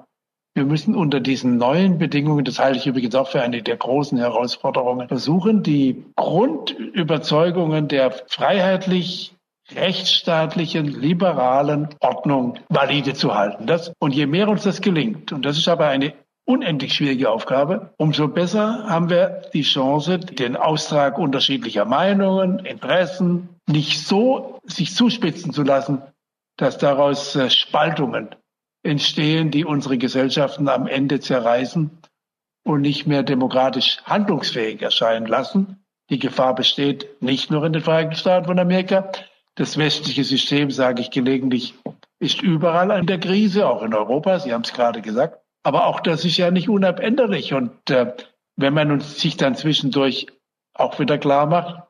wir 0.56 0.66
müssen 0.66 0.96
unter 0.96 1.20
diesen 1.20 1.58
neuen 1.58 1.98
Bedingungen, 1.98 2.46
das 2.46 2.60
halte 2.60 2.78
ich 2.78 2.86
übrigens 2.86 3.16
auch 3.16 3.28
für 3.28 3.42
eine 3.42 3.64
der 3.64 3.78
großen 3.78 4.18
Herausforderungen, 4.18 5.08
versuchen, 5.08 5.64
die 5.64 6.06
Grundüberzeugungen 6.16 7.88
der 7.88 8.12
freiheitlich 8.28 9.36
rechtsstaatlichen, 9.74 10.88
liberalen 10.88 11.90
Ordnung 12.00 12.60
valide 12.70 13.14
zu 13.14 13.34
halten. 13.34 13.66
Das, 13.66 13.94
und 14.00 14.14
je 14.14 14.28
mehr 14.28 14.48
uns 14.48 14.64
das 14.64 14.82
gelingt, 14.82 15.32
und 15.32 15.44
das 15.46 15.58
ist 15.58 15.68
aber 15.68 15.88
eine 15.88 16.14
unendlich 16.46 16.94
schwierige 16.94 17.32
Aufgabe, 17.32 17.94
umso 17.98 18.28
besser 18.28 18.86
haben 18.88 19.10
wir 19.10 19.44
die 19.54 19.62
Chance, 19.64 20.20
den 20.20 20.56
Austrag 20.56 21.18
unterschiedlicher 21.18 21.86
Meinungen, 21.86 22.60
Interessen 22.60 23.50
nicht 23.68 24.06
so 24.06 24.60
sich 24.66 24.94
zuspitzen 24.94 25.54
zu 25.54 25.64
lassen, 25.64 26.02
dass 26.58 26.78
daraus 26.78 27.36
äh, 27.36 27.50
Spaltungen 27.50 28.36
entstehen, 28.84 29.50
die 29.50 29.66
unsere 29.66 29.98
Gesellschaften 29.98 30.68
am 30.68 30.88
Ende 30.88 31.20
zerreißen 31.20 31.90
und 32.64 32.82
nicht 32.82 33.08
mehr 33.08 33.24
demokratisch 33.24 34.00
handlungsfähig 34.06 34.82
erscheinen 34.82 35.26
lassen. 35.26 35.84
Die 36.10 36.20
Gefahr 36.20 36.54
besteht 36.54 37.22
nicht 37.22 37.50
nur 37.50 37.66
in 37.66 37.74
den 37.74 37.82
Vereinigten 37.82 38.18
Staaten 38.18 38.46
von 38.46 38.60
Amerika. 38.60 39.12
Das 39.56 39.78
westliche 39.78 40.24
System, 40.24 40.70
sage 40.70 41.02
ich 41.02 41.12
gelegentlich, 41.12 41.74
ist 42.20 42.42
überall 42.42 42.98
in 43.00 43.06
der 43.06 43.20
Krise, 43.20 43.68
auch 43.68 43.84
in 43.84 43.94
Europa. 43.94 44.40
Sie 44.40 44.54
haben 44.54 44.64
es 44.64 44.74
gerade 44.74 45.02
gesagt. 45.02 45.40
Aber 45.64 45.88
auch 45.88 46.02
das 46.02 46.26
ist 46.26 46.38
ja 46.38 46.52
nicht 46.52 46.70
unabänderlich. 46.70 47.54
Und 47.54 47.90
äh, 47.90 48.14
wenn 48.58 48.74
man 48.74 48.92
uns 48.92 49.20
sich 49.20 49.38
dann 49.38 49.56
zwischendurch 49.56 50.28
auch 50.74 51.00
wieder 51.00 51.18
klar 51.18 51.46
macht, 51.46 51.84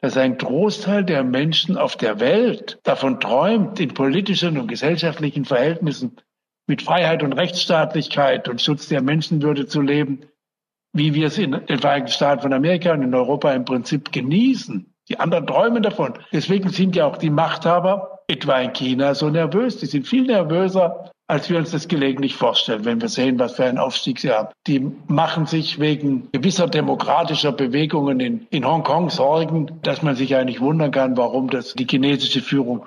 dass 0.00 0.16
ein 0.16 0.38
Großteil 0.38 1.04
der 1.04 1.24
Menschen 1.24 1.76
auf 1.76 1.96
der 1.96 2.20
Welt 2.20 2.78
davon 2.84 3.18
träumt, 3.18 3.80
in 3.80 3.94
politischen 3.94 4.56
und 4.58 4.68
gesellschaftlichen 4.68 5.44
Verhältnissen 5.44 6.16
mit 6.68 6.82
Freiheit 6.82 7.22
und 7.24 7.32
Rechtsstaatlichkeit 7.32 8.48
und 8.48 8.62
Schutz 8.62 8.88
der 8.88 9.02
Menschenwürde 9.02 9.66
zu 9.66 9.80
leben, 9.80 10.20
wie 10.92 11.14
wir 11.14 11.26
es 11.26 11.38
in 11.38 11.52
den 11.52 11.78
Vereinigten 11.80 12.12
Staaten 12.12 12.42
von 12.42 12.52
Amerika 12.52 12.92
und 12.92 13.02
in 13.02 13.14
Europa 13.14 13.52
im 13.52 13.64
Prinzip 13.64 14.12
genießen. 14.12 14.94
Die 15.08 15.18
anderen 15.18 15.46
träumen 15.46 15.82
davon. 15.82 16.14
Deswegen 16.32 16.68
sind 16.68 16.94
ja 16.94 17.06
auch 17.06 17.16
die 17.16 17.30
Machthaber, 17.30 18.20
etwa 18.28 18.60
in 18.60 18.74
China, 18.74 19.14
so 19.14 19.30
nervös. 19.30 19.78
Die 19.78 19.86
sind 19.86 20.06
viel 20.06 20.24
nervöser, 20.24 21.10
als 21.28 21.48
wir 21.48 21.58
uns 21.58 21.70
das 21.70 21.88
gelegentlich 21.88 22.34
vorstellen, 22.36 22.84
wenn 22.84 23.00
wir 23.00 23.08
sehen, 23.08 23.38
was 23.38 23.56
für 23.56 23.64
einen 23.64 23.78
Aufstieg 23.78 24.18
sie 24.18 24.30
haben. 24.30 24.48
Die 24.66 24.92
machen 25.06 25.46
sich 25.46 25.78
wegen 25.78 26.28
gewisser 26.32 26.66
demokratischer 26.66 27.52
Bewegungen 27.52 28.20
in, 28.20 28.46
in 28.50 28.66
Hongkong 28.66 29.08
Sorgen, 29.08 29.80
dass 29.82 30.02
man 30.02 30.14
sich 30.14 30.36
eigentlich 30.36 30.60
wundern 30.60 30.90
kann, 30.90 31.16
warum 31.16 31.48
das 31.48 31.72
die 31.72 31.86
chinesische 31.88 32.42
Führung 32.42 32.84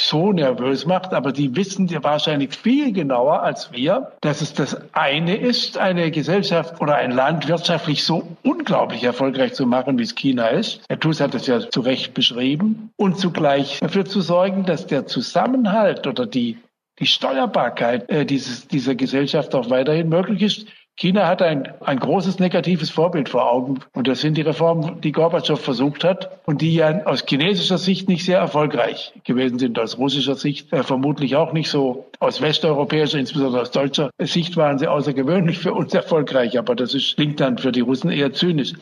so 0.00 0.32
nervös 0.32 0.86
macht, 0.86 1.12
aber 1.12 1.32
die 1.32 1.54
wissen 1.56 1.88
ja 1.88 2.02
wahrscheinlich 2.02 2.56
viel 2.56 2.92
genauer 2.92 3.42
als 3.42 3.72
wir, 3.72 4.12
dass 4.20 4.40
es 4.40 4.54
das 4.54 4.76
eine 4.92 5.36
ist, 5.36 5.76
eine 5.76 6.10
Gesellschaft 6.10 6.80
oder 6.80 6.96
ein 6.96 7.10
Land 7.10 7.48
wirtschaftlich 7.48 8.04
so 8.04 8.36
unglaublich 8.42 9.02
erfolgreich 9.02 9.54
zu 9.54 9.66
machen, 9.66 9.98
wie 9.98 10.04
es 10.04 10.14
China 10.14 10.48
ist. 10.48 10.80
Herr 10.88 11.00
Thus 11.00 11.20
hat 11.20 11.34
es 11.34 11.46
ja 11.46 11.68
zu 11.68 11.80
Recht 11.80 12.14
beschrieben. 12.14 12.90
Und 12.96 13.18
zugleich 13.18 13.80
dafür 13.80 14.04
zu 14.04 14.20
sorgen, 14.20 14.64
dass 14.64 14.86
der 14.86 15.06
Zusammenhalt 15.06 16.06
oder 16.06 16.26
die 16.26 16.58
die 16.98 17.06
Steuerbarkeit 17.06 18.10
äh, 18.10 18.26
dieses, 18.26 18.66
dieser 18.66 18.94
Gesellschaft 18.94 19.54
auch 19.54 19.70
weiterhin 19.70 20.08
möglich 20.08 20.42
ist. 20.42 20.66
China 21.00 21.28
hat 21.28 21.42
ein, 21.42 21.72
ein 21.80 22.00
großes 22.00 22.40
negatives 22.40 22.90
Vorbild 22.90 23.28
vor 23.28 23.48
Augen. 23.48 23.78
Und 23.92 24.08
das 24.08 24.20
sind 24.20 24.36
die 24.36 24.42
Reformen, 24.42 25.00
die 25.00 25.12
Gorbatschow 25.12 25.60
versucht 25.60 26.02
hat 26.02 26.40
und 26.44 26.60
die 26.60 26.74
ja 26.74 27.04
aus 27.04 27.24
chinesischer 27.24 27.78
Sicht 27.78 28.08
nicht 28.08 28.24
sehr 28.24 28.40
erfolgreich 28.40 29.12
gewesen 29.22 29.60
sind. 29.60 29.78
Aus 29.78 29.96
russischer 29.96 30.34
Sicht 30.34 30.72
äh, 30.72 30.82
vermutlich 30.82 31.36
auch 31.36 31.52
nicht 31.52 31.70
so. 31.70 32.06
Aus 32.18 32.42
westeuropäischer, 32.42 33.16
insbesondere 33.16 33.62
aus 33.62 33.70
deutscher 33.70 34.10
Sicht 34.18 34.56
waren 34.56 34.80
sie 34.80 34.88
außergewöhnlich 34.88 35.58
für 35.58 35.72
uns 35.72 35.94
erfolgreich. 35.94 36.58
Aber 36.58 36.74
das 36.74 36.94
ist, 36.94 37.14
klingt 37.14 37.38
dann 37.38 37.58
für 37.58 37.70
die 37.70 37.80
Russen 37.80 38.10
eher 38.10 38.32
zynisch. 38.32 38.72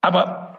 Aber 0.00 0.58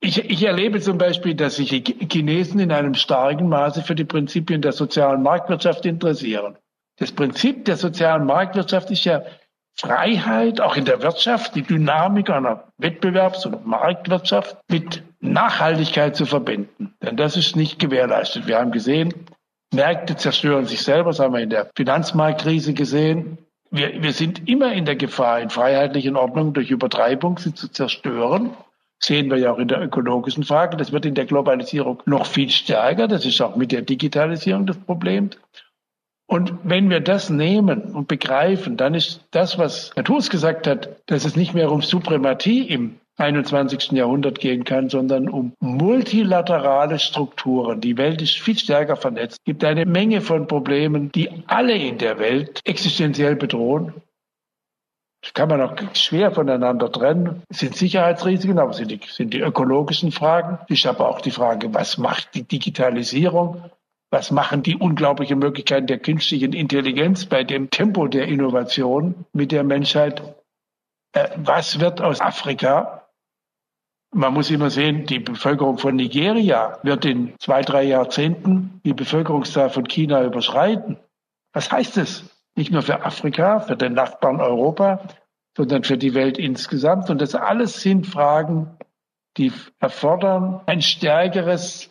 ich, 0.00 0.22
ich 0.28 0.44
erlebe 0.44 0.82
zum 0.82 0.98
Beispiel, 0.98 1.34
dass 1.34 1.56
sich 1.56 1.70
die 1.70 2.08
Chinesen 2.12 2.60
in 2.60 2.72
einem 2.72 2.92
starken 2.92 3.48
Maße 3.48 3.80
für 3.80 3.94
die 3.94 4.04
Prinzipien 4.04 4.60
der 4.60 4.72
sozialen 4.72 5.22
Marktwirtschaft 5.22 5.86
interessieren. 5.86 6.58
Das 6.98 7.10
Prinzip 7.10 7.64
der 7.64 7.78
sozialen 7.78 8.26
Marktwirtschaft 8.26 8.90
ist 8.90 9.04
ja 9.06 9.22
Freiheit, 9.78 10.60
auch 10.60 10.76
in 10.76 10.86
der 10.86 11.02
Wirtschaft, 11.02 11.54
die 11.54 11.62
Dynamik 11.62 12.30
einer 12.30 12.64
Wettbewerbs- 12.78 13.46
und 13.46 13.66
Marktwirtschaft 13.66 14.56
mit 14.70 15.02
Nachhaltigkeit 15.20 16.16
zu 16.16 16.24
verbinden. 16.24 16.94
Denn 17.02 17.16
das 17.16 17.36
ist 17.36 17.56
nicht 17.56 17.78
gewährleistet. 17.78 18.46
Wir 18.46 18.58
haben 18.58 18.72
gesehen, 18.72 19.12
Märkte 19.74 20.16
zerstören 20.16 20.64
sich 20.64 20.82
selber, 20.82 21.10
das 21.10 21.20
haben 21.20 21.34
wir 21.34 21.40
in 21.40 21.50
der 21.50 21.70
Finanzmarktkrise 21.76 22.72
gesehen. 22.72 23.38
Wir, 23.70 24.02
wir 24.02 24.12
sind 24.12 24.48
immer 24.48 24.72
in 24.72 24.86
der 24.86 24.96
Gefahr, 24.96 25.40
in 25.40 25.50
freiheitlichen 25.50 26.16
Ordnungen 26.16 26.54
durch 26.54 26.70
Übertreibung 26.70 27.38
sie 27.38 27.54
zu 27.54 27.68
zerstören. 27.68 28.56
Sehen 28.98 29.28
wir 29.30 29.36
ja 29.36 29.52
auch 29.52 29.58
in 29.58 29.68
der 29.68 29.82
ökologischen 29.82 30.44
Frage. 30.44 30.78
Das 30.78 30.92
wird 30.92 31.04
in 31.04 31.14
der 31.14 31.26
Globalisierung 31.26 32.02
noch 32.06 32.24
viel 32.24 32.48
stärker. 32.48 33.08
Das 33.08 33.26
ist 33.26 33.42
auch 33.42 33.56
mit 33.56 33.72
der 33.72 33.82
Digitalisierung 33.82 34.64
das 34.66 34.78
Problem. 34.78 35.30
Und 36.26 36.52
wenn 36.64 36.90
wir 36.90 37.00
das 37.00 37.30
nehmen 37.30 37.94
und 37.94 38.08
begreifen, 38.08 38.76
dann 38.76 38.94
ist 38.94 39.24
das, 39.30 39.58
was 39.58 39.92
Herr 39.94 40.04
Thus 40.04 40.28
gesagt 40.28 40.66
hat, 40.66 41.00
dass 41.06 41.24
es 41.24 41.36
nicht 41.36 41.54
mehr 41.54 41.70
um 41.70 41.82
Suprematie 41.82 42.62
im 42.62 42.98
21. 43.18 43.92
Jahrhundert 43.92 44.40
gehen 44.40 44.64
kann, 44.64 44.90
sondern 44.90 45.28
um 45.28 45.54
multilaterale 45.60 46.98
Strukturen. 46.98 47.80
Die 47.80 47.96
Welt 47.96 48.20
ist 48.20 48.38
viel 48.38 48.58
stärker 48.58 48.96
vernetzt. 48.96 49.38
Es 49.40 49.44
gibt 49.44 49.64
eine 49.64 49.86
Menge 49.86 50.20
von 50.20 50.46
Problemen, 50.46 51.12
die 51.12 51.30
alle 51.46 51.76
in 51.76 51.98
der 51.98 52.18
Welt 52.18 52.60
existenziell 52.64 53.36
bedrohen. 53.36 53.94
Das 55.22 55.32
kann 55.32 55.48
man 55.48 55.60
auch 55.60 55.74
schwer 55.94 56.30
voneinander 56.30 56.92
trennen. 56.92 57.42
Es 57.48 57.60
sind 57.60 57.74
Sicherheitsrisiken, 57.74 58.58
aber 58.58 58.70
es 58.70 58.76
sind 58.76 58.90
die, 58.90 59.00
sind 59.08 59.32
die 59.32 59.40
ökologischen 59.40 60.12
Fragen. 60.12 60.58
Es 60.68 60.78
ist 60.78 60.86
aber 60.86 61.08
auch 61.08 61.20
die 61.20 61.30
Frage, 61.30 61.72
was 61.72 61.98
macht 61.98 62.34
die 62.34 62.42
Digitalisierung? 62.42 63.64
Was 64.10 64.30
machen 64.30 64.62
die 64.62 64.76
unglaublichen 64.76 65.38
Möglichkeiten 65.38 65.88
der 65.88 65.98
künstlichen 65.98 66.52
Intelligenz 66.52 67.26
bei 67.26 67.42
dem 67.42 67.70
Tempo 67.70 68.06
der 68.06 68.28
Innovation 68.28 69.26
mit 69.32 69.50
der 69.50 69.64
Menschheit? 69.64 70.22
Äh, 71.12 71.30
was 71.36 71.80
wird 71.80 72.00
aus 72.00 72.20
Afrika? 72.20 73.08
Man 74.14 74.32
muss 74.32 74.50
immer 74.50 74.70
sehen, 74.70 75.06
die 75.06 75.18
Bevölkerung 75.18 75.78
von 75.78 75.96
Nigeria 75.96 76.78
wird 76.82 77.04
in 77.04 77.34
zwei, 77.40 77.62
drei 77.62 77.82
Jahrzehnten 77.82 78.80
die 78.84 78.94
Bevölkerungszahl 78.94 79.70
von 79.70 79.86
China 79.88 80.24
überschreiten. 80.24 80.98
Was 81.52 81.72
heißt 81.72 81.96
das? 81.96 82.24
Nicht 82.54 82.70
nur 82.70 82.82
für 82.82 83.04
Afrika, 83.04 83.60
für 83.60 83.76
den 83.76 83.94
Nachbarn 83.94 84.40
Europa, 84.40 85.06
sondern 85.56 85.84
für 85.84 85.98
die 85.98 86.14
Welt 86.14 86.38
insgesamt. 86.38 87.10
Und 87.10 87.20
das 87.20 87.34
alles 87.34 87.80
sind 87.80 88.06
Fragen, 88.06 88.78
die 89.36 89.52
erfordern 89.80 90.60
ein 90.66 90.80
stärkeres 90.80 91.90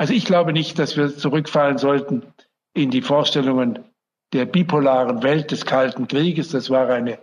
also 0.00 0.14
ich 0.14 0.24
glaube 0.24 0.54
nicht, 0.54 0.78
dass 0.78 0.96
wir 0.96 1.14
zurückfallen 1.14 1.76
sollten 1.76 2.22
in 2.72 2.90
die 2.90 3.02
Vorstellungen 3.02 3.80
der 4.32 4.46
bipolaren 4.46 5.22
Welt 5.22 5.50
des 5.50 5.66
Kalten 5.66 6.08
Krieges. 6.08 6.48
Das 6.48 6.70
war 6.70 6.88
eine 6.88 7.18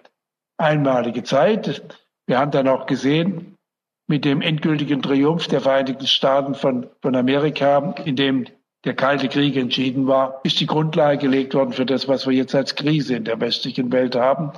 einmalige 0.58 1.24
Zeit. 1.24 1.98
Wir 2.28 2.38
haben 2.38 2.52
dann 2.52 2.68
auch 2.68 2.86
gesehen, 2.86 3.56
mit 4.08 4.26
dem 4.26 4.42
endgültigen 4.44 5.02
Triumph 5.02 5.48
der 5.48 5.62
Vereinigten 5.62 6.06
Staaten 6.06 6.54
von, 6.54 6.88
von 7.02 7.16
Amerika, 7.16 7.96
in 8.06 8.16
dem 8.16 8.46
der 8.86 8.94
Kalte 8.94 9.28
Krieg 9.28 9.58
entschieden 9.58 10.06
war, 10.06 10.40
ist 10.44 10.60
die 10.60 10.68
Grundlage 10.68 11.18
gelegt 11.18 11.56
worden 11.56 11.74
für 11.74 11.88
das, 11.88 12.08
was 12.08 12.28
wir 12.28 12.34
jetzt 12.34 12.54
als 12.54 12.76
Krise 12.76 13.16
in 13.16 13.24
der 13.24 13.42
westlichen 13.42 13.92
Welt 13.92 14.16
haben. 14.16 14.52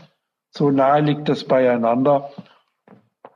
So 0.52 0.72
nahe 0.72 1.00
liegt 1.00 1.30
das 1.30 1.46
beieinander. 1.46 2.34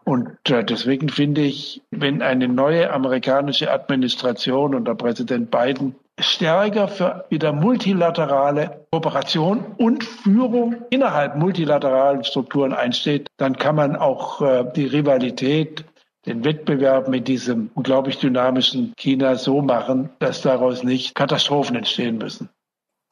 Und 0.05 0.37
äh, 0.49 0.63
deswegen 0.63 1.09
finde 1.09 1.41
ich, 1.41 1.81
wenn 1.91 2.21
eine 2.21 2.47
neue 2.47 2.91
amerikanische 2.91 3.71
Administration 3.71 4.75
unter 4.75 4.95
Präsident 4.95 5.49
Biden 5.49 5.95
stärker 6.19 6.87
für 6.87 7.25
wieder 7.29 7.53
multilaterale 7.53 8.85
Kooperation 8.91 9.65
und 9.77 10.03
Führung 10.03 10.75
innerhalb 10.89 11.35
multilateralen 11.37 12.23
Strukturen 12.23 12.73
einsteht, 12.73 13.27
dann 13.37 13.57
kann 13.57 13.75
man 13.75 13.95
auch 13.95 14.41
äh, 14.41 14.65
die 14.75 14.85
Rivalität 14.85 15.85
den 16.25 16.45
Wettbewerb 16.45 17.07
mit 17.09 17.27
diesem 17.27 17.69
unglaublich 17.73 18.17
dynamischen 18.17 18.93
China 18.97 19.35
so 19.35 19.61
machen, 19.61 20.09
dass 20.19 20.41
daraus 20.41 20.83
nicht 20.83 21.15
Katastrophen 21.15 21.75
entstehen 21.75 22.17
müssen. 22.17 22.49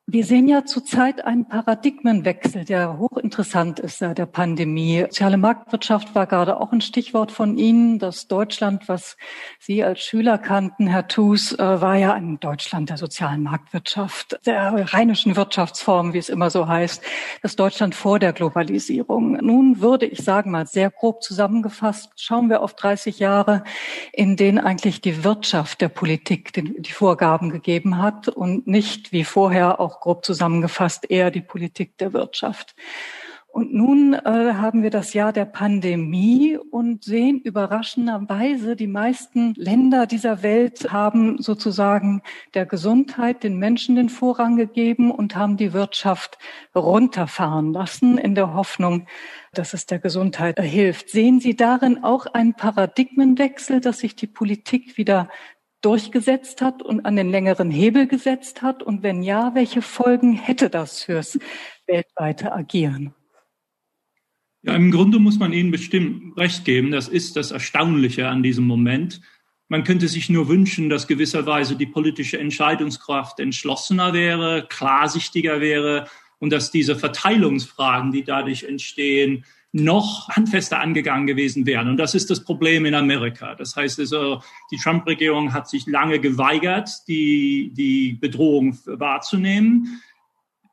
Wir 0.07 0.25
sehen 0.25 0.49
ja 0.49 0.65
zurzeit 0.65 1.23
einen 1.23 1.47
Paradigmenwechsel, 1.47 2.65
der 2.65 2.97
hochinteressant 2.97 3.79
ist 3.79 4.01
der 4.01 4.25
Pandemie. 4.25 5.01
Soziale 5.03 5.37
Marktwirtschaft 5.37 6.15
war 6.15 6.25
gerade 6.25 6.59
auch 6.59 6.73
ein 6.73 6.81
Stichwort 6.81 7.31
von 7.31 7.57
Ihnen. 7.57 7.99
Das 7.99 8.27
Deutschland, 8.27 8.89
was 8.89 9.15
Sie 9.59 9.83
als 9.83 10.01
Schüler 10.01 10.39
kannten, 10.39 10.87
Herr 10.87 11.07
Thus, 11.07 11.53
äh, 11.53 11.59
war 11.59 11.95
ja 11.95 12.13
ein 12.13 12.39
Deutschland 12.39 12.89
der 12.89 12.97
sozialen 12.97 13.43
Marktwirtschaft, 13.43 14.39
der 14.45 14.91
rheinischen 14.91 15.35
Wirtschaftsform, 15.35 16.13
wie 16.13 16.17
es 16.17 16.29
immer 16.29 16.49
so 16.49 16.67
heißt. 16.67 17.01
Das 17.43 17.55
Deutschland 17.55 17.93
vor 17.93 18.17
der 18.17 18.33
Globalisierung. 18.33 19.33
Nun 19.33 19.81
würde 19.81 20.07
ich 20.07 20.23
sagen, 20.23 20.51
mal 20.51 20.65
sehr 20.65 20.89
grob 20.89 21.21
zusammengefasst, 21.21 22.11
schauen 22.17 22.49
wir 22.49 22.63
auf 22.63 22.73
30 22.73 23.19
Jahre, 23.19 23.63
in 24.11 24.35
denen 24.35 24.57
eigentlich 24.57 24.99
die 24.99 25.23
Wirtschaft 25.23 25.79
der 25.79 25.89
Politik 25.89 26.51
die 26.53 26.91
Vorgaben 26.91 27.49
gegeben 27.51 27.99
hat 27.99 28.27
und 28.27 28.67
nicht 28.67 29.13
wie 29.13 29.23
vorher 29.23 29.79
auch 29.79 29.90
grob 29.99 30.25
zusammengefasst 30.25 31.09
eher 31.09 31.31
die 31.31 31.41
Politik 31.41 31.97
der 31.97 32.13
Wirtschaft. 32.13 32.75
Und 33.53 33.73
nun 33.73 34.13
äh, 34.13 34.53
haben 34.53 34.81
wir 34.81 34.91
das 34.91 35.13
Jahr 35.13 35.33
der 35.33 35.43
Pandemie 35.43 36.57
und 36.57 37.03
sehen 37.03 37.41
überraschenderweise, 37.41 38.77
die 38.77 38.87
meisten 38.87 39.53
Länder 39.55 40.07
dieser 40.07 40.41
Welt 40.41 40.93
haben 40.93 41.41
sozusagen 41.41 42.21
der 42.53 42.65
Gesundheit, 42.65 43.43
den 43.43 43.57
Menschen 43.57 43.97
den 43.97 44.07
Vorrang 44.07 44.55
gegeben 44.55 45.11
und 45.11 45.35
haben 45.35 45.57
die 45.57 45.73
Wirtschaft 45.73 46.37
runterfahren 46.73 47.73
lassen 47.73 48.17
in 48.17 48.35
der 48.35 48.53
Hoffnung, 48.53 49.05
dass 49.53 49.73
es 49.73 49.85
der 49.85 49.99
Gesundheit 49.99 50.57
hilft. 50.57 51.09
Sehen 51.09 51.41
Sie 51.41 51.57
darin 51.57 52.05
auch 52.05 52.27
einen 52.27 52.53
Paradigmenwechsel, 52.53 53.81
dass 53.81 53.99
sich 53.99 54.15
die 54.15 54.27
Politik 54.27 54.95
wieder 54.95 55.27
durchgesetzt 55.81 56.61
hat 56.61 56.81
und 56.81 57.05
an 57.05 57.15
den 57.15 57.29
längeren 57.29 57.71
Hebel 57.71 58.07
gesetzt 58.07 58.61
hat? 58.61 58.83
Und 58.83 59.03
wenn 59.03 59.23
ja, 59.23 59.53
welche 59.53 59.81
Folgen 59.81 60.33
hätte 60.33 60.69
das 60.69 61.03
fürs 61.03 61.39
weltweite 61.87 62.53
Agieren? 62.53 63.13
Ja, 64.63 64.75
im 64.75 64.91
Grunde 64.91 65.19
muss 65.19 65.39
man 65.39 65.53
Ihnen 65.53 65.71
bestimmt 65.71 66.37
recht 66.37 66.65
geben. 66.65 66.91
Das 66.91 67.07
ist 67.07 67.35
das 67.35 67.51
Erstaunliche 67.51 68.27
an 68.27 68.43
diesem 68.43 68.65
Moment. 68.65 69.21
Man 69.69 69.83
könnte 69.83 70.07
sich 70.07 70.29
nur 70.29 70.49
wünschen, 70.49 70.89
dass 70.89 71.07
gewisserweise 71.07 71.75
die 71.75 71.85
politische 71.85 72.37
Entscheidungskraft 72.37 73.39
entschlossener 73.39 74.13
wäre, 74.13 74.67
klarsichtiger 74.67 75.61
wäre 75.61 76.07
und 76.39 76.51
dass 76.51 76.71
diese 76.71 76.95
Verteilungsfragen, 76.95 78.11
die 78.11 78.23
dadurch 78.23 78.63
entstehen, 78.63 79.45
noch 79.73 80.29
handfester 80.29 80.79
angegangen 80.79 81.27
gewesen 81.27 81.65
wären. 81.65 81.87
Und 81.87 81.97
das 81.97 82.13
ist 82.13 82.29
das 82.29 82.43
Problem 82.43 82.85
in 82.85 82.93
Amerika. 82.93 83.55
Das 83.55 83.75
heißt 83.75 83.99
also, 83.99 84.41
die 84.71 84.77
Trump-Regierung 84.77 85.53
hat 85.53 85.69
sich 85.69 85.87
lange 85.87 86.19
geweigert, 86.19 86.89
die, 87.07 87.71
die 87.73 88.13
Bedrohung 88.13 88.77
wahrzunehmen 88.85 90.01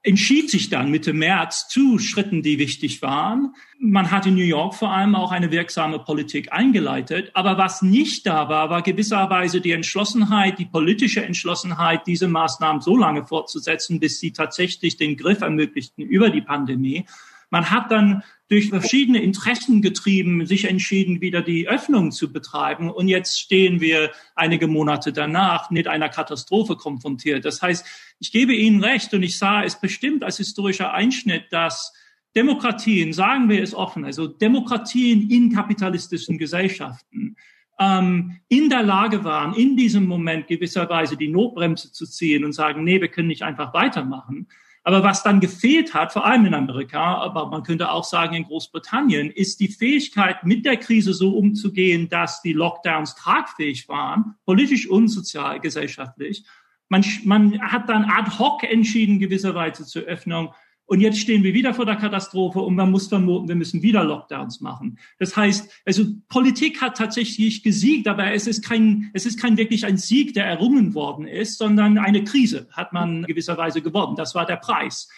entschied 0.03 0.51
sich 0.51 0.71
dann 0.71 0.91
Mitte 0.91 1.13
März 1.13 1.69
zu 1.69 1.99
Schritten, 1.99 2.43
die 2.43 2.59
wichtig 2.59 3.03
waren. 3.03 3.55
Man 3.79 4.11
hat 4.11 4.27
in 4.27 4.35
New 4.35 4.43
York 4.45 4.75
vor 4.75 4.91
allem 4.91 5.15
auch 5.15 5.33
eine 5.33 5.51
wirksame 5.51 5.99
Politik 5.99 6.53
eingeleitet. 6.53 7.31
Aber 7.35 7.59
was 7.59 7.83
nicht 7.83 8.27
da 8.27 8.49
war, 8.49 8.71
war 8.71 8.83
gewisserweise 8.83 9.61
die 9.61 9.73
Entschlossenheit, 9.73 10.59
die 10.59 10.67
politische 10.67 11.25
Entschlossenheit, 11.25 12.07
diese 12.07 12.29
Maßnahmen 12.29 12.81
so 12.81 12.97
lange 12.97 13.27
fortzusetzen, 13.27 14.01
bis 14.01 14.21
sie 14.21 14.33
tatsächlich 14.33 14.97
den 14.97 15.17
Griff 15.17 15.43
ermöglichten 15.43 16.05
über 16.05 16.31
die 16.31 16.43
Pandemie. 16.43 17.05
Man 17.51 17.71
hat 17.71 17.91
dann 17.91 18.23
durch 18.49 18.71
verschiedene 18.71 19.23
Interessen 19.23 19.83
getrieben 19.83 20.47
sich 20.47 20.65
entschieden, 20.65 21.21
wieder 21.21 21.43
die 21.43 21.69
Öffnung 21.69 22.13
zu 22.13 22.33
betreiben. 22.33 22.91
Und 22.91 23.09
jetzt 23.09 23.39
stehen 23.41 23.81
wir 23.81 24.11
einige 24.35 24.67
Monate 24.67 25.13
danach 25.13 25.71
mit 25.71 25.87
einer 25.87 26.09
Katastrophe 26.09 26.77
konfrontiert. 26.77 27.45
Das 27.45 27.61
heißt, 27.61 27.87
ich 28.21 28.33
gebe 28.33 28.55
Ihnen 28.55 28.83
recht 28.83 29.13
und 29.13 29.23
ich 29.23 29.39
sah 29.39 29.63
es 29.63 29.81
bestimmt 29.81 30.25
als 30.25 30.39
historischer 30.39 30.93
Einschnitt, 30.93 31.45
dass 31.51 31.93
Demokratien, 32.35 33.13
sagen 33.13 33.49
wir 33.49 33.63
es 33.63 33.75
offen, 33.75 34.05
also 34.05 34.27
Demokratien 34.27 35.31
in 35.31 35.53
kapitalistischen 35.53 36.39
Gesellschaften, 36.39 37.37
ähm, 37.79 38.41
in 38.49 38.69
der 38.69 38.83
Lage 38.83 39.25
waren, 39.25 39.55
in 39.55 39.77
diesem 39.77 40.07
Moment 40.07 40.47
gewisserweise 40.47 41.17
die 41.17 41.29
Notbremse 41.29 41.93
zu 41.93 42.07
ziehen 42.07 42.45
und 42.45 42.53
sagen, 42.53 42.85
nee, 42.85 43.01
wir 43.01 43.09
können 43.09 43.29
nicht 43.29 43.43
einfach 43.43 43.73
weitermachen. 43.73 44.49
Aber 44.89 45.03
was 45.03 45.23
dann 45.23 45.39
gefehlt 45.39 45.93
hat, 45.93 46.15
vor 46.15 46.25
allem 46.25 46.47
in 46.47 46.55
Amerika, 46.55 47.17
aber 47.17 47.45
man 47.51 47.63
könnte 47.63 47.91
auch 47.91 48.05
sagen 48.05 48.35
in 48.35 48.45
Großbritannien, 48.45 49.31
ist 49.31 49.61
die 49.61 49.69
Fähigkeit, 49.69 50.45
mit 50.45 50.65
der 50.65 50.79
Krise 50.79 51.13
so 51.13 51.37
umzugehen, 51.37 52.09
dass 52.09 52.41
die 52.41 52.55
Lockdowns 52.55 53.15
tragfähig 53.15 53.87
waren, 53.91 54.37
politisch 54.47 54.89
und 54.89 55.09
sozial, 55.09 55.61
gesellschaftlich. 55.61 56.43
Man, 56.89 57.05
man 57.25 57.61
hat 57.61 57.91
dann 57.91 58.07
ad 58.07 58.39
hoc 58.39 58.63
entschieden, 58.63 59.19
gewisserweise 59.19 59.85
zur 59.85 60.05
Öffnung 60.05 60.55
und 60.89 61.01
jetzt 61.01 61.19
stehen 61.19 61.43
wir 61.43 61.53
wieder 61.53 61.75
vor 61.75 61.85
der 61.85 61.97
Katastrophe 61.97 62.61
und 62.61 62.75
man 62.75 62.91
muss 62.91 63.09
vermuten, 63.09 63.47
wir 63.47 63.57
müssen 63.57 63.83
wieder 63.83 64.05
Lockdowns 64.05 64.63
machen. 64.63 64.99
Das 65.19 65.37
heißt, 65.37 65.71
also 65.85 66.05
Politik 66.31 66.81
hat 66.81 66.97
tatsächlich 66.97 67.63
gesiegt, 67.63 68.09
aber 68.09 68.33
es 68.33 68.47
ist 68.47 68.65
kein, 68.65 69.11
es 69.13 69.27
ist 69.27 69.39
kein 69.39 69.59
wirklich 69.59 69.85
ein 69.85 69.99
Sieg, 69.99 70.33
der 70.33 70.47
errungen 70.47 70.95
worden 70.95 71.27
ist, 71.27 71.59
sondern 71.59 71.99
eine 71.99 72.25
Krise 72.25 72.69
hat 72.73 72.95
man 72.95 73.25
gewisserweise 73.25 73.83
gewonnen. 73.83 74.17
Das 74.17 74.35
war 74.35 74.47
der 74.47 74.57
Preis. 74.57 75.11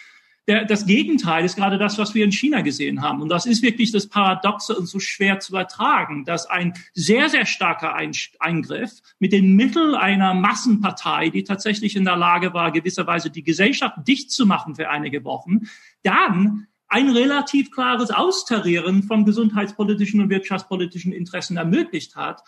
Der, 0.47 0.65
das 0.65 0.87
Gegenteil 0.87 1.45
ist 1.45 1.55
gerade 1.55 1.77
das, 1.77 1.99
was 1.99 2.15
wir 2.15 2.25
in 2.25 2.31
China 2.31 2.61
gesehen 2.61 3.01
haben. 3.01 3.21
Und 3.21 3.29
das 3.29 3.45
ist 3.45 3.61
wirklich 3.61 3.91
das 3.91 4.07
Paradoxe 4.07 4.75
und 4.75 4.87
so 4.87 4.99
schwer 4.99 5.39
zu 5.39 5.55
ertragen, 5.55 6.25
dass 6.25 6.47
ein 6.47 6.73
sehr, 6.93 7.29
sehr 7.29 7.45
starker 7.45 7.95
Eingriff 7.95 8.91
mit 9.19 9.33
den 9.33 9.55
Mitteln 9.55 9.93
einer 9.93 10.33
Massenpartei, 10.33 11.29
die 11.29 11.43
tatsächlich 11.43 11.95
in 11.95 12.05
der 12.05 12.17
Lage 12.17 12.53
war, 12.53 12.71
gewisserweise 12.71 13.29
die 13.29 13.43
Gesellschaft 13.43 13.97
dicht 14.07 14.31
zu 14.31 14.47
machen 14.47 14.75
für 14.75 14.89
einige 14.89 15.23
Wochen, 15.23 15.69
dann 16.01 16.67
ein 16.87 17.09
relativ 17.09 17.71
klares 17.71 18.11
Austarieren 18.11 19.03
von 19.03 19.25
gesundheitspolitischen 19.25 20.21
und 20.21 20.29
wirtschaftspolitischen 20.29 21.13
Interessen 21.13 21.55
ermöglicht 21.55 22.15
hat, 22.15 22.43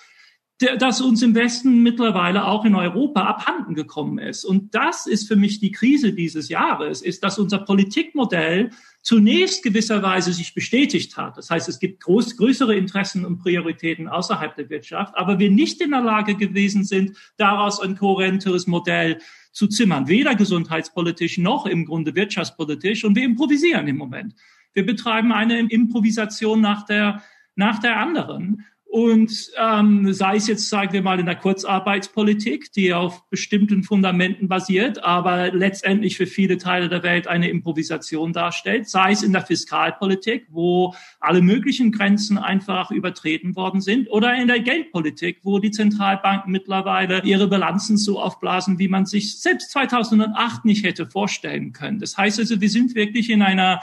das 0.60 1.01
uns 1.01 1.22
im 1.22 1.36
Westen 1.36 1.82
mittlerweile 1.82 2.45
auch 2.45 2.64
in 2.64 2.76
Europa 2.76 3.24
abhanden 3.24 3.74
gekommen 3.74 4.20
ist. 4.20 4.45
Und 4.45 4.74
das 4.76 5.08
ist 5.08 5.28
für 5.28 5.36
mich 5.36 5.60
die 5.60 5.72
Krise 5.72 6.14
dieses 6.14 6.49
Jahres, 6.49 7.01
ist, 7.01 7.24
dass 7.24 7.39
unser 7.39 7.60
Politikmodell 7.60 8.70
zunächst 9.01 9.64
gewisserweise 9.64 10.32
sich 10.32 10.54
bestätigt 10.54 11.18
hat. 11.18 11.38
Das 11.38 11.49
heißt, 11.49 11.68
es 11.68 11.80
gibt 11.80 12.04
groß, 12.04 12.38
größere 12.38 12.76
Interessen 12.76 13.26
und 13.26 13.39
Prioritäten 13.39 14.08
außerhalb 14.08 14.56
der 14.56 14.70
Wirtschaft, 14.70 15.18
aber 15.18 15.39
wir 15.39 15.51
nicht 15.51 15.82
in 15.82 15.91
der 15.91 16.01
Lage 16.01 16.36
gewesen 16.36 16.86
sind, 16.86 17.18
daraus 17.38 17.82
ein 17.82 17.97
kohärenteres 17.97 18.68
Modell 18.68 19.20
zu 19.51 19.68
zimmern, 19.68 20.08
weder 20.08 20.36
gesundheitspolitisch 20.36 21.38
noch 21.38 21.66
im 21.66 21.86
Grunde 21.86 22.16
wirtschaftspolitisch. 22.16 23.04
Und 23.04 23.16
wir 23.16 23.24
improvisieren 23.24 23.88
im 23.88 23.97
Moment. 23.97 24.36
Wir 24.74 24.86
betreiben 24.86 25.32
eine 25.32 25.60
Improvisation 25.60 26.62
nach 26.62 26.86
der, 26.86 27.22
nach 27.56 27.80
der 27.80 27.97
anderen. 27.97 28.66
Und 28.94 29.50
ähm, 29.60 30.14
sei 30.14 30.36
es 30.36 30.46
jetzt, 30.46 30.70
sagen 30.70 30.94
wir 30.94 31.02
mal, 31.02 31.20
in 31.20 31.26
der 31.26 31.36
Kurzarbeitspolitik, 31.36 32.72
die 32.74 32.94
auf 32.94 33.28
bestimmten 33.32 33.82
Fundamenten 33.82 34.48
basiert, 34.48 35.04
aber 35.04 35.52
letztendlich 35.52 36.16
für 36.16 36.28
viele 36.28 36.60
Teile 36.60 36.89
der 36.89 37.02
Welt 37.02 37.26
eine 37.26 37.50
Improvisation 37.50 38.34
darstellt, 38.34 38.88
sei 38.88 39.14
es 39.14 39.24
in 39.24 39.34
der 39.34 39.41
Fiskalpolitik, 39.41 40.46
wo 40.52 40.94
alle 41.20 41.41
möglichen 41.41 41.91
Grenzen 41.91 42.38
einfach 42.38 42.91
übertreten 42.91 43.56
worden 43.56 43.82
sind, 43.82 44.12
oder 44.12 44.36
in 44.36 44.48
der 44.48 44.60
Geldpolitik, 44.60 45.39
wo 45.41 45.58
die 45.58 45.72
Zentralbanken 45.72 46.52
mittlerweile 46.52 47.24
ihre 47.24 47.48
Bilanzen 47.48 47.98
so 47.98 48.20
aufblasen, 48.20 48.78
wie 48.78 48.89
man 48.89 49.08
sich 49.08 49.41
selbst 49.41 49.72
2008 49.72 50.66
nicht 50.66 50.86
hätte 50.86 51.08
vorstellen 51.08 51.74
können. 51.74 51.98
Das 51.98 52.16
heißt 52.16 52.38
also, 52.38 52.62
wir 52.62 52.70
sind 52.70 52.94
wirklich 52.94 53.32
in 53.32 53.41
einer 53.41 53.82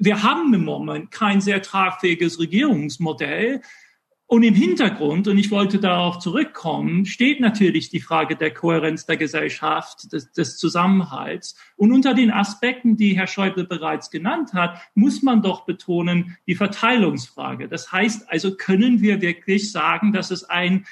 wir 0.00 0.22
haben 0.22 0.54
im 0.54 0.64
Moment 0.64 1.10
kein 1.10 1.40
sehr 1.40 1.60
tragfähiges 1.60 2.38
Regierungsmodell. 2.38 3.60
Und 4.32 4.44
im 4.44 4.54
Hintergrund, 4.54 5.28
und 5.28 5.36
ich 5.36 5.50
wollte 5.50 5.78
darauf 5.78 6.18
zurückkommen, 6.18 7.04
steht 7.04 7.38
natürlich 7.40 7.90
die 7.90 8.00
Frage 8.00 8.34
der 8.34 8.50
Kohärenz 8.50 9.04
der 9.04 9.18
Gesellschaft, 9.18 10.10
des, 10.10 10.32
des, 10.32 10.56
Zusammenhalts. 10.56 11.54
Und 11.76 11.92
unter 11.92 12.14
den 12.14 12.30
Aspekten, 12.30 12.96
die 12.96 13.14
Herr 13.14 13.26
Schäuble 13.26 13.64
bereits 13.64 14.10
genannt 14.10 14.54
hat, 14.54 14.80
muss 14.94 15.20
man 15.20 15.42
doch 15.42 15.66
betonen 15.66 16.38
die 16.46 16.54
Verteilungsfrage. 16.54 17.68
Das 17.68 17.92
heißt 17.92 18.30
also, 18.30 18.56
können 18.56 19.02
wir 19.02 19.20
wirklich 19.20 19.70
sagen, 19.70 20.14
dass 20.14 20.30
es 20.30 20.44
ein 20.44 20.86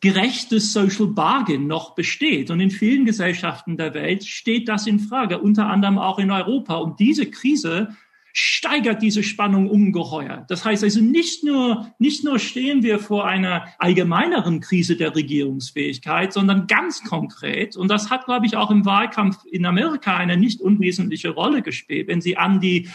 gerechtes 0.00 0.72
Social 0.72 1.06
Bargain 1.06 1.68
noch 1.68 1.94
besteht. 1.94 2.50
Und 2.50 2.58
in 2.58 2.72
vielen 2.72 3.04
Gesellschaften 3.04 3.76
der 3.76 3.94
Welt 3.94 4.24
steht 4.24 4.68
das 4.68 4.88
in 4.88 4.98
Frage, 4.98 5.38
unter 5.38 5.68
anderem 5.68 5.98
auch 5.98 6.18
in 6.18 6.32
Europa. 6.32 6.74
Und 6.78 6.98
diese 6.98 7.30
Krise 7.30 7.94
steigert 8.32 9.02
diese 9.02 9.22
Spannung 9.22 9.68
ungeheuer. 9.68 10.44
Das 10.48 10.64
heißt 10.64 10.84
also 10.84 11.00
nicht 11.00 11.44
nur, 11.44 11.92
nicht 11.98 12.24
nur 12.24 12.38
stehen 12.38 12.82
wir 12.82 12.98
vor 12.98 13.26
einer 13.26 13.66
allgemeineren 13.78 14.60
Krise 14.60 14.96
der 14.96 15.14
Regierungsfähigkeit, 15.14 16.32
sondern 16.32 16.66
ganz 16.66 17.04
konkret, 17.04 17.76
und 17.76 17.88
das 17.88 18.10
hat, 18.10 18.24
glaube 18.24 18.46
ich, 18.46 18.56
auch 18.56 18.70
im 18.70 18.86
Wahlkampf 18.86 19.38
in 19.50 19.66
Amerika 19.66 20.16
eine 20.16 20.36
nicht 20.36 20.60
unwesentliche 20.60 21.30
Rolle 21.30 21.62
gespielt, 21.62 22.08
wenn 22.08 22.20
Sie 22.20 22.36
an 22.36 22.60
die 22.60 22.88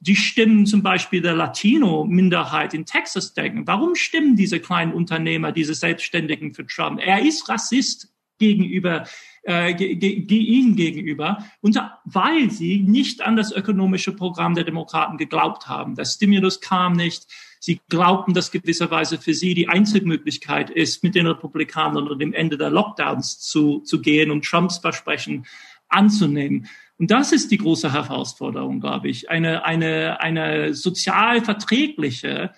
die 0.00 0.16
Stimmen 0.16 0.66
zum 0.66 0.82
Beispiel 0.82 1.22
der 1.22 1.34
Latino-Minderheit 1.34 2.74
in 2.74 2.84
Texas 2.84 3.32
denken. 3.32 3.66
Warum 3.66 3.94
stimmen 3.94 4.36
diese 4.36 4.60
kleinen 4.60 4.92
Unternehmer, 4.92 5.50
diese 5.50 5.72
Selbstständigen 5.72 6.52
für 6.52 6.66
Trump? 6.66 7.00
Er 7.02 7.22
ist 7.22 7.48
Rassist 7.48 8.12
gegenüber 8.38 9.06
äh, 9.44 9.74
ge, 9.74 9.94
ge, 9.94 10.38
ihnen 10.38 10.76
gegenüber, 10.76 11.44
und 11.60 11.78
weil 12.04 12.50
sie 12.50 12.78
nicht 12.80 13.22
an 13.22 13.36
das 13.36 13.52
ökonomische 13.52 14.12
Programm 14.12 14.54
der 14.54 14.64
Demokraten 14.64 15.18
geglaubt 15.18 15.68
haben. 15.68 15.94
Der 15.94 16.04
Stimulus 16.04 16.60
kam 16.60 16.94
nicht. 16.94 17.26
Sie 17.60 17.80
glaubten, 17.88 18.34
dass 18.34 18.50
gewisserweise 18.50 19.18
für 19.18 19.32
sie 19.32 19.54
die 19.54 19.68
Einzelmöglichkeit 19.68 20.70
ist, 20.70 21.02
mit 21.02 21.14
den 21.14 21.26
Republikanern 21.26 22.04
unter 22.04 22.16
dem 22.16 22.32
Ende 22.32 22.58
der 22.58 22.70
Lockdowns 22.70 23.40
zu, 23.40 23.80
zu 23.80 24.00
gehen 24.00 24.30
und 24.30 24.44
Trumps 24.44 24.78
Versprechen 24.78 25.46
anzunehmen. 25.88 26.68
Und 26.98 27.10
das 27.10 27.32
ist 27.32 27.50
die 27.50 27.58
große 27.58 27.92
Herausforderung, 27.92 28.80
glaube 28.80 29.08
ich, 29.08 29.30
eine, 29.30 29.64
eine, 29.64 30.20
eine 30.20 30.74
sozial 30.74 31.42
verträgliche 31.42 32.52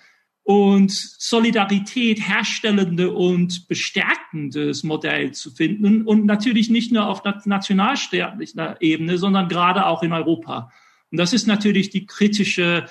und 0.47 0.93
Solidarität 0.93 2.25
herstellende 2.25 3.11
und 3.11 3.67
bestärkendes 3.67 4.81
Modell 4.85 5.33
zu 5.33 5.51
finden 5.51 6.03
und 6.03 6.25
natürlich 6.25 6.69
nicht 6.69 6.89
nur 6.93 7.09
auf 7.09 7.21
nationalstaatlicher 7.43 8.81
Ebene, 8.81 9.17
sondern 9.17 9.49
gerade 9.49 9.85
auch 9.85 10.03
in 10.03 10.13
Europa. 10.13 10.71
Und 11.11 11.17
das 11.17 11.33
ist 11.33 11.47
natürlich 11.47 11.89
die 11.89 12.05
kritische 12.05 12.85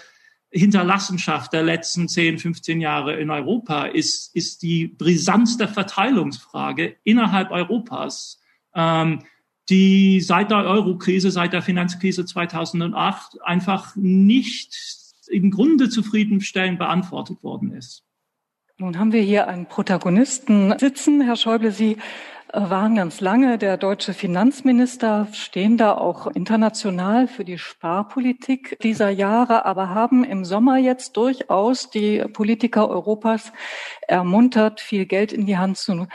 Hinterlassenschaft 0.51 1.55
der 1.55 1.63
letzten 1.63 2.09
10, 2.09 2.41
15 2.41 2.83
Jahre 2.83 3.19
in 3.19 3.31
Europa, 3.31 3.87
ist, 3.87 4.37
ist 4.37 4.61
die 4.61 4.89
Brisanz 4.89 5.57
der 5.57 5.69
Verteilungsfrage 5.69 6.97
innerhalb 7.05 7.51
Europas, 7.53 8.39
ähm, 8.75 9.21
die 9.71 10.21
seit 10.21 10.51
der 10.51 10.59
Euro-Krise, 10.59 11.31
seit 11.31 11.55
der 11.55 11.63
Finanzkrise 11.63 12.27
2008 12.27 13.41
einfach 13.43 13.97
nicht 13.97 15.06
im 15.29 15.51
Grunde 15.51 15.89
zufriedenstellend 15.89 16.79
beantwortet 16.79 17.43
worden 17.43 17.73
ist. 17.73 18.05
Nun 18.79 18.99
haben 18.99 19.13
wir 19.13 19.23
hier 19.23 19.49
einen 19.49 19.67
Protagonisten 19.67 20.79
sitzen. 20.79 21.23
Herr 21.23 21.37
Schäuble, 21.37 21.71
Sie 21.71 21.97
äh, 22.53 22.61
waren 22.61 22.95
ganz 22.95 23.21
lange 23.21 23.57
der 23.57 23.79
deutsche 23.79 24.13
Finanzminister, 24.13 25.29
stehen 25.33 25.79
da 25.79 25.97
auch 25.97 26.27
international 26.27 27.27
für 27.27 27.45
die 27.45 27.57
Sparpolitik 27.57 28.79
dieser 28.83 29.09
Jahre, 29.09 29.65
aber 29.65 29.91
haben 29.91 30.25
im 30.25 30.45
Sommer 30.45 30.77
jetzt 30.77 31.17
durchaus 31.17 31.89
die 31.89 32.23
Politiker 32.33 32.91
Europas 32.91 33.51
ermuntert, 34.07 34.83
viel 34.83 35.07
Geld 35.07 35.33
in 35.33 35.47
die 35.47 35.57
Hand 35.57 35.79
zu 35.79 36.07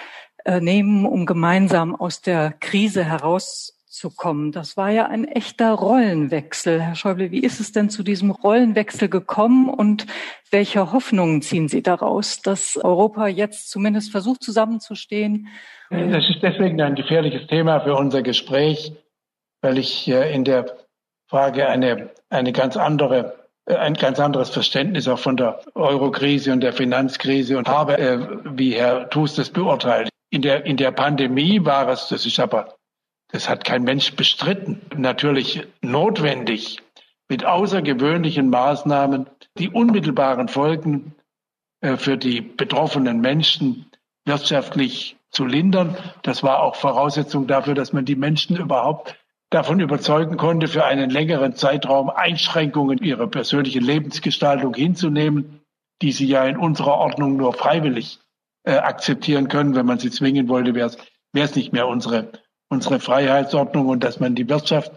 äh, 0.45 0.61
nehmen, 0.61 1.07
um 1.07 1.25
gemeinsam 1.25 1.95
aus 1.95 2.21
der 2.21 2.51
Krise 2.59 3.03
heraus 3.03 3.80
zu 3.91 4.09
kommen. 4.09 4.51
Das 4.51 4.77
war 4.77 4.89
ja 4.89 5.07
ein 5.07 5.25
echter 5.25 5.71
Rollenwechsel. 5.71 6.81
Herr 6.81 6.95
Schäuble, 6.95 7.31
wie 7.31 7.41
ist 7.41 7.59
es 7.59 7.71
denn 7.71 7.89
zu 7.89 8.03
diesem 8.03 8.31
Rollenwechsel 8.31 9.09
gekommen 9.09 9.69
und 9.69 10.07
welche 10.49 10.91
Hoffnungen 10.91 11.41
ziehen 11.41 11.67
Sie 11.67 11.83
daraus, 11.83 12.41
dass 12.41 12.77
Europa 12.77 13.27
jetzt 13.27 13.69
zumindest 13.69 14.11
versucht 14.11 14.43
zusammenzustehen? 14.43 15.47
Das 15.89 16.29
ist 16.29 16.41
deswegen 16.41 16.81
ein 16.81 16.95
gefährliches 16.95 17.47
Thema 17.47 17.81
für 17.81 17.95
unser 17.95 18.21
Gespräch, 18.21 18.93
weil 19.61 19.77
ich 19.77 20.07
in 20.07 20.45
der 20.45 20.65
Frage 21.27 21.67
eine, 21.67 22.09
eine 22.29 22.53
ganz 22.53 22.77
andere 22.77 23.41
ein 23.67 23.93
ganz 23.93 24.19
anderes 24.19 24.49
Verständnis 24.49 25.07
auch 25.07 25.19
von 25.19 25.37
der 25.37 25.61
Eurokrise 25.75 26.51
und 26.51 26.61
der 26.61 26.73
Finanzkrise 26.73 27.57
und 27.57 27.67
habe, 27.67 27.97
äh, 27.97 28.19
wie 28.43 28.73
Herr 28.73 29.09
Thus 29.09 29.35
das 29.35 29.49
beurteilt. 29.49 30.09
In 30.31 30.41
der, 30.41 30.65
in 30.65 30.77
der 30.77 30.91
Pandemie 30.91 31.63
war 31.63 31.87
es, 31.89 32.07
das 32.07 32.25
ist 32.25 32.39
aber 32.39 32.75
das 33.31 33.49
hat 33.49 33.65
kein 33.65 33.83
Mensch 33.83 34.15
bestritten. 34.15 34.81
Natürlich 34.95 35.65
notwendig, 35.81 36.79
mit 37.29 37.45
außergewöhnlichen 37.45 38.49
Maßnahmen 38.49 39.27
die 39.57 39.69
unmittelbaren 39.69 40.49
Folgen 40.49 41.15
äh, 41.79 41.95
für 41.95 42.17
die 42.17 42.41
betroffenen 42.41 43.21
Menschen 43.21 43.85
wirtschaftlich 44.25 45.15
zu 45.29 45.45
lindern. 45.45 45.95
Das 46.23 46.43
war 46.43 46.61
auch 46.61 46.75
Voraussetzung 46.75 47.47
dafür, 47.47 47.73
dass 47.73 47.93
man 47.93 48.03
die 48.03 48.17
Menschen 48.17 48.57
überhaupt 48.57 49.15
davon 49.49 49.79
überzeugen 49.79 50.37
konnte, 50.37 50.67
für 50.67 50.85
einen 50.85 51.09
längeren 51.09 51.55
Zeitraum 51.55 52.09
Einschränkungen 52.09 52.97
ihrer 52.97 53.27
persönlichen 53.27 53.83
Lebensgestaltung 53.83 54.73
hinzunehmen, 54.73 55.61
die 56.01 56.11
sie 56.11 56.27
ja 56.27 56.45
in 56.45 56.57
unserer 56.57 56.97
Ordnung 56.97 57.37
nur 57.37 57.53
freiwillig 57.53 58.19
äh, 58.63 58.73
akzeptieren 58.73 59.47
können. 59.47 59.75
Wenn 59.75 59.85
man 59.85 59.99
sie 59.99 60.11
zwingen 60.11 60.49
wollte, 60.49 60.75
wäre 60.75 60.91
es 61.33 61.55
nicht 61.55 61.71
mehr 61.71 61.87
unsere 61.87 62.31
unsere 62.71 63.01
Freiheitsordnung 63.01 63.87
und 63.87 64.03
dass 64.03 64.19
man 64.19 64.33
die 64.33 64.47
Wirtschaft 64.47 64.93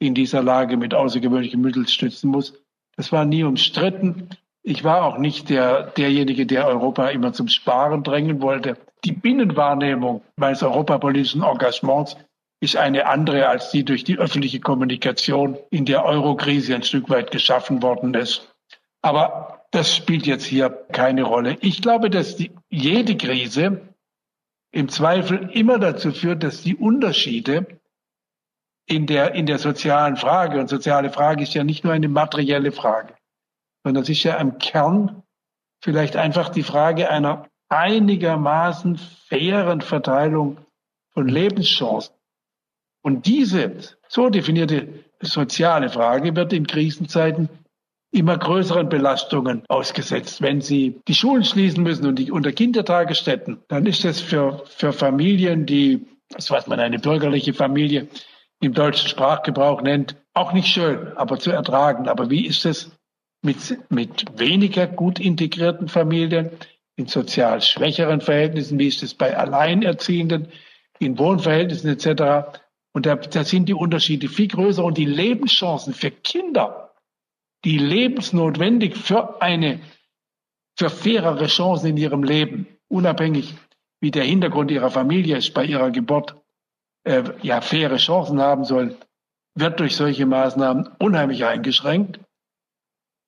in 0.00 0.14
dieser 0.14 0.42
Lage 0.42 0.76
mit 0.76 0.92
außergewöhnlichen 0.92 1.60
Mitteln 1.60 1.86
stützen 1.86 2.28
muss. 2.30 2.54
Das 2.96 3.12
war 3.12 3.24
nie 3.24 3.44
umstritten. 3.44 4.28
Ich 4.64 4.82
war 4.82 5.04
auch 5.04 5.18
nicht 5.18 5.48
der, 5.48 5.84
derjenige, 5.92 6.46
der 6.46 6.66
Europa 6.66 7.08
immer 7.08 7.32
zum 7.32 7.46
Sparen 7.46 8.02
drängen 8.02 8.42
wollte. 8.42 8.76
Die 9.04 9.12
Binnenwahrnehmung 9.12 10.22
meines 10.36 10.62
europapolitischen 10.64 11.42
Engagements 11.42 12.16
ist 12.60 12.76
eine 12.76 13.06
andere 13.06 13.48
als 13.48 13.70
die 13.70 13.84
durch 13.84 14.02
die 14.02 14.18
öffentliche 14.18 14.60
Kommunikation 14.60 15.56
in 15.70 15.84
der 15.84 16.04
Eurokrise 16.04 16.74
ein 16.74 16.82
Stück 16.82 17.08
weit 17.08 17.30
geschaffen 17.30 17.82
worden 17.82 18.14
ist. 18.14 18.52
Aber 19.00 19.64
das 19.70 19.94
spielt 19.94 20.26
jetzt 20.26 20.44
hier 20.44 20.70
keine 20.70 21.22
Rolle. 21.22 21.56
Ich 21.60 21.82
glaube, 21.82 22.10
dass 22.10 22.36
die, 22.36 22.50
jede 22.68 23.16
Krise 23.16 23.80
im 24.72 24.88
Zweifel 24.88 25.50
immer 25.52 25.78
dazu 25.78 26.12
führt, 26.12 26.42
dass 26.42 26.62
die 26.62 26.74
Unterschiede 26.74 27.80
in 28.86 29.06
der, 29.06 29.34
in 29.34 29.46
der 29.46 29.58
sozialen 29.58 30.16
Frage, 30.16 30.58
und 30.58 30.68
soziale 30.68 31.10
Frage 31.10 31.42
ist 31.42 31.54
ja 31.54 31.62
nicht 31.62 31.84
nur 31.84 31.92
eine 31.92 32.08
materielle 32.08 32.72
Frage, 32.72 33.14
sondern 33.84 34.02
es 34.02 34.08
ist 34.08 34.22
ja 34.24 34.36
im 34.36 34.58
Kern 34.58 35.22
vielleicht 35.82 36.16
einfach 36.16 36.48
die 36.48 36.62
Frage 36.62 37.10
einer 37.10 37.48
einigermaßen 37.68 38.98
fairen 39.28 39.80
Verteilung 39.82 40.58
von 41.12 41.28
Lebenschancen. 41.28 42.14
Und 43.02 43.26
diese 43.26 43.76
so 44.08 44.30
definierte 44.30 45.04
soziale 45.20 45.88
Frage 45.90 46.34
wird 46.34 46.52
in 46.52 46.66
Krisenzeiten 46.66 47.48
immer 48.12 48.36
größeren 48.36 48.88
Belastungen 48.88 49.64
ausgesetzt. 49.68 50.42
Wenn 50.42 50.60
sie 50.60 51.00
die 51.08 51.14
Schulen 51.14 51.44
schließen 51.44 51.82
müssen 51.82 52.06
und 52.06 52.18
die 52.18 52.30
unter 52.30 52.52
Kindertagesstätten, 52.52 53.58
dann 53.68 53.86
ist 53.86 54.04
das 54.04 54.20
für, 54.20 54.62
für 54.66 54.92
Familien, 54.92 55.66
die, 55.66 56.06
das 56.28 56.50
was 56.50 56.66
man 56.66 56.78
eine 56.78 56.98
bürgerliche 56.98 57.54
Familie 57.54 58.08
im 58.60 58.74
deutschen 58.74 59.08
Sprachgebrauch 59.08 59.82
nennt, 59.82 60.14
auch 60.34 60.52
nicht 60.52 60.68
schön, 60.68 61.08
aber 61.16 61.38
zu 61.38 61.50
ertragen. 61.50 62.06
Aber 62.06 62.30
wie 62.30 62.46
ist 62.46 62.66
es 62.66 62.92
mit, 63.42 63.78
mit 63.90 64.38
weniger 64.38 64.86
gut 64.86 65.18
integrierten 65.18 65.88
Familien, 65.88 66.50
in 66.96 67.06
sozial 67.06 67.62
schwächeren 67.62 68.20
Verhältnissen? 68.20 68.78
Wie 68.78 68.88
ist 68.88 69.02
es 69.02 69.14
bei 69.14 69.36
Alleinerziehenden, 69.36 70.48
in 70.98 71.18
Wohnverhältnissen 71.18 71.90
etc.? 71.90 72.60
Und 72.92 73.06
da, 73.06 73.16
da 73.16 73.42
sind 73.42 73.70
die 73.70 73.74
Unterschiede 73.74 74.28
viel 74.28 74.48
größer 74.48 74.84
und 74.84 74.98
die 74.98 75.06
Lebenschancen 75.06 75.94
für 75.94 76.10
Kinder 76.10 76.91
die 77.64 77.78
lebensnotwendig 77.78 78.96
für 78.96 79.40
eine, 79.40 79.80
für 80.76 80.90
fairere 80.90 81.46
Chancen 81.46 81.90
in 81.90 81.96
ihrem 81.96 82.24
Leben, 82.24 82.66
unabhängig 82.88 83.54
wie 84.00 84.10
der 84.10 84.24
Hintergrund 84.24 84.70
ihrer 84.70 84.90
Familie 84.90 85.36
ist 85.36 85.54
bei 85.54 85.64
ihrer 85.64 85.90
Geburt, 85.90 86.34
äh, 87.04 87.22
ja, 87.42 87.60
faire 87.60 87.96
Chancen 87.96 88.40
haben 88.40 88.64
sollen, 88.64 88.96
wird 89.54 89.80
durch 89.80 89.96
solche 89.96 90.26
Maßnahmen 90.26 90.88
unheimlich 90.98 91.44
eingeschränkt. 91.44 92.20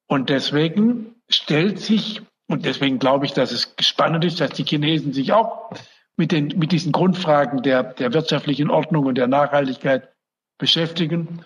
Und 0.08 0.30
deswegen 0.30 1.14
stellt 1.28 1.78
sich, 1.78 2.22
und 2.48 2.64
deswegen 2.64 2.98
glaube 2.98 3.26
ich, 3.26 3.32
dass 3.32 3.52
es 3.52 3.74
spannend 3.80 4.24
ist, 4.24 4.40
dass 4.40 4.50
die 4.50 4.64
Chinesen 4.64 5.12
sich 5.12 5.32
auch 5.32 5.70
mit, 6.16 6.32
den, 6.32 6.48
mit 6.56 6.72
diesen 6.72 6.92
Grundfragen 6.92 7.62
der, 7.62 7.82
der 7.82 8.12
wirtschaftlichen 8.12 8.70
Ordnung 8.70 9.06
und 9.06 9.16
der 9.16 9.28
Nachhaltigkeit 9.28 10.12
beschäftigen 10.58 11.44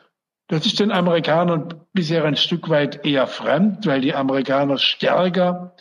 das 0.49 0.65
ist 0.65 0.81
den 0.81 0.93
Amerikanern 0.93 1.75
bisher 1.93 2.25
ein 2.25 2.37
Stück 2.37 2.71
weit 2.71 3.05
eher 3.05 3.27
fremd, 3.27 3.87
weil 3.87 4.01
die 4.01 4.15
Amerikaner 4.15 4.79
stärker 4.79 5.75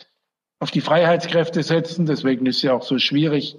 auf 0.60 0.70
die 0.70 0.82
Freiheitskräfte 0.82 1.62
setzen. 1.62 2.04
Deswegen 2.04 2.44
ist 2.46 2.56
es 2.56 2.62
ja 2.62 2.74
auch 2.74 2.82
so 2.82 2.98
schwierig, 2.98 3.56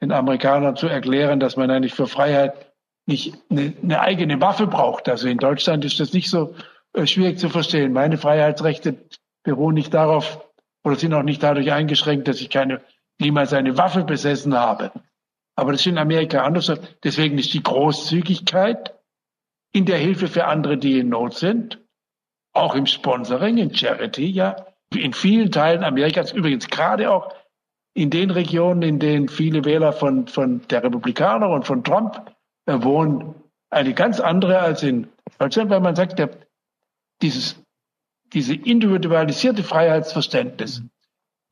den 0.00 0.12
Amerikanern 0.12 0.76
zu 0.76 0.86
erklären, 0.86 1.40
dass 1.40 1.56
man 1.56 1.70
eigentlich 1.70 1.94
für 1.94 2.06
Freiheit 2.06 2.72
nicht 3.06 3.34
eine, 3.50 3.74
eine 3.82 4.00
eigene 4.00 4.40
Waffe 4.40 4.68
braucht. 4.68 5.08
Also 5.08 5.28
in 5.28 5.38
Deutschland 5.38 5.84
ist 5.84 5.98
das 5.98 6.12
nicht 6.12 6.30
so 6.30 6.54
äh, 6.92 7.06
schwierig 7.06 7.38
zu 7.38 7.48
verstehen. 7.48 7.92
Meine 7.92 8.16
Freiheitsrechte 8.16 8.96
beruhen 9.42 9.74
nicht 9.74 9.94
darauf 9.94 10.48
oder 10.84 10.96
sind 10.96 11.14
auch 11.14 11.22
nicht 11.22 11.42
dadurch 11.42 11.72
eingeschränkt, 11.72 12.28
dass 12.28 12.40
ich 12.40 12.50
keine 12.50 12.82
niemals 13.18 13.52
eine 13.52 13.76
Waffe 13.78 14.04
besessen 14.04 14.54
habe. 14.54 14.92
Aber 15.56 15.72
das 15.72 15.80
ist 15.80 15.86
in 15.86 15.98
Amerika 15.98 16.44
anders. 16.44 16.72
Deswegen 17.02 17.38
ist 17.38 17.52
die 17.54 17.62
Großzügigkeit 17.62 18.95
in 19.76 19.84
der 19.84 19.98
Hilfe 19.98 20.26
für 20.26 20.46
andere, 20.46 20.78
die 20.78 20.98
in 20.98 21.10
Not 21.10 21.34
sind. 21.34 21.78
auch 22.54 22.74
im 22.74 22.86
Sponsoring, 22.86 23.58
in 23.58 23.74
Charity, 23.74 24.24
ja, 24.24 24.56
in 24.94 25.12
vielen 25.12 25.52
Teilen 25.52 25.84
Amerikas, 25.84 26.32
übrigens 26.32 26.68
gerade 26.68 27.10
auch 27.10 27.34
in 27.92 28.08
den 28.08 28.30
Regionen, 28.30 28.80
in 28.80 28.98
denen 28.98 29.28
viele 29.28 29.66
Wähler 29.66 29.92
von, 29.92 30.26
von 30.26 30.66
der 30.68 30.82
Republikaner 30.82 31.50
und 31.50 31.66
von 31.66 31.84
Trump 31.84 32.34
äh, 32.64 32.82
wohnen, 32.82 33.34
eine 33.68 33.92
ganz 33.92 34.20
andere 34.20 34.58
als 34.60 34.82
in 34.82 35.08
Deutschland, 35.38 35.68
weil 35.68 35.80
man 35.80 35.94
sagt, 35.94 36.18
der, 36.18 36.30
dieses, 37.20 37.62
diese 38.32 38.54
individualisierte 38.54 39.62
Freiheitsverständnis 39.62 40.78
ist 40.78 40.84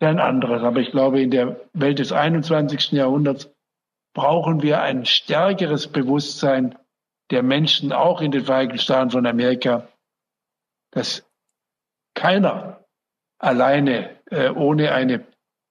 ein 0.01 0.21
anderes. 0.21 0.63
Aber 0.63 0.81
ich 0.81 0.91
glaube, 0.91 1.21
in 1.21 1.31
der 1.31 1.61
Welt 1.75 1.99
des 1.99 2.13
21. 2.13 2.93
Jahrhunderts 2.93 3.51
brauchen 4.15 4.63
wir 4.63 4.81
ein 4.81 5.05
stärkeres 5.05 5.87
Bewusstsein 5.89 6.79
der 7.31 7.43
Menschen, 7.43 7.93
auch 7.93 8.21
in 8.21 8.31
den 8.31 8.45
Vereinigten 8.45 8.79
Staaten 8.79 9.11
von 9.11 9.27
Amerika, 9.27 9.89
dass 10.91 11.25
keiner 12.15 12.85
alleine 13.39 14.11
äh, 14.31 14.51
ohne 14.51 14.93
eine 14.93 15.25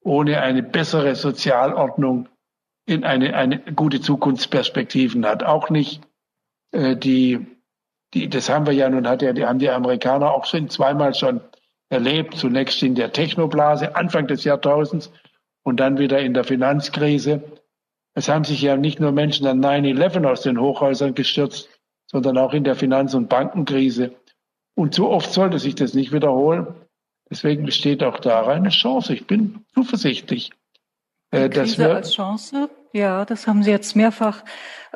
ohne 0.04 0.42
eine 0.42 0.64
bessere 0.64 1.16
Sozialordnung 1.16 2.28
in 2.86 3.04
eine, 3.04 3.36
eine 3.36 3.60
gute 3.60 4.02
Zukunftsperspektiven 4.02 5.26
hat. 5.26 5.44
Auch 5.44 5.70
nicht 5.70 6.02
äh, 6.72 6.96
die, 6.96 7.46
die, 8.14 8.30
das 8.30 8.50
haben 8.50 8.66
wir 8.66 8.74
ja 8.74 8.90
nun, 8.90 9.08
hat 9.08 9.22
ja, 9.22 9.34
die 9.34 9.46
haben 9.46 9.60
die 9.60 9.70
Amerikaner 9.70 10.32
auch 10.32 10.46
schon 10.46 10.70
zweimal 10.70 11.14
schon 11.14 11.42
erlebt. 11.90 12.36
Zunächst 12.36 12.84
in 12.84 12.96
der 12.96 13.14
Technoblase 13.14 13.96
Anfang 13.96 14.28
des 14.28 14.44
Jahrtausends 14.44 15.12
und 15.64 15.80
dann 15.80 15.98
wieder 15.98 16.20
in 16.20 16.34
der 16.34 16.44
Finanzkrise. 16.44 17.42
Es 18.16 18.30
haben 18.30 18.44
sich 18.44 18.62
ja 18.62 18.78
nicht 18.78 19.00
nur 19.00 19.12
Menschen 19.12 19.48
an 19.48 19.64
9-11 19.64 20.26
aus 20.26 20.42
den 20.42 20.60
Hochhäusern 20.60 21.16
gestürzt, 21.16 21.70
sondern 22.06 22.38
auch 22.38 22.54
in 22.54 22.64
der 22.64 22.76
Finanz- 22.76 23.16
und 23.16 23.30
Bankenkrise. 23.30 24.16
Und 24.76 24.94
so 24.94 25.10
oft 25.10 25.32
sollte 25.32 25.60
sich 25.60 25.76
das 25.76 25.94
nicht 25.94 26.12
wiederholen. 26.12 26.68
Deswegen 27.30 27.66
besteht 27.66 28.04
auch 28.04 28.20
da 28.20 28.46
eine 28.46 28.70
Chance. 28.70 29.14
Ich 29.14 29.26
bin 29.26 29.66
zuversichtlich. 29.74 30.52
Äh, 31.32 31.50
Krise 31.50 31.80
wir 31.80 31.96
als 31.96 32.14
Chance, 32.14 32.70
ja, 32.92 33.26
das 33.26 33.48
haben 33.48 33.64
Sie 33.64 33.72
jetzt 33.72 33.96
mehrfach 33.96 34.44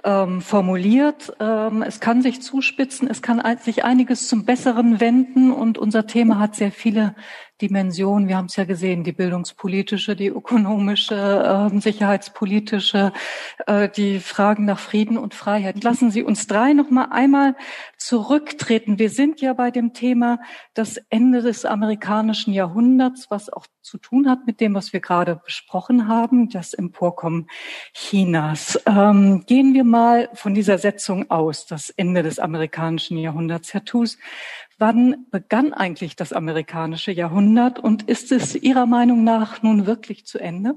ähm, 0.04 0.40
formuliert. 0.42 1.34
Ähm, 1.40 1.82
es 1.82 2.00
kann 2.00 2.22
sich 2.22 2.44
zuspitzen, 2.44 3.10
es 3.10 3.24
kann 3.24 3.42
sich 3.58 3.84
einiges 3.84 4.28
zum 4.28 4.46
Besseren 4.46 5.00
wenden 5.00 5.52
und 5.52 5.80
unser 5.80 6.06
Thema 6.06 6.38
hat 6.38 6.56
sehr 6.56 6.72
viele 6.72 7.16
Dimensionen. 7.62 8.28
Wir 8.28 8.38
haben 8.38 8.46
es 8.46 8.56
ja 8.56 8.66
gesehen, 8.66 9.04
die 9.04 9.12
bildungspolitische, 9.12 10.16
die 10.16 10.28
ökonomische, 10.28 11.70
äh, 11.74 11.80
sicherheitspolitische, 11.80 13.14
äh, 13.66 13.90
die 13.90 14.20
Fragen 14.20 14.66
nach 14.66 14.80
Frieden 14.80 15.18
und 15.18 15.34
Freiheit. 15.34 15.84
Lassen 15.84 16.12
Sie 16.12 16.24
uns 16.24 16.48
drei 16.48 16.74
noch 16.74 16.90
mal 16.90 17.10
einmal 17.12 17.56
zurücktreten. 17.98 19.00
Wir 19.00 19.10
sind 19.10 19.42
ja 19.42 19.54
bei 19.54 19.72
dem 19.72 19.94
Thema 19.94 20.40
das 20.74 20.98
Ende 21.10 21.42
des 21.42 21.66
amerikanischen 21.66 22.54
Jahrhunderts, 22.54 23.28
was 23.30 23.52
auch 23.52 23.66
zu 23.82 23.98
tun 23.98 24.30
hat 24.30 24.46
mit 24.46 24.60
dem, 24.60 24.74
was 24.74 24.94
wir 24.94 25.00
gerade 25.00 25.38
besprochen 25.44 26.08
haben, 26.08 26.50
das 26.50 26.74
Emporkommen 26.74 27.48
Chinas. 27.94 28.80
Ähm, 28.86 29.46
gehen 29.48 29.74
wir 29.74 29.86
mal 29.86 30.30
von 30.34 30.54
dieser 30.54 30.78
Setzung 30.78 31.32
aus, 31.32 31.66
das 31.66 31.90
Ende 31.90 32.22
des 32.22 32.38
amerikanischen 32.38 33.18
Jahrhunderts. 33.18 33.74
Herr 33.74 33.86
Thus, 33.86 34.18
wann 34.78 35.26
begann 35.32 35.74
eigentlich 35.74 36.16
das 36.16 36.34
amerikanische 36.34 37.12
Jahrhundert 37.12 37.80
und 37.80 38.04
ist 38.04 38.32
es 38.32 38.56
Ihrer 38.56 38.86
Meinung 38.86 39.24
nach 39.24 39.64
nun 39.64 39.86
wirklich 39.86 40.26
zu 40.26 40.40
Ende? 40.40 40.76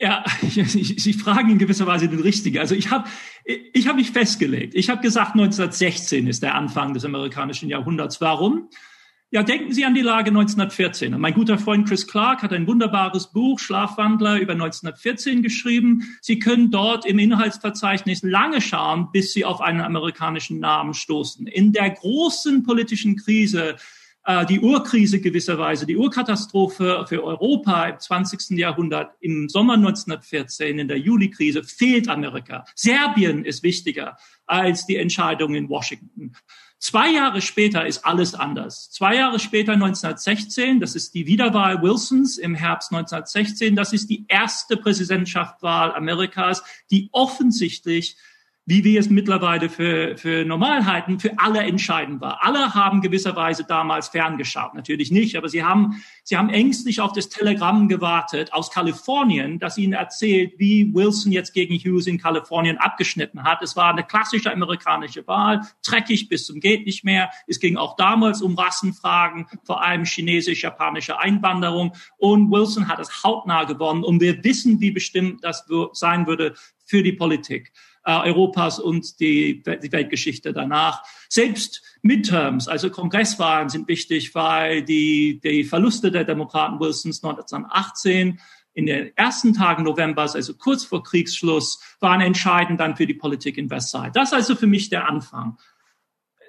Ja, 0.00 0.24
Sie 0.42 1.12
fragen 1.12 1.50
in 1.50 1.58
gewisser 1.58 1.86
Weise 1.86 2.08
den 2.08 2.20
Richtigen. 2.20 2.58
Also 2.58 2.74
ich 2.74 2.90
habe 2.90 3.08
ich 3.44 3.86
hab 3.86 3.96
mich 3.96 4.12
festgelegt. 4.12 4.74
Ich 4.74 4.88
habe 4.88 5.02
gesagt, 5.02 5.32
1916 5.32 6.26
ist 6.26 6.42
der 6.42 6.54
Anfang 6.54 6.94
des 6.94 7.04
amerikanischen 7.04 7.68
Jahrhunderts. 7.68 8.20
Warum? 8.20 8.70
Ja, 9.32 9.44
denken 9.44 9.72
Sie 9.72 9.84
an 9.84 9.94
die 9.94 10.00
Lage 10.00 10.30
1914. 10.30 11.14
Und 11.14 11.20
mein 11.20 11.34
guter 11.34 11.56
Freund 11.56 11.86
Chris 11.86 12.08
Clark 12.08 12.42
hat 12.42 12.52
ein 12.52 12.66
wunderbares 12.66 13.30
Buch, 13.30 13.60
Schlafwandler, 13.60 14.40
über 14.40 14.54
1914 14.54 15.40
geschrieben. 15.40 16.02
Sie 16.20 16.40
können 16.40 16.72
dort 16.72 17.06
im 17.06 17.20
Inhaltsverzeichnis 17.20 18.24
lange 18.24 18.60
schauen, 18.60 19.12
bis 19.12 19.32
Sie 19.32 19.44
auf 19.44 19.60
einen 19.60 19.82
amerikanischen 19.82 20.58
Namen 20.58 20.94
stoßen. 20.94 21.46
In 21.46 21.70
der 21.70 21.90
großen 21.90 22.64
politischen 22.64 23.14
Krise, 23.14 23.76
äh, 24.24 24.44
die 24.46 24.58
Urkrise 24.58 25.20
gewisserweise, 25.20 25.86
die 25.86 25.96
Urkatastrophe 25.96 27.04
für 27.08 27.22
Europa 27.22 27.84
im 27.84 28.00
20. 28.00 28.58
Jahrhundert, 28.58 29.12
im 29.20 29.48
Sommer 29.48 29.74
1914, 29.74 30.80
in 30.80 30.88
der 30.88 30.98
Juli-Krise, 30.98 31.62
fehlt 31.62 32.08
Amerika. 32.08 32.64
Serbien 32.74 33.44
ist 33.44 33.62
wichtiger 33.62 34.16
als 34.46 34.86
die 34.86 34.96
Entscheidung 34.96 35.54
in 35.54 35.68
Washington. 35.68 36.32
Zwei 36.80 37.12
Jahre 37.12 37.42
später 37.42 37.86
ist 37.86 38.06
alles 38.06 38.34
anders. 38.34 38.90
Zwei 38.90 39.16
Jahre 39.16 39.38
später, 39.38 39.72
1916, 39.72 40.80
das 40.80 40.94
ist 40.94 41.14
die 41.14 41.26
Wiederwahl 41.26 41.82
Wilsons 41.82 42.38
im 42.38 42.54
Herbst 42.54 42.90
1916, 42.90 43.76
das 43.76 43.92
ist 43.92 44.08
die 44.08 44.24
erste 44.28 44.78
Präsidentschaftswahl 44.78 45.92
Amerikas, 45.94 46.62
die 46.90 47.10
offensichtlich 47.12 48.16
wie 48.70 48.84
wir 48.84 49.00
es 49.00 49.10
mittlerweile 49.10 49.68
für, 49.68 50.16
für 50.16 50.44
normal 50.44 50.86
halten, 50.86 51.18
für 51.18 51.36
alle 51.40 51.58
entscheidend 51.58 52.20
war. 52.20 52.44
Alle 52.44 52.72
haben 52.72 53.00
gewisserweise 53.00 53.64
damals 53.64 54.06
ferngeschaut. 54.06 54.74
Natürlich 54.74 55.10
nicht, 55.10 55.34
aber 55.34 55.48
sie 55.48 55.64
haben, 55.64 56.00
sie 56.22 56.36
haben 56.36 56.50
ängstlich 56.50 57.00
auf 57.00 57.12
das 57.12 57.28
Telegramm 57.28 57.88
gewartet 57.88 58.52
aus 58.52 58.70
Kalifornien, 58.70 59.58
das 59.58 59.76
ihnen 59.76 59.94
erzählt, 59.94 60.52
wie 60.58 60.94
Wilson 60.94 61.32
jetzt 61.32 61.52
gegen 61.52 61.74
Hughes 61.74 62.06
in 62.06 62.18
Kalifornien 62.18 62.78
abgeschnitten 62.78 63.42
hat. 63.42 63.60
Es 63.60 63.74
war 63.74 63.90
eine 63.90 64.04
klassische 64.04 64.52
amerikanische 64.52 65.26
Wahl, 65.26 65.62
dreckig 65.84 66.28
bis 66.28 66.46
zum 66.46 66.60
geht 66.60 66.86
nicht 66.86 67.02
mehr. 67.02 67.30
Es 67.48 67.58
ging 67.58 67.76
auch 67.76 67.96
damals 67.96 68.40
um 68.40 68.54
Rassenfragen, 68.54 69.46
vor 69.64 69.82
allem 69.82 70.04
chinesisch-japanische 70.04 71.18
Einwanderung. 71.18 71.96
Und 72.18 72.52
Wilson 72.52 72.86
hat 72.86 73.00
es 73.00 73.24
hautnah 73.24 73.64
gewonnen. 73.64 74.04
Und 74.04 74.20
wir 74.20 74.44
wissen, 74.44 74.80
wie 74.80 74.92
bestimmt 74.92 75.42
das 75.42 75.66
sein 75.92 76.28
würde 76.28 76.54
für 76.84 77.02
die 77.02 77.12
Politik 77.12 77.72
äh, 78.04 78.12
Europas 78.12 78.78
und 78.78 79.20
die, 79.20 79.62
die 79.62 79.92
Weltgeschichte 79.92 80.52
danach. 80.52 81.02
Selbst 81.28 81.82
Midterms, 82.02 82.68
also 82.68 82.90
Kongresswahlen 82.90 83.68
sind 83.68 83.88
wichtig, 83.88 84.34
weil 84.34 84.82
die, 84.82 85.40
die 85.42 85.64
Verluste 85.64 86.10
der 86.10 86.24
Demokraten 86.24 86.80
Wilsons 86.80 87.22
1918 87.22 88.40
in 88.72 88.86
den 88.86 89.16
ersten 89.16 89.52
Tagen 89.52 89.82
Novembers, 89.82 90.36
also 90.36 90.54
kurz 90.54 90.84
vor 90.84 91.02
Kriegsschluss, 91.02 91.80
waren 92.00 92.20
entscheidend 92.20 92.80
dann 92.80 92.96
für 92.96 93.06
die 93.06 93.14
Politik 93.14 93.58
in 93.58 93.68
Versailles. 93.68 94.12
Das 94.14 94.28
ist 94.28 94.34
also 94.34 94.54
für 94.54 94.66
mich 94.66 94.88
der 94.90 95.08
Anfang 95.08 95.58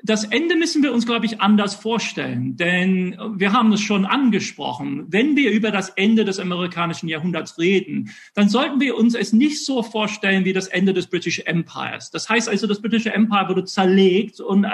das 0.04 0.24
Ende 0.24 0.56
müssen 0.56 0.84
wir 0.84 0.93
uns, 0.93 1.06
glaube 1.06 1.26
ich, 1.26 1.41
anders 1.41 1.76
vorstellen, 1.76 2.56
denn 2.56 3.18
wir 3.36 3.54
haben 3.54 3.72
es 3.74 3.82
schon 3.82 4.06
angesprochen. 4.06 5.06
Wenn 5.10 5.36
wir 5.36 5.52
über 5.52 5.72
das 5.72 5.89
Ende 5.89 6.26
des 6.26 6.39
amerikanischen 6.39 7.08
Jahrhunderts 7.08 7.58
reden, 7.60 8.12
dann 8.34 8.49
sollten 8.49 8.80
wir 8.80 8.97
uns 8.97 9.16
es 9.16 9.34
nicht 9.34 9.66
so 9.66 9.84
vorstellen 9.84 10.45
wie 10.45 10.54
das 10.54 10.68
Ende 10.68 10.93
des 10.93 11.08
British 11.08 11.39
Empires. 11.45 12.12
Das 12.12 12.30
heißt 12.30 12.49
also, 12.49 12.68
das 12.68 12.82
British 12.82 13.06
Empire 13.06 13.49
wurde 13.49 13.66
zerlegt 13.66 14.39
und 14.39 14.66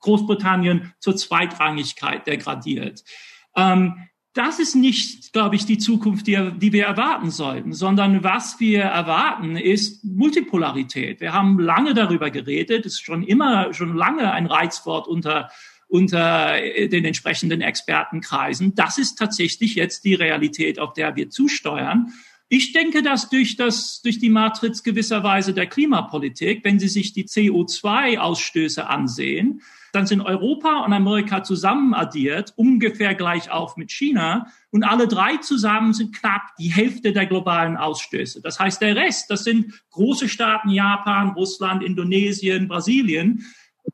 Großbritannien 0.00 0.92
zur 0.98 1.16
Zweitrangigkeit 1.16 2.26
degradiert. 2.26 3.04
Ähm, 3.56 4.08
das 4.34 4.58
ist 4.58 4.74
nicht, 4.74 5.32
glaube 5.32 5.56
ich, 5.56 5.66
die 5.66 5.78
Zukunft, 5.78 6.26
die, 6.26 6.38
die, 6.56 6.72
wir 6.72 6.86
erwarten 6.86 7.30
sollten, 7.30 7.72
sondern 7.72 8.24
was 8.24 8.58
wir 8.60 8.82
erwarten, 8.82 9.56
ist 9.56 10.04
Multipolarität. 10.04 11.20
Wir 11.20 11.34
haben 11.34 11.58
lange 11.58 11.92
darüber 11.92 12.30
geredet, 12.30 12.86
ist 12.86 13.04
schon 13.04 13.22
immer, 13.22 13.74
schon 13.74 13.94
lange 13.94 14.32
ein 14.32 14.46
Reizwort 14.46 15.06
unter, 15.06 15.50
unter 15.86 16.56
den 16.58 17.04
entsprechenden 17.04 17.60
Expertenkreisen. 17.60 18.74
Das 18.74 18.96
ist 18.96 19.16
tatsächlich 19.16 19.74
jetzt 19.74 20.04
die 20.04 20.14
Realität, 20.14 20.78
auf 20.78 20.94
der 20.94 21.14
wir 21.14 21.28
zusteuern. 21.28 22.14
Ich 22.48 22.72
denke, 22.72 23.02
dass 23.02 23.28
durch 23.28 23.56
das, 23.56 24.00
durch 24.02 24.18
die 24.18 24.30
Matrix 24.30 24.82
gewisserweise 24.82 25.52
der 25.52 25.66
Klimapolitik, 25.66 26.64
wenn 26.64 26.78
Sie 26.78 26.88
sich 26.88 27.12
die 27.12 27.24
CO2-Ausstöße 27.24 28.86
ansehen, 28.86 29.62
dann 29.92 30.06
sind 30.06 30.22
Europa 30.22 30.84
und 30.84 30.92
Amerika 30.92 31.44
zusammen 31.44 31.92
addiert, 31.92 32.54
ungefähr 32.56 33.14
gleich 33.14 33.50
auf 33.50 33.76
mit 33.76 33.92
China. 33.92 34.46
Und 34.70 34.84
alle 34.84 35.06
drei 35.06 35.36
zusammen 35.36 35.92
sind 35.92 36.14
knapp 36.14 36.56
die 36.58 36.72
Hälfte 36.72 37.12
der 37.12 37.26
globalen 37.26 37.76
Ausstöße. 37.76 38.40
Das 38.40 38.58
heißt, 38.58 38.80
der 38.80 38.96
Rest, 38.96 39.30
das 39.30 39.44
sind 39.44 39.72
große 39.90 40.30
Staaten, 40.30 40.70
Japan, 40.70 41.30
Russland, 41.30 41.82
Indonesien, 41.82 42.68
Brasilien, 42.68 43.44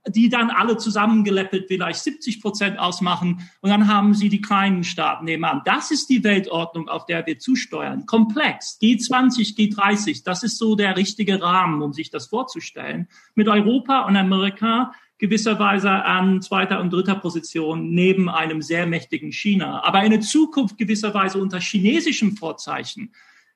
die 0.06 0.28
dann 0.28 0.50
alle 0.50 0.76
zusammengeleppelt 0.76 1.66
vielleicht 1.66 2.00
70 2.00 2.40
Prozent 2.40 2.78
ausmachen. 2.78 3.48
Und 3.60 3.70
dann 3.70 3.88
haben 3.88 4.14
sie 4.14 4.28
die 4.28 4.40
kleinen 4.40 4.84
Staaten 4.84 5.24
nebenan. 5.24 5.62
Das 5.64 5.90
ist 5.90 6.08
die 6.08 6.22
Weltordnung, 6.22 6.88
auf 6.88 7.06
der 7.06 7.26
wir 7.26 7.38
zusteuern. 7.38 8.06
Komplex. 8.06 8.78
G20, 8.80 9.56
G30. 9.56 10.22
Das 10.24 10.42
ist 10.44 10.58
so 10.58 10.76
der 10.76 10.96
richtige 10.96 11.42
Rahmen, 11.42 11.82
um 11.82 11.92
sich 11.92 12.10
das 12.10 12.26
vorzustellen. 12.26 13.08
Mit 13.34 13.48
Europa 13.48 14.02
und 14.02 14.16
Amerika 14.16 14.92
gewisserweise 15.18 15.90
an 15.90 16.40
zweiter 16.42 16.80
und 16.80 16.92
dritter 16.92 17.16
Position 17.16 17.90
neben 17.90 18.28
einem 18.28 18.62
sehr 18.62 18.86
mächtigen 18.86 19.32
China. 19.32 19.82
Aber 19.84 19.98
eine 19.98 20.20
Zukunft 20.20 20.78
gewisserweise 20.78 21.38
unter 21.38 21.60
chinesischem 21.60 22.36
Vorzeichen 22.36 23.12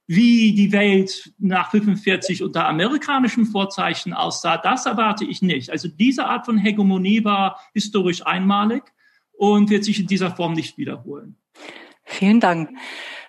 wie 0.07 0.53
die 0.53 0.73
Welt 0.73 1.33
nach 1.39 1.71
45 1.71 2.43
unter 2.43 2.67
amerikanischen 2.67 3.47
Vorzeichen 3.47 4.13
aussah, 4.13 4.59
das 4.59 4.85
erwarte 4.85 5.25
ich 5.25 5.43
nicht. 5.43 5.71
Also 5.71 5.89
diese 5.89 6.27
Art 6.27 6.45
von 6.45 6.59
Hegemonie 6.59 7.25
war 7.25 7.61
historisch 7.73 8.27
einmalig 8.27 8.83
und 9.33 9.71
wird 9.71 9.85
sich 9.85 10.01
in 10.01 10.07
dieser 10.07 10.33
Form 10.33 10.55
nicht 10.55 10.77
wiederholen. 10.77 11.37
Vielen 12.05 12.41
Dank. 12.41 12.71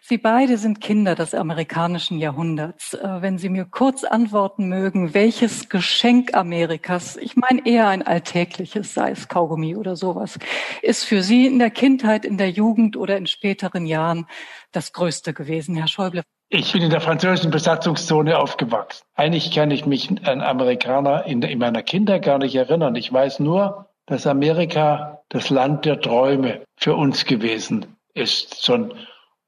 Sie 0.05 0.17
beide 0.17 0.57
sind 0.57 0.81
Kinder 0.81 1.15
des 1.15 1.33
amerikanischen 1.33 2.19
Jahrhunderts. 2.19 2.93
Äh, 2.93 3.21
wenn 3.21 3.37
Sie 3.37 3.47
mir 3.47 3.63
kurz 3.63 4.03
antworten 4.03 4.67
mögen, 4.67 5.13
welches 5.13 5.69
Geschenk 5.69 6.33
Amerikas, 6.33 7.15
ich 7.15 7.37
meine 7.37 7.65
eher 7.65 7.87
ein 7.87 8.05
alltägliches, 8.05 8.93
sei 8.93 9.11
es 9.11 9.29
Kaugummi 9.29 9.77
oder 9.77 9.95
sowas, 9.95 10.39
ist 10.81 11.05
für 11.05 11.21
Sie 11.21 11.47
in 11.47 11.57
der 11.57 11.69
Kindheit, 11.69 12.25
in 12.25 12.37
der 12.37 12.49
Jugend 12.49 12.97
oder 12.97 13.15
in 13.15 13.27
späteren 13.27 13.85
Jahren 13.85 14.27
das 14.73 14.91
Größte 14.91 15.33
gewesen, 15.33 15.73
Herr 15.77 15.87
Schäuble? 15.87 16.23
Ich 16.49 16.73
bin 16.73 16.81
in 16.81 16.89
der 16.89 16.99
französischen 16.99 17.51
Besatzungszone 17.51 18.37
aufgewachsen. 18.37 19.05
Eigentlich 19.15 19.51
kann 19.51 19.71
ich 19.71 19.85
mich 19.85 20.09
an 20.27 20.41
Amerikaner 20.41 21.23
in, 21.27 21.41
in 21.43 21.59
meiner 21.59 21.81
Kindheit 21.81 22.25
gar 22.25 22.39
nicht 22.39 22.55
erinnern. 22.55 22.95
Ich 22.95 23.13
weiß 23.13 23.39
nur, 23.39 23.87
dass 24.05 24.27
Amerika 24.27 25.21
das 25.29 25.49
Land 25.49 25.85
der 25.85 26.01
Träume 26.01 26.65
für 26.75 26.93
uns 26.93 27.23
gewesen 27.23 27.95
ist. 28.13 28.65
Schon 28.65 28.93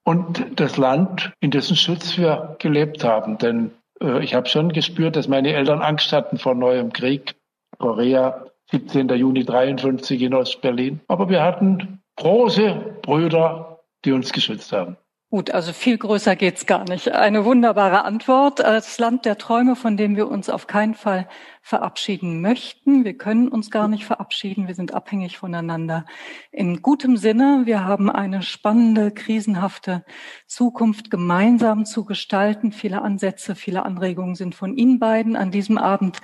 und 0.06 0.60
das 0.60 0.78
Land, 0.78 1.34
in 1.42 1.52
dessen 1.52 1.76
Schutz 1.76 2.18
wir 2.18 2.56
gelebt 2.60 3.04
haben. 3.04 3.38
Denn 3.38 3.72
äh, 4.02 4.24
ich 4.24 4.34
habe 4.36 4.48
schon 4.48 4.72
gespürt, 4.72 5.16
dass 5.16 5.28
meine 5.28 5.54
Eltern 5.54 5.82
Angst 5.82 6.14
hatten 6.14 6.38
vor 6.38 6.56
neuem 6.56 6.94
Krieg. 6.94 7.36
Korea, 7.80 8.46
17. 8.72 9.10
Juni 9.10 9.44
53 9.44 10.22
in 10.22 10.34
Ostberlin. 10.34 11.02
Aber 11.08 11.30
wir 11.30 11.44
hatten 11.44 12.02
große 12.16 12.98
Brüder, 13.02 13.80
die 14.06 14.12
uns 14.12 14.32
geschützt 14.32 14.72
haben. 14.72 14.96
Gut, 15.36 15.52
also 15.52 15.74
viel 15.74 15.98
größer 15.98 16.38
geht's 16.38 16.66
gar 16.66 16.88
nicht. 16.88 17.12
Eine 17.12 17.44
wunderbare 17.44 18.06
Antwort. 18.06 18.60
Das 18.60 18.98
Land 19.00 19.26
der 19.26 19.38
Träume, 19.38 19.76
von 19.76 19.98
dem 19.98 20.16
wir 20.16 20.30
uns 20.30 20.50
auf 20.50 20.66
keinen 20.66 20.94
Fall 20.94 21.28
verabschieden 21.62 22.40
möchten. 22.40 23.04
Wir 23.04 23.18
können 23.18 23.50
uns 23.50 23.70
gar 23.70 23.90
nicht 23.90 24.06
verabschieden. 24.06 24.70
Wir 24.70 24.76
sind 24.76 24.94
abhängig 24.94 25.38
voneinander. 25.38 26.06
In 26.54 26.82
gutem 26.82 27.18
Sinne, 27.18 27.64
wir 27.66 27.84
haben 27.84 28.10
eine 28.10 28.44
spannende, 28.44 29.12
krisenhafte 29.12 30.06
Zukunft 30.48 31.12
gemeinsam 31.12 31.84
zu 31.84 32.06
gestalten. 32.06 32.72
Viele 32.72 33.02
Ansätze, 33.02 33.56
viele 33.56 33.84
Anregungen 33.84 34.36
sind 34.36 34.56
von 34.56 34.78
Ihnen 34.78 35.00
beiden 35.00 35.36
an 35.36 35.52
diesem 35.52 35.78
Abend 35.78 36.22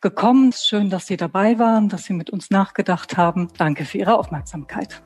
gekommen. 0.00 0.52
Schön, 0.52 0.88
dass 0.88 1.08
Sie 1.08 1.16
dabei 1.16 1.58
waren, 1.58 1.88
dass 1.88 2.04
Sie 2.04 2.12
mit 2.12 2.30
uns 2.30 2.50
nachgedacht 2.50 3.16
haben. 3.16 3.48
Danke 3.58 3.84
für 3.84 3.98
Ihre 3.98 4.16
Aufmerksamkeit. 4.16 5.02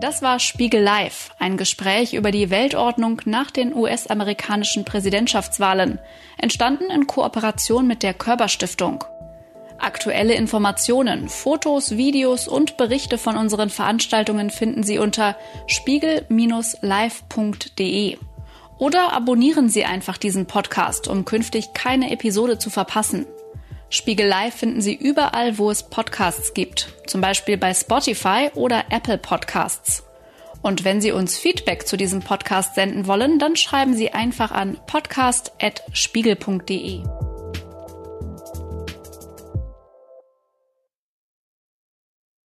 Das 0.00 0.22
war 0.22 0.38
Spiegel 0.38 0.80
Live, 0.80 1.34
ein 1.40 1.56
Gespräch 1.56 2.14
über 2.14 2.30
die 2.30 2.50
Weltordnung 2.50 3.20
nach 3.24 3.50
den 3.50 3.74
US-amerikanischen 3.74 4.84
Präsidentschaftswahlen, 4.84 5.98
entstanden 6.36 6.88
in 6.88 7.08
Kooperation 7.08 7.88
mit 7.88 8.04
der 8.04 8.14
Körperstiftung. 8.14 9.02
Aktuelle 9.76 10.34
Informationen, 10.34 11.28
Fotos, 11.28 11.96
Videos 11.96 12.46
und 12.46 12.76
Berichte 12.76 13.18
von 13.18 13.36
unseren 13.36 13.70
Veranstaltungen 13.70 14.50
finden 14.50 14.84
Sie 14.84 14.98
unter 14.98 15.36
spiegel-live.de. 15.66 18.18
Oder 18.78 19.12
abonnieren 19.12 19.68
Sie 19.68 19.84
einfach 19.84 20.16
diesen 20.16 20.46
Podcast, 20.46 21.08
um 21.08 21.24
künftig 21.24 21.72
keine 21.74 22.12
Episode 22.12 22.58
zu 22.58 22.70
verpassen. 22.70 23.26
Spiegel 23.90 24.26
Live 24.26 24.54
finden 24.54 24.80
Sie 24.80 24.94
überall, 24.94 25.58
wo 25.58 25.70
es 25.70 25.82
Podcasts 25.82 26.54
gibt, 26.54 26.88
zum 27.06 27.20
Beispiel 27.20 27.56
bei 27.56 27.72
Spotify 27.72 28.50
oder 28.54 28.84
Apple 28.90 29.18
Podcasts. 29.18 30.04
Und 30.60 30.84
wenn 30.84 31.00
Sie 31.00 31.12
uns 31.12 31.38
Feedback 31.38 31.86
zu 31.86 31.96
diesem 31.96 32.18
Podcast 32.20 32.74
senden 32.74 33.06
wollen, 33.06 33.38
dann 33.38 33.54
schreiben 33.56 33.94
Sie 33.94 34.12
einfach 34.12 34.50
an 34.50 34.76
podcast.spiegel.de. 34.86 37.27